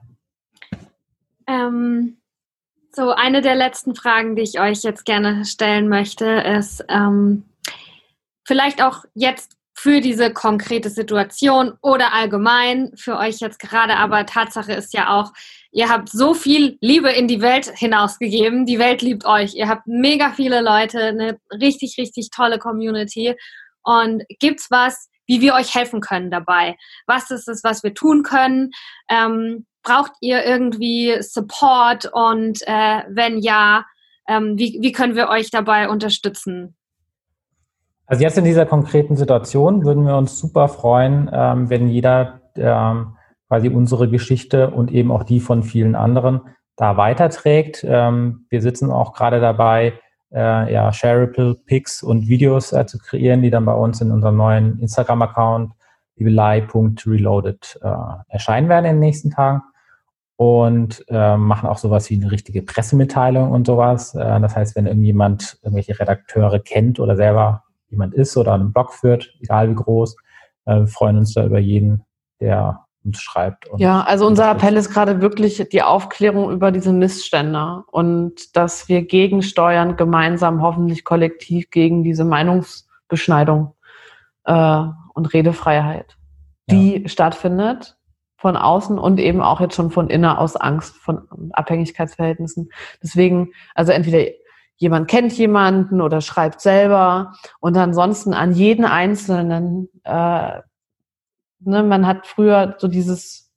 [1.46, 2.16] Ähm,
[2.90, 7.44] so, eine der letzten Fragen, die ich euch jetzt gerne stellen möchte, ist ähm,
[8.44, 13.96] vielleicht auch jetzt für diese konkrete Situation oder allgemein für euch jetzt gerade.
[13.96, 15.32] Aber Tatsache ist ja auch,
[15.70, 18.66] ihr habt so viel Liebe in die Welt hinausgegeben.
[18.66, 19.54] Die Welt liebt euch.
[19.54, 23.36] Ihr habt mega viele Leute, eine richtig, richtig tolle Community.
[23.84, 26.76] Und gibt's was, wie wir euch helfen können dabei?
[27.06, 28.72] Was ist es, was wir tun können?
[29.08, 32.10] Ähm, braucht ihr irgendwie Support?
[32.12, 33.84] Und äh, wenn ja,
[34.26, 36.74] ähm, wie, wie können wir euch dabei unterstützen?
[38.10, 43.18] Also jetzt in dieser konkreten Situation würden wir uns super freuen, ähm, wenn jeder ähm,
[43.48, 46.40] quasi unsere Geschichte und eben auch die von vielen anderen
[46.76, 47.84] da weiterträgt.
[47.86, 49.92] Ähm, wir sitzen auch gerade dabei,
[50.32, 54.38] äh, ja, Shareable Pics und Videos äh, zu kreieren, die dann bei uns in unserem
[54.38, 55.72] neuen Instagram-Account
[56.16, 57.88] liebelei.reloaded äh,
[58.28, 59.62] erscheinen werden in den nächsten Tagen
[60.36, 64.14] und äh, machen auch sowas wie eine richtige Pressemitteilung und sowas.
[64.14, 68.92] Äh, das heißt, wenn irgendjemand irgendwelche Redakteure kennt oder selber jemand ist oder einen Blog
[68.92, 70.16] führt, egal wie groß.
[70.66, 72.04] Äh, wir freuen uns da über jeden,
[72.40, 73.66] der uns schreibt.
[73.76, 79.02] ja, also unser Appell ist gerade wirklich die Aufklärung über diese Missstände und dass wir
[79.02, 83.74] gegensteuern, gemeinsam, hoffentlich kollektiv gegen diese Meinungsbeschneidung
[84.44, 84.82] äh,
[85.14, 86.16] und Redefreiheit,
[86.70, 87.08] die ja.
[87.08, 87.96] stattfindet
[88.36, 92.70] von außen und eben auch jetzt schon von innen aus Angst, von Abhängigkeitsverhältnissen.
[93.02, 94.30] Deswegen, also entweder
[94.78, 97.34] jemand kennt jemanden oder schreibt selber.
[97.60, 100.60] Und ansonsten an jeden Einzelnen, äh,
[101.60, 103.52] ne, man hat früher so dieses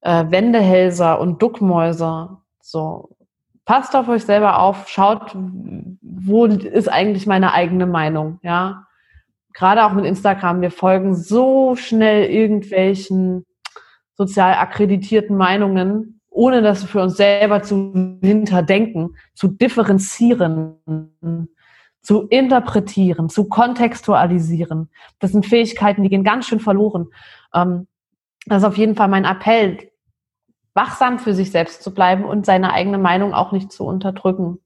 [0.00, 3.16] äh, Wendehälser und Duckmäuser, so
[3.64, 5.36] passt auf euch selber auf, schaut,
[6.00, 8.84] wo ist eigentlich meine eigene Meinung, ja.
[9.52, 13.44] Gerade auch mit Instagram, wir folgen so schnell irgendwelchen
[14.14, 20.78] sozial akkreditierten Meinungen, ohne das für uns selber zu hinterdenken, zu differenzieren,
[22.00, 24.88] zu interpretieren, zu kontextualisieren.
[25.18, 27.08] Das sind Fähigkeiten, die gehen ganz schön verloren.
[27.52, 27.88] Ähm,
[28.46, 29.90] das ist auf jeden Fall mein Appell,
[30.74, 34.60] wachsam für sich selbst zu bleiben und seine eigene Meinung auch nicht zu unterdrücken.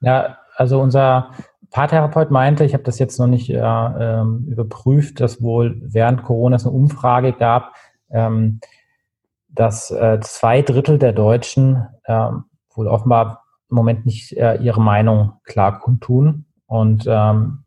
[0.00, 1.30] Ja, also unser
[1.70, 6.56] Paartherapeut meinte, ich habe das jetzt noch nicht äh, ähm, überprüft, dass wohl während Corona
[6.56, 7.76] es eine Umfrage gab,
[8.10, 8.58] ähm,
[9.54, 12.28] dass äh, zwei Drittel der Deutschen äh,
[12.74, 16.46] wohl offenbar im Moment nicht äh, ihre Meinung klar kundtun.
[16.66, 17.64] Und ähm,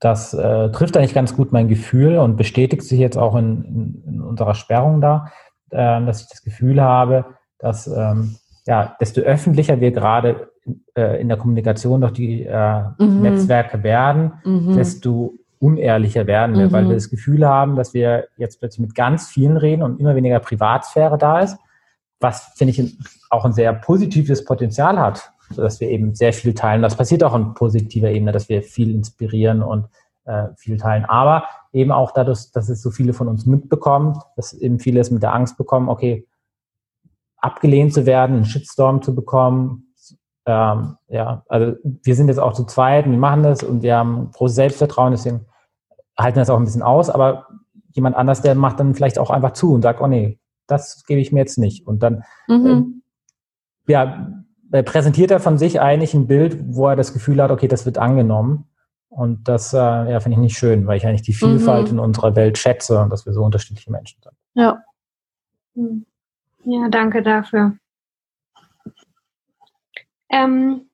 [0.00, 4.04] das äh, trifft eigentlich ganz gut mein Gefühl und bestätigt sich jetzt auch in, in,
[4.06, 5.26] in unserer Sperrung da,
[5.70, 7.24] äh, dass ich das Gefühl habe,
[7.58, 10.50] dass ähm, ja, desto öffentlicher wir gerade
[10.94, 13.22] äh, in der Kommunikation durch die äh, mhm.
[13.22, 14.76] Netzwerke werden, mhm.
[14.76, 16.72] desto unehrlicher werden wir, mhm.
[16.72, 20.14] weil wir das Gefühl haben, dass wir jetzt plötzlich mit ganz vielen reden und immer
[20.14, 21.58] weniger Privatsphäre da ist,
[22.20, 22.98] was, finde ich,
[23.30, 26.82] auch ein sehr positives Potenzial hat, sodass wir eben sehr viel teilen.
[26.82, 29.86] Das passiert auch auf positiver Ebene, dass wir viel inspirieren und
[30.24, 31.04] äh, viel teilen.
[31.04, 35.10] Aber eben auch dadurch, dass es so viele von uns mitbekommen, dass eben viele es
[35.10, 36.26] mit der Angst bekommen, okay,
[37.38, 39.88] abgelehnt zu werden, einen Shitstorm zu bekommen,
[40.48, 44.30] ähm, ja, also wir sind jetzt auch zu zweit, wir machen das und wir haben
[44.32, 45.44] großes Selbstvertrauen, deswegen
[46.18, 47.46] halten das auch ein bisschen aus, aber
[47.92, 51.20] jemand anders, der macht dann vielleicht auch einfach zu und sagt, oh nee, das gebe
[51.20, 51.86] ich mir jetzt nicht.
[51.86, 53.02] Und dann mhm.
[53.86, 54.32] äh, ja,
[54.82, 57.98] präsentiert er von sich eigentlich ein Bild, wo er das Gefühl hat, okay, das wird
[57.98, 58.68] angenommen.
[59.08, 61.94] Und das äh, ja, finde ich nicht schön, weil ich eigentlich die Vielfalt mhm.
[61.94, 64.34] in unserer Welt schätze und dass wir so unterschiedliche Menschen sind.
[64.54, 64.82] Ja.
[66.64, 67.72] Ja, danke dafür.
[70.30, 70.87] Ähm,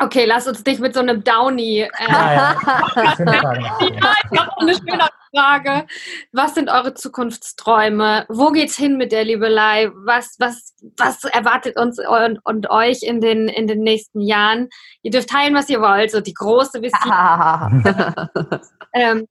[0.00, 1.80] okay, lass uns dich mit so einem Downy.
[1.80, 3.20] Äh, ja, ja.
[3.80, 5.86] ja, ich habe eine schöne Frage.
[6.32, 8.26] Was sind eure Zukunftsträume?
[8.28, 9.90] Wo geht's hin mit der Liebelei?
[9.94, 14.68] Was, was, was erwartet uns und, und euch in den, in den nächsten Jahren?
[15.02, 16.10] Ihr dürft teilen, was ihr wollt.
[16.10, 18.60] So die große Vision.
[18.94, 19.28] ähm,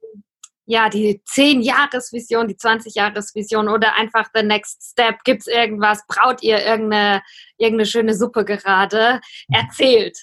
[0.65, 5.23] ja, die 10-Jahres-Vision, die 20-Jahres-Vision oder einfach the next step?
[5.23, 6.05] Gibt es irgendwas?
[6.07, 7.23] Braut ihr irgendeine,
[7.57, 9.19] irgendeine schöne Suppe gerade?
[9.51, 10.15] Erzählt.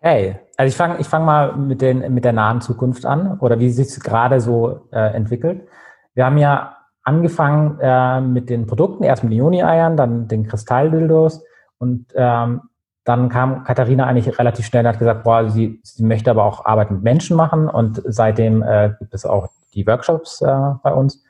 [0.00, 3.58] Hey, also ich fange ich fang mal mit, den, mit der nahen Zukunft an oder
[3.58, 5.66] wie sich es gerade so äh, entwickelt.
[6.14, 11.42] Wir haben ja angefangen äh, mit den Produkten, erst mit den Juni-Eiern, dann den Kristalldildos
[11.78, 12.62] und ähm,
[13.02, 16.64] dann kam Katharina eigentlich relativ schnell und hat gesagt, boah, sie, sie möchte aber auch
[16.64, 21.24] Arbeit mit Menschen machen und seitdem äh, gibt es auch die Workshops äh, bei uns.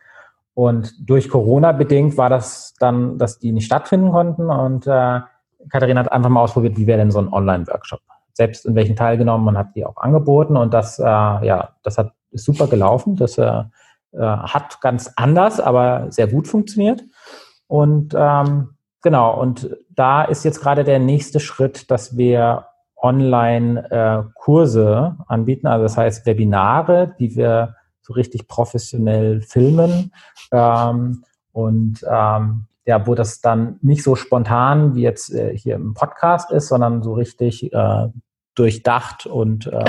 [0.55, 5.21] Und durch Corona bedingt war das dann, dass die nicht stattfinden konnten und äh,
[5.71, 8.01] Katharina hat einfach mal ausprobiert, wie wäre denn so ein Online-Workshop.
[8.39, 12.13] Selbst in welchen teilgenommen und hat die auch angeboten und das, äh, ja, das hat
[12.31, 13.17] ist super gelaufen.
[13.17, 13.63] Das äh,
[14.13, 17.03] äh, hat ganz anders, aber sehr gut funktioniert.
[17.67, 18.71] Und ähm,
[19.03, 22.67] Genau, und da ist jetzt gerade der nächste Schritt, dass wir
[23.01, 30.13] Online-Kurse äh, anbieten, also das heißt Webinare, die wir so richtig professionell filmen
[30.51, 35.95] ähm, und ähm, ja, wo das dann nicht so spontan wie jetzt äh, hier im
[35.95, 38.09] Podcast ist, sondern so richtig äh,
[38.59, 39.71] durchdacht und äh,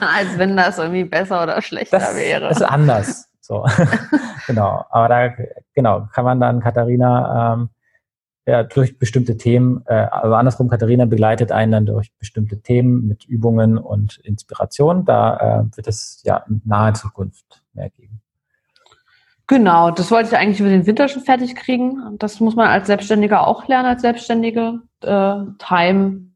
[0.00, 2.50] als wenn das irgendwie besser oder schlechter das wäre.
[2.50, 3.28] Ist anders.
[3.40, 3.66] So,
[4.46, 4.84] genau.
[4.90, 5.30] Aber da,
[5.74, 7.70] genau, kann man dann Katharina ähm,
[8.46, 13.26] ja, durch bestimmte Themen, äh, also andersrum, Katharina begleitet einen dann durch bestimmte Themen mit
[13.26, 15.04] Übungen und Inspiration.
[15.04, 15.36] Da
[15.70, 18.22] äh, wird es ja in naher Zukunft mehr geben.
[19.46, 22.18] Genau, das wollte ich eigentlich über den Winter schon fertig kriegen.
[22.18, 24.80] Das muss man als Selbstständiger auch lernen, als Selbstständige.
[25.00, 26.27] Äh, time,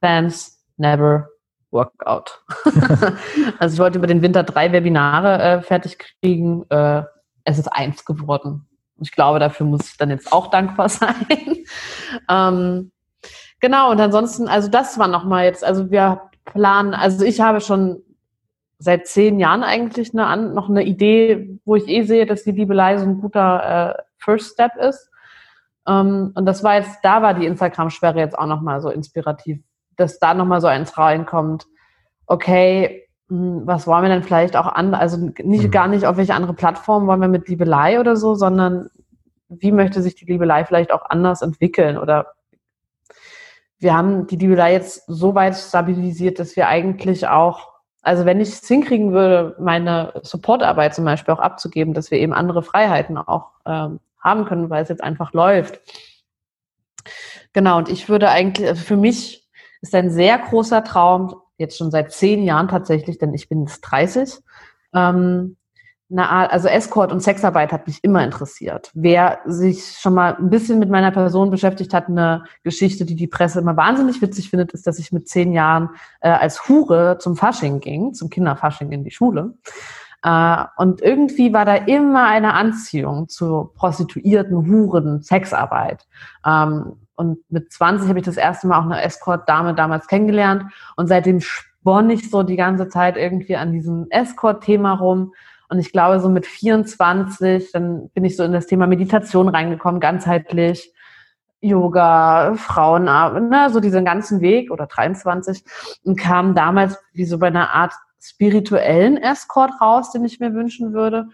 [0.00, 1.30] plans, never
[1.70, 2.42] Workout.
[3.58, 6.64] also ich wollte über den Winter drei Webinare äh, fertig kriegen.
[6.68, 7.04] Äh,
[7.44, 8.66] es ist eins geworden.
[9.00, 11.64] Ich glaube, dafür muss ich dann jetzt auch dankbar sein.
[12.28, 12.90] ähm,
[13.60, 18.02] genau, und ansonsten, also das war nochmal jetzt, also wir planen, also ich habe schon
[18.78, 22.96] seit zehn Jahren eigentlich eine, noch eine Idee, wo ich eh sehe, dass die Liebelei
[22.98, 25.10] so ein guter äh, First Step ist.
[25.86, 29.62] Ähm, und das war jetzt, da war die Instagram-Sperre jetzt auch nochmal so inspirativ,
[30.00, 31.66] dass da nochmal so eins reinkommt.
[32.26, 35.70] Okay, hm, was wollen wir denn vielleicht auch an, also nicht mhm.
[35.70, 38.90] gar nicht auf welche andere Plattform wollen wir mit Liebelei oder so, sondern
[39.48, 42.34] wie möchte sich die Liebelei vielleicht auch anders entwickeln oder
[43.78, 47.72] wir haben die Liebelei jetzt so weit stabilisiert, dass wir eigentlich auch,
[48.02, 52.34] also wenn ich es hinkriegen würde, meine Supportarbeit zum Beispiel auch abzugeben, dass wir eben
[52.34, 55.80] andere Freiheiten auch ähm, haben können, weil es jetzt einfach läuft.
[57.54, 59.39] Genau, und ich würde eigentlich, also für mich
[59.80, 63.80] ist ein sehr großer Traum, jetzt schon seit zehn Jahren tatsächlich, denn ich bin jetzt
[63.82, 64.38] 30,
[64.94, 65.56] ähm,
[66.16, 68.90] Art, also Escort und Sexarbeit hat mich immer interessiert.
[68.94, 73.28] Wer sich schon mal ein bisschen mit meiner Person beschäftigt hat, eine Geschichte, die die
[73.28, 75.90] Presse immer wahnsinnig witzig findet, ist, dass ich mit zehn Jahren
[76.20, 79.54] äh, als Hure zum Fasching ging, zum Kinderfasching in die Schule.
[80.22, 86.06] Äh, und irgendwie war da immer eine Anziehung zu Prostituierten, Huren, Sexarbeit.
[86.46, 90.64] Ähm, und mit 20 habe ich das erste Mal auch eine Escort-Dame damals kennengelernt
[90.96, 95.32] und seitdem sponn ich so die ganze Zeit irgendwie an diesem Escort-Thema rum
[95.68, 100.00] und ich glaube, so mit 24, dann bin ich so in das Thema Meditation reingekommen,
[100.00, 100.92] ganzheitlich.
[101.62, 105.62] Yoga, Frauenabend, ne, so diesen ganzen Weg oder 23
[106.04, 110.92] und kam damals wie so bei einer Art spirituellen Escort raus, den ich mir wünschen
[110.92, 111.28] würde.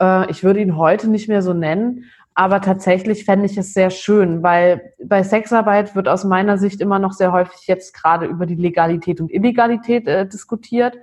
[0.00, 2.04] Äh, ich würde ihn heute nicht mehr so nennen,
[2.34, 6.98] aber tatsächlich fände ich es sehr schön, weil bei Sexarbeit wird aus meiner Sicht immer
[6.98, 10.98] noch sehr häufig jetzt gerade über die Legalität und Illegalität äh, diskutiert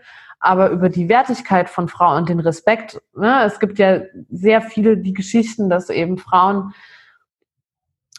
[0.45, 3.01] aber über die Wertigkeit von Frauen und den Respekt.
[3.15, 3.43] Ne?
[3.45, 6.73] Es gibt ja sehr viele die Geschichten, dass eben Frauen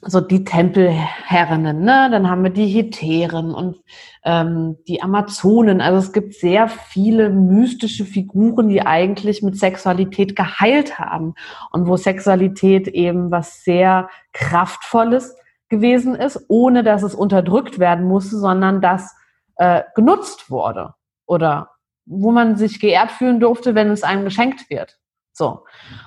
[0.02, 2.09] so die Tempelherrinnen, ne?
[2.10, 3.81] dann haben wir die Heteren und
[4.24, 5.81] ähm, die Amazonen.
[5.81, 11.35] Also es gibt sehr viele mystische Figuren, die eigentlich mit Sexualität geheilt haben
[11.73, 15.35] und wo Sexualität eben was sehr kraftvolles
[15.68, 19.16] gewesen ist, ohne dass es unterdrückt werden musste, sondern dass
[19.56, 20.94] äh, genutzt wurde
[21.27, 21.70] oder
[22.05, 24.98] wo man sich geehrt fühlen durfte, wenn es einem geschenkt wird.
[25.37, 25.65] So.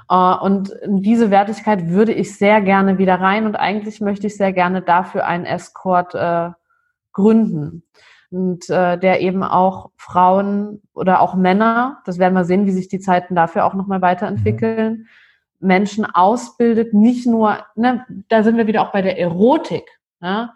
[0.10, 4.54] Äh, und diese Wertigkeit würde ich sehr gerne wieder rein und eigentlich möchte ich sehr
[4.54, 6.50] gerne dafür einen Escort äh,
[7.14, 7.84] gründen.
[8.32, 12.88] Und äh, der eben auch Frauen oder auch Männer, das werden wir sehen, wie sich
[12.88, 15.08] die Zeiten dafür auch nochmal weiterentwickeln,
[15.60, 15.68] mhm.
[15.68, 20.54] Menschen ausbildet, nicht nur, ne, da sind wir wieder auch bei der Erotik, ne,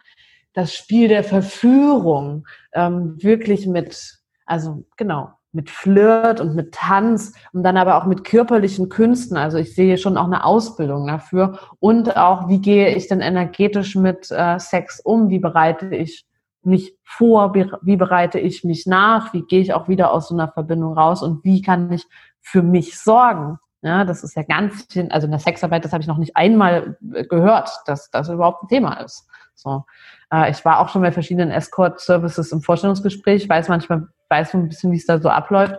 [0.54, 7.64] das Spiel der Verführung, ähm, wirklich mit also genau, mit Flirt und mit Tanz und
[7.64, 9.38] dann aber auch mit körperlichen Künsten.
[9.38, 13.96] Also ich sehe schon auch eine Ausbildung dafür und auch, wie gehe ich denn energetisch
[13.96, 15.30] mit äh, Sex um?
[15.30, 16.26] Wie bereite ich
[16.64, 17.54] mich vor?
[17.54, 19.34] Wie bereite ich mich nach?
[19.34, 21.22] Wie gehe ich auch wieder aus so einer Verbindung raus?
[21.22, 22.06] Und wie kann ich
[22.42, 23.60] für mich sorgen?
[23.84, 26.98] Ja, das ist ja ganz, also in der Sexarbeit, das habe ich noch nicht einmal
[27.14, 29.28] äh, gehört, dass das überhaupt ein Thema ist.
[29.56, 29.84] So,
[30.34, 34.68] äh, ich war auch schon bei verschiedenen Escort-Services im Vorstellungsgespräch, weiß manchmal, weiß so ein
[34.68, 35.76] bisschen, wie es da so abläuft.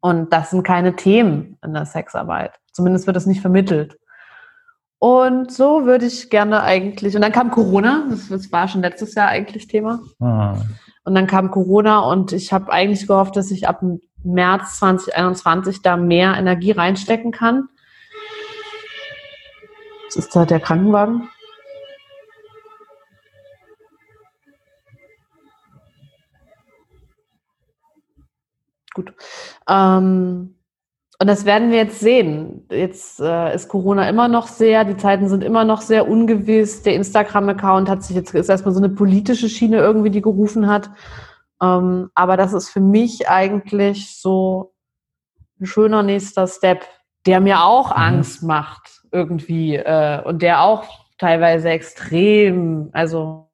[0.00, 2.52] Und das sind keine Themen in der Sexarbeit.
[2.72, 3.98] Zumindest wird das nicht vermittelt.
[4.98, 9.14] Und so würde ich gerne eigentlich, und dann kam Corona, das, das war schon letztes
[9.14, 10.00] Jahr eigentlich Thema.
[10.20, 10.56] Ah.
[11.04, 13.82] Und dann kam Corona und ich habe eigentlich gehofft, dass ich ab
[14.22, 17.68] März 2021 da mehr Energie reinstecken kann.
[20.06, 21.28] Das ist da der Krankenwagen.
[28.94, 29.12] Gut.
[29.68, 30.54] Ähm,
[31.20, 32.66] und das werden wir jetzt sehen.
[32.70, 36.82] Jetzt äh, ist Corona immer noch sehr, die Zeiten sind immer noch sehr ungewiss.
[36.82, 40.90] Der Instagram-Account hat sich jetzt ist erstmal so eine politische Schiene irgendwie, die gerufen hat.
[41.62, 44.74] Ähm, aber das ist für mich eigentlich so
[45.60, 46.84] ein schöner nächster Step,
[47.26, 48.02] der mir auch mhm.
[48.02, 50.84] Angst macht irgendwie äh, und der auch
[51.18, 53.50] teilweise extrem, also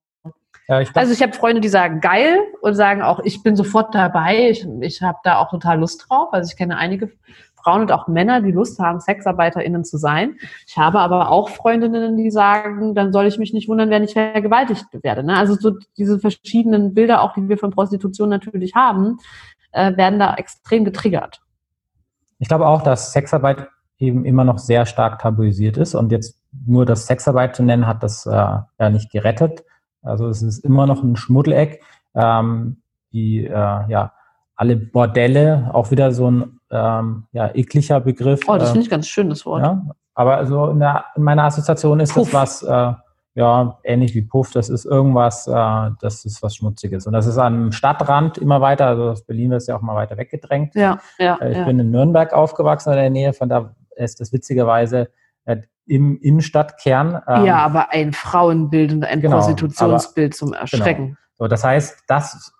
[0.70, 3.92] ja, ich also ich habe Freunde, die sagen geil und sagen auch, ich bin sofort
[3.92, 4.50] dabei.
[4.50, 6.28] Ich, ich habe da auch total Lust drauf.
[6.30, 7.10] Also ich kenne einige
[7.56, 10.36] Frauen und auch Männer, die Lust haben, SexarbeiterInnen zu sein.
[10.68, 14.12] Ich habe aber auch Freundinnen, die sagen, dann soll ich mich nicht wundern, wenn ich
[14.12, 15.24] vergewaltigt werde.
[15.24, 15.36] Ne?
[15.36, 19.18] Also so diese verschiedenen Bilder, auch die wir von Prostitution natürlich haben,
[19.72, 21.40] äh, werden da extrem getriggert.
[22.38, 23.66] Ich glaube auch, dass Sexarbeit
[23.98, 28.04] eben immer noch sehr stark tabuisiert ist und jetzt nur das Sexarbeit zu nennen, hat
[28.04, 29.64] das äh, ja nicht gerettet.
[30.02, 31.82] Also es ist immer noch ein Schmuddeleck.
[32.14, 32.82] Ähm,
[33.12, 34.12] die, äh, ja,
[34.56, 38.40] alle Bordelle, auch wieder so ein ähm, ja, ekliger Begriff.
[38.46, 39.62] Oh, das finde ich ganz schön, das Wort.
[39.62, 39.82] Ja,
[40.14, 42.30] aber also in, der, in meiner Assoziation ist Puff.
[42.30, 42.94] das was, äh,
[43.34, 47.06] ja, ähnlich wie Puff, das ist irgendwas, äh, das ist was Schmutziges.
[47.06, 50.16] Und das ist am Stadtrand immer weiter, also das Berlin ist ja auch mal weiter
[50.16, 50.74] weggedrängt.
[50.74, 51.36] Ja, ja.
[51.40, 51.64] Äh, ich ja.
[51.64, 55.10] bin in Nürnberg aufgewachsen in der Nähe, von da ist das witzigerweise
[55.44, 55.58] äh,
[55.90, 57.20] im Innenstadtkern.
[57.26, 60.52] Ähm, ja, aber ein Frauenbild und ein genau, Prostitutionsbild zum.
[60.52, 61.06] Erschrecken.
[61.06, 61.16] Genau.
[61.38, 62.52] So, das heißt, das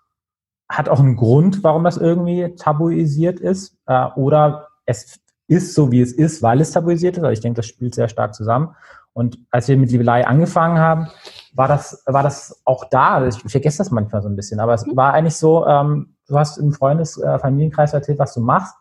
[0.67, 3.77] hat auch einen Grund, warum das irgendwie tabuisiert ist.
[3.87, 7.23] Äh, oder es ist so, wie es ist, weil es tabuisiert ist.
[7.23, 8.75] Also ich denke, das spielt sehr stark zusammen.
[9.13, 11.07] Und als wir mit Liebelei angefangen haben,
[11.53, 13.25] war das, war das auch da.
[13.25, 14.95] Ich vergesse das manchmal so ein bisschen, aber es mhm.
[14.95, 18.75] war eigentlich so, ähm, du hast im Freundes-, äh, Familienkreis erzählt, was du machst.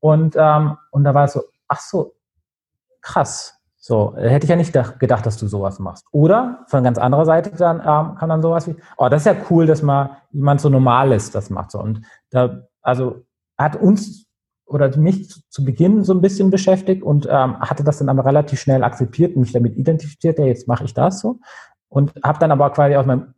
[0.00, 2.14] Und, ähm, und da war es so, ach so,
[3.00, 3.55] krass.
[3.88, 6.06] So, hätte ich ja nicht gedacht, dass du sowas machst.
[6.10, 9.36] Oder von ganz anderer Seite dann ähm, kann dann sowas wie, oh, das ist ja
[9.48, 11.78] cool, dass mal jemand so normal ist, das macht so.
[11.78, 12.00] Und
[12.30, 13.22] da, also
[13.56, 14.26] hat uns
[14.64, 18.58] oder mich zu Beginn so ein bisschen beschäftigt und ähm, hatte das dann aber relativ
[18.58, 21.38] schnell akzeptiert, mich damit identifiziert, ja, jetzt mache ich das so.
[21.88, 23.34] Und habe dann aber quasi aus meinem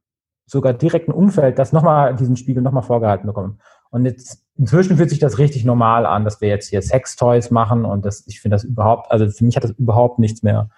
[0.47, 3.59] sogar direkten Umfeld das nochmal, diesen Spiegel nochmal vorgehalten bekommen.
[3.90, 7.85] Und jetzt inzwischen fühlt sich das richtig normal an, dass wir jetzt hier Sextoys machen
[7.85, 10.69] und das, ich finde das überhaupt, also für mich hat das überhaupt nichts mehr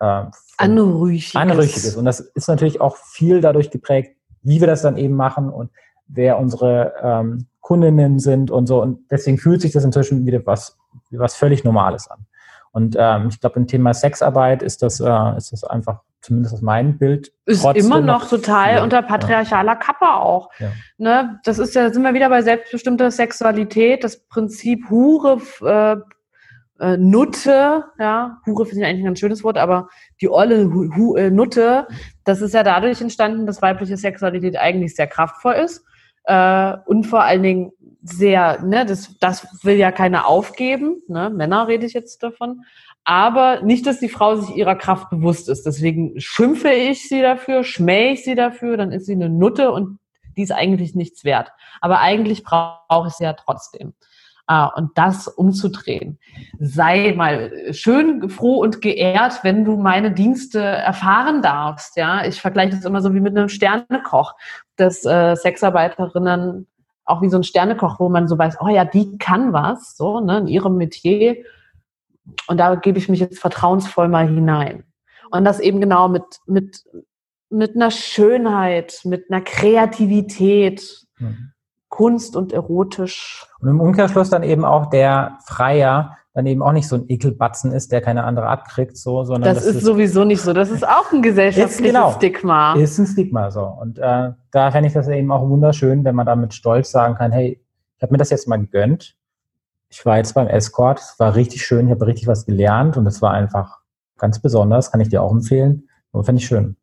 [0.00, 0.24] äh,
[0.56, 1.36] Anrüchiges.
[1.36, 1.96] Anrüchiges.
[1.96, 5.70] Und das ist natürlich auch viel dadurch geprägt, wie wir das dann eben machen und
[6.08, 8.82] wer unsere ähm, Kundinnen sind und so.
[8.82, 10.76] Und deswegen fühlt sich das inzwischen wieder was,
[11.10, 12.26] was völlig Normales an.
[12.72, 16.62] Und ähm, ich glaube, im Thema Sexarbeit ist das, äh, ist das einfach, zumindest aus
[16.62, 17.32] meinem Bild.
[17.46, 19.78] Ist immer noch, total ja, unter patriarchaler ja.
[19.78, 20.50] Kappe auch.
[20.58, 20.72] Ja.
[20.98, 21.40] Ne?
[21.44, 25.96] Das ist ja, sind wir wieder bei selbstbestimmter Sexualität, das Prinzip Hure, äh,
[26.80, 29.88] äh, Nutte, ja, Hure finde ich eigentlich ein ganz schönes Wort, aber
[30.20, 31.88] die olle Hu, Hu, äh, Nutte,
[32.24, 35.84] das ist ja dadurch entstanden, dass weibliche Sexualität eigentlich sehr kraftvoll ist
[36.24, 37.72] äh, und vor allen Dingen
[38.02, 42.62] sehr, ne, das, das will ja keiner aufgeben, ne, Männer rede ich jetzt davon,
[43.04, 45.64] aber nicht, dass die Frau sich ihrer Kraft bewusst ist.
[45.64, 49.98] Deswegen schimpfe ich sie dafür, schmähe ich sie dafür, dann ist sie eine Nutte und
[50.36, 51.50] die ist eigentlich nichts wert.
[51.80, 53.94] Aber eigentlich brauche ich sie ja trotzdem.
[54.46, 56.18] Ah, und das umzudrehen.
[56.58, 61.98] Sei mal schön froh und geehrt, wenn du meine Dienste erfahren darfst.
[61.98, 64.34] Ja, ich vergleiche das immer so wie mit einem Sternekoch,
[64.76, 66.66] dass äh, Sexarbeiterinnen
[67.08, 70.20] auch wie so ein Sternekoch, wo man so weiß, oh ja, die kann was, so
[70.20, 71.36] ne, in ihrem Metier.
[72.46, 74.84] Und da gebe ich mich jetzt vertrauensvoll mal hinein.
[75.30, 76.84] Und das eben genau mit mit
[77.50, 81.06] mit einer Schönheit, mit einer Kreativität.
[81.18, 81.52] Mhm
[81.88, 83.46] Kunst und erotisch.
[83.60, 87.72] Und im Umkehrschluss dann eben auch der Freier dann eben auch nicht so ein Ekelbatzen
[87.72, 90.52] ist, der keine andere abkriegt, so, sondern das, das ist, sowieso nicht so.
[90.52, 92.74] Das ist auch ein gesellschaftliches ist, genau, Stigma.
[92.74, 93.64] Ist ein Stigma so.
[93.64, 97.16] Und äh, da fände ich das eben auch wunderschön, wenn man da mit Stolz sagen
[97.16, 97.60] kann, hey,
[97.96, 99.16] ich habe mir das jetzt mal gegönnt.
[99.88, 103.04] Ich war jetzt beim Escort, es war richtig schön, ich habe richtig was gelernt und
[103.08, 103.80] es war einfach
[104.16, 105.88] ganz besonders, kann ich dir auch empfehlen.
[106.12, 106.76] Und fände ich schön.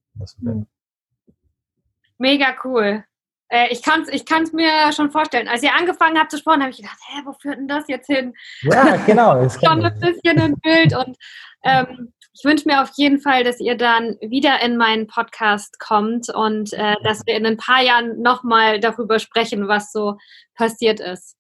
[2.18, 3.06] Mega cool.
[3.50, 5.48] Äh, ich kann es ich kann's mir schon vorstellen.
[5.48, 8.08] Als ihr angefangen habt zu sprechen, habe ich gedacht, hä, wo führt denn das jetzt
[8.08, 8.34] hin?
[8.62, 9.36] Ja, genau.
[9.44, 10.96] Das schon ein bisschen ein Bild.
[10.96, 11.18] Und
[11.64, 16.30] ähm, ich wünsche mir auf jeden Fall, dass ihr dann wieder in meinen Podcast kommt
[16.30, 20.18] und äh, dass wir in ein paar Jahren nochmal darüber sprechen, was so
[20.56, 21.38] passiert ist.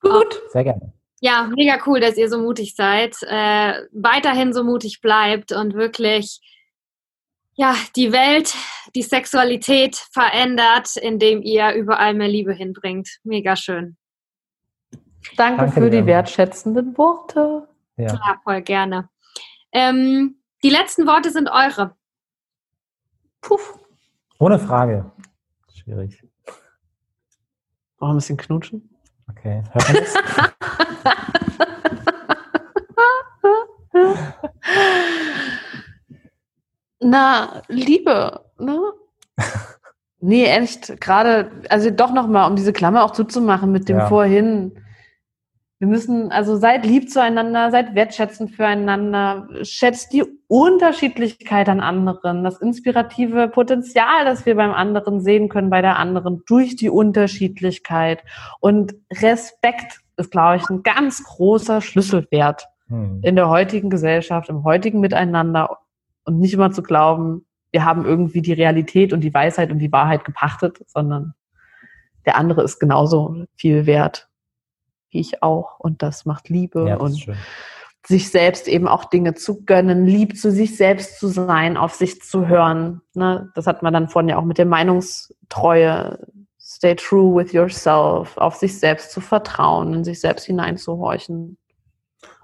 [0.00, 0.40] Gut.
[0.50, 0.92] Sehr gerne.
[1.20, 6.40] Ja, mega cool, dass ihr so mutig seid, äh, weiterhin so mutig bleibt und wirklich
[7.56, 8.54] ja, die Welt,
[8.96, 13.18] die Sexualität verändert, indem ihr überall mehr Liebe hinbringt.
[13.24, 13.98] Mega schön.
[15.36, 16.06] Danke, Danke für die gerne.
[16.06, 17.68] wertschätzenden Worte.
[17.98, 19.10] Ja, ja voll gerne.
[19.70, 21.94] Ähm, die letzten Worte sind eure.
[23.42, 23.78] Puff.
[24.38, 25.10] Ohne Frage.
[25.74, 26.22] Schwierig.
[28.00, 28.88] Noch ein bisschen knutschen?
[29.28, 29.62] Okay.
[29.72, 30.14] Hört man das?
[37.00, 38.78] Na, Liebe, ne?
[40.20, 44.06] nee, echt, gerade, also doch nochmal, um diese Klammer auch zuzumachen mit dem ja.
[44.06, 44.78] Vorhin.
[45.78, 52.62] Wir müssen, also seid lieb zueinander, seid wertschätzend füreinander, schätzt die Unterschiedlichkeit an anderen, das
[52.62, 58.24] inspirative Potenzial, das wir beim anderen sehen können, bei der anderen, durch die Unterschiedlichkeit.
[58.60, 63.20] Und Respekt ist, glaube ich, ein ganz großer Schlüsselwert hm.
[63.22, 65.76] in der heutigen Gesellschaft, im heutigen Miteinander
[66.26, 69.92] und nicht immer zu glauben, wir haben irgendwie die Realität und die Weisheit und die
[69.92, 71.34] Wahrheit gepachtet, sondern
[72.24, 74.28] der andere ist genauso viel wert
[75.10, 77.36] wie ich auch und das macht Liebe ja, das und
[78.06, 82.22] sich selbst eben auch Dinge zu gönnen, lieb zu sich selbst zu sein, auf sich
[82.22, 83.02] zu hören.
[83.14, 83.50] Ne?
[83.54, 86.18] Das hat man dann vorhin ja auch mit der Meinungstreue.
[86.60, 91.58] Stay true with yourself, auf sich selbst zu vertrauen, in sich selbst hineinzuhorchen.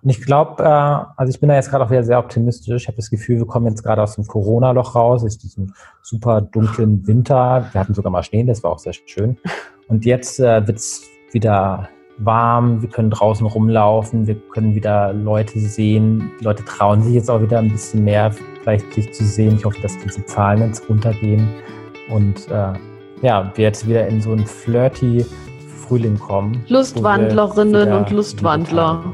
[0.03, 2.83] Und ich glaube, äh, also ich bin da jetzt gerade auch wieder sehr optimistisch.
[2.83, 6.41] Ich habe das Gefühl, wir kommen jetzt gerade aus dem Corona-Loch raus, aus diesem super
[6.41, 7.69] dunklen Winter.
[7.71, 9.39] Wir hatten sogar mal Schnee, das war auch sehr schön.
[9.87, 11.89] Und jetzt äh, wird es wieder
[12.19, 16.33] warm, wir können draußen rumlaufen, wir können wieder Leute sehen.
[16.41, 19.57] Die Leute trauen sich jetzt auch wieder ein bisschen mehr, vielleicht sich zu sehen.
[19.57, 21.49] Ich hoffe, dass diese Zahlen jetzt runtergehen
[22.11, 22.73] und äh,
[23.23, 25.25] ja, wir jetzt wieder in so einen flirty
[25.93, 26.65] Frühling kommen.
[26.69, 29.05] Lustwandlerinnen und Lustwandler.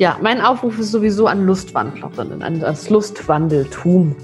[0.00, 0.18] Ja.
[0.22, 4.16] mein Aufruf ist sowieso an Lustwandlerinnen, an das Lustwandeltum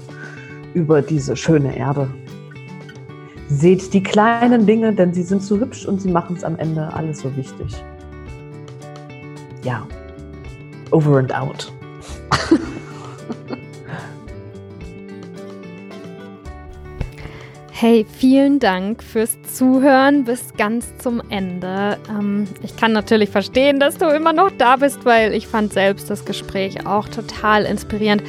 [0.73, 2.09] über diese schöne Erde.
[3.47, 6.91] Seht die kleinen Dinge, denn sie sind so hübsch und sie machen es am Ende
[6.91, 7.75] alles so wichtig.
[9.63, 9.85] Ja,
[10.89, 11.71] over and out.
[17.79, 21.99] Hey, vielen Dank fürs Zuhören bis ganz zum Ende.
[22.09, 26.09] Ähm, ich kann natürlich verstehen, dass du immer noch da bist, weil ich fand selbst
[26.09, 28.23] das Gespräch auch total inspirierend.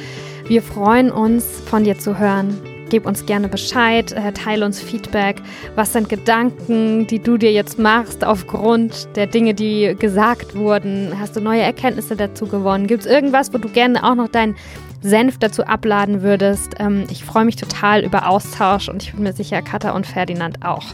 [0.47, 2.61] Wir freuen uns, von dir zu hören.
[2.91, 5.41] Gib uns gerne Bescheid, äh, teile uns Feedback.
[5.73, 11.11] Was sind Gedanken, die du dir jetzt machst aufgrund der Dinge, die gesagt wurden?
[11.19, 12.85] Hast du neue Erkenntnisse dazu gewonnen?
[12.85, 14.55] Gibt es irgendwas, wo du gerne auch noch deinen
[15.01, 16.75] Senf dazu abladen würdest?
[16.79, 20.65] Ähm, ich freue mich total über Austausch und ich bin mir sicher, Katha und Ferdinand
[20.65, 20.85] auch.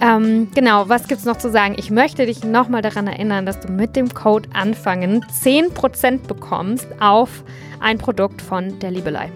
[0.00, 1.76] Ähm, genau, was gibt es noch zu sagen?
[1.78, 7.44] Ich möchte dich nochmal daran erinnern, dass du mit dem Code anfangen 10% bekommst auf
[7.80, 9.30] ein Produkt von der Liebelei.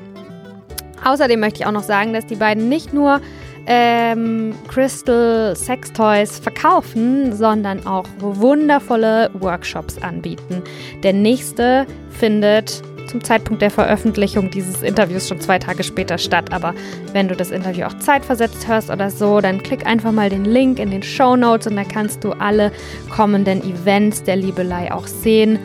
[1.05, 3.21] Außerdem möchte ich auch noch sagen, dass die beiden nicht nur
[3.67, 10.63] ähm, Crystal Sex Toys verkaufen, sondern auch wundervolle Workshops anbieten.
[11.03, 16.53] Der nächste findet zum Zeitpunkt der Veröffentlichung dieses Interviews schon zwei Tage später statt.
[16.53, 16.75] Aber
[17.13, 20.79] wenn du das Interview auch zeitversetzt hörst oder so, dann klick einfach mal den Link
[20.79, 22.73] in den Show Notes und da kannst du alle
[23.11, 25.59] kommenden Events der Liebelei auch sehen.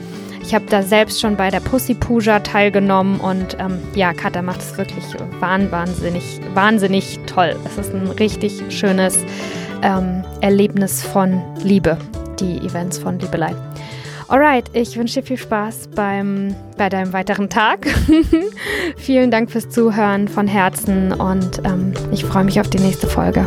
[0.45, 4.60] Ich habe da selbst schon bei der Pussy Puja teilgenommen und ähm, ja, Katha macht
[4.60, 5.06] es wirklich
[5.40, 7.56] wahnsinnig, wahnsinnig toll.
[7.65, 9.18] Es ist ein richtig schönes
[9.82, 11.98] ähm, Erlebnis von Liebe,
[12.40, 13.56] die Events von Liebelei.
[14.34, 17.85] Alright, ich wünsche dir viel Spaß beim, bei deinem weiteren Tag.
[18.97, 23.45] Vielen Dank fürs Zuhören von Herzen und ähm, ich freue mich auf die nächste Folge.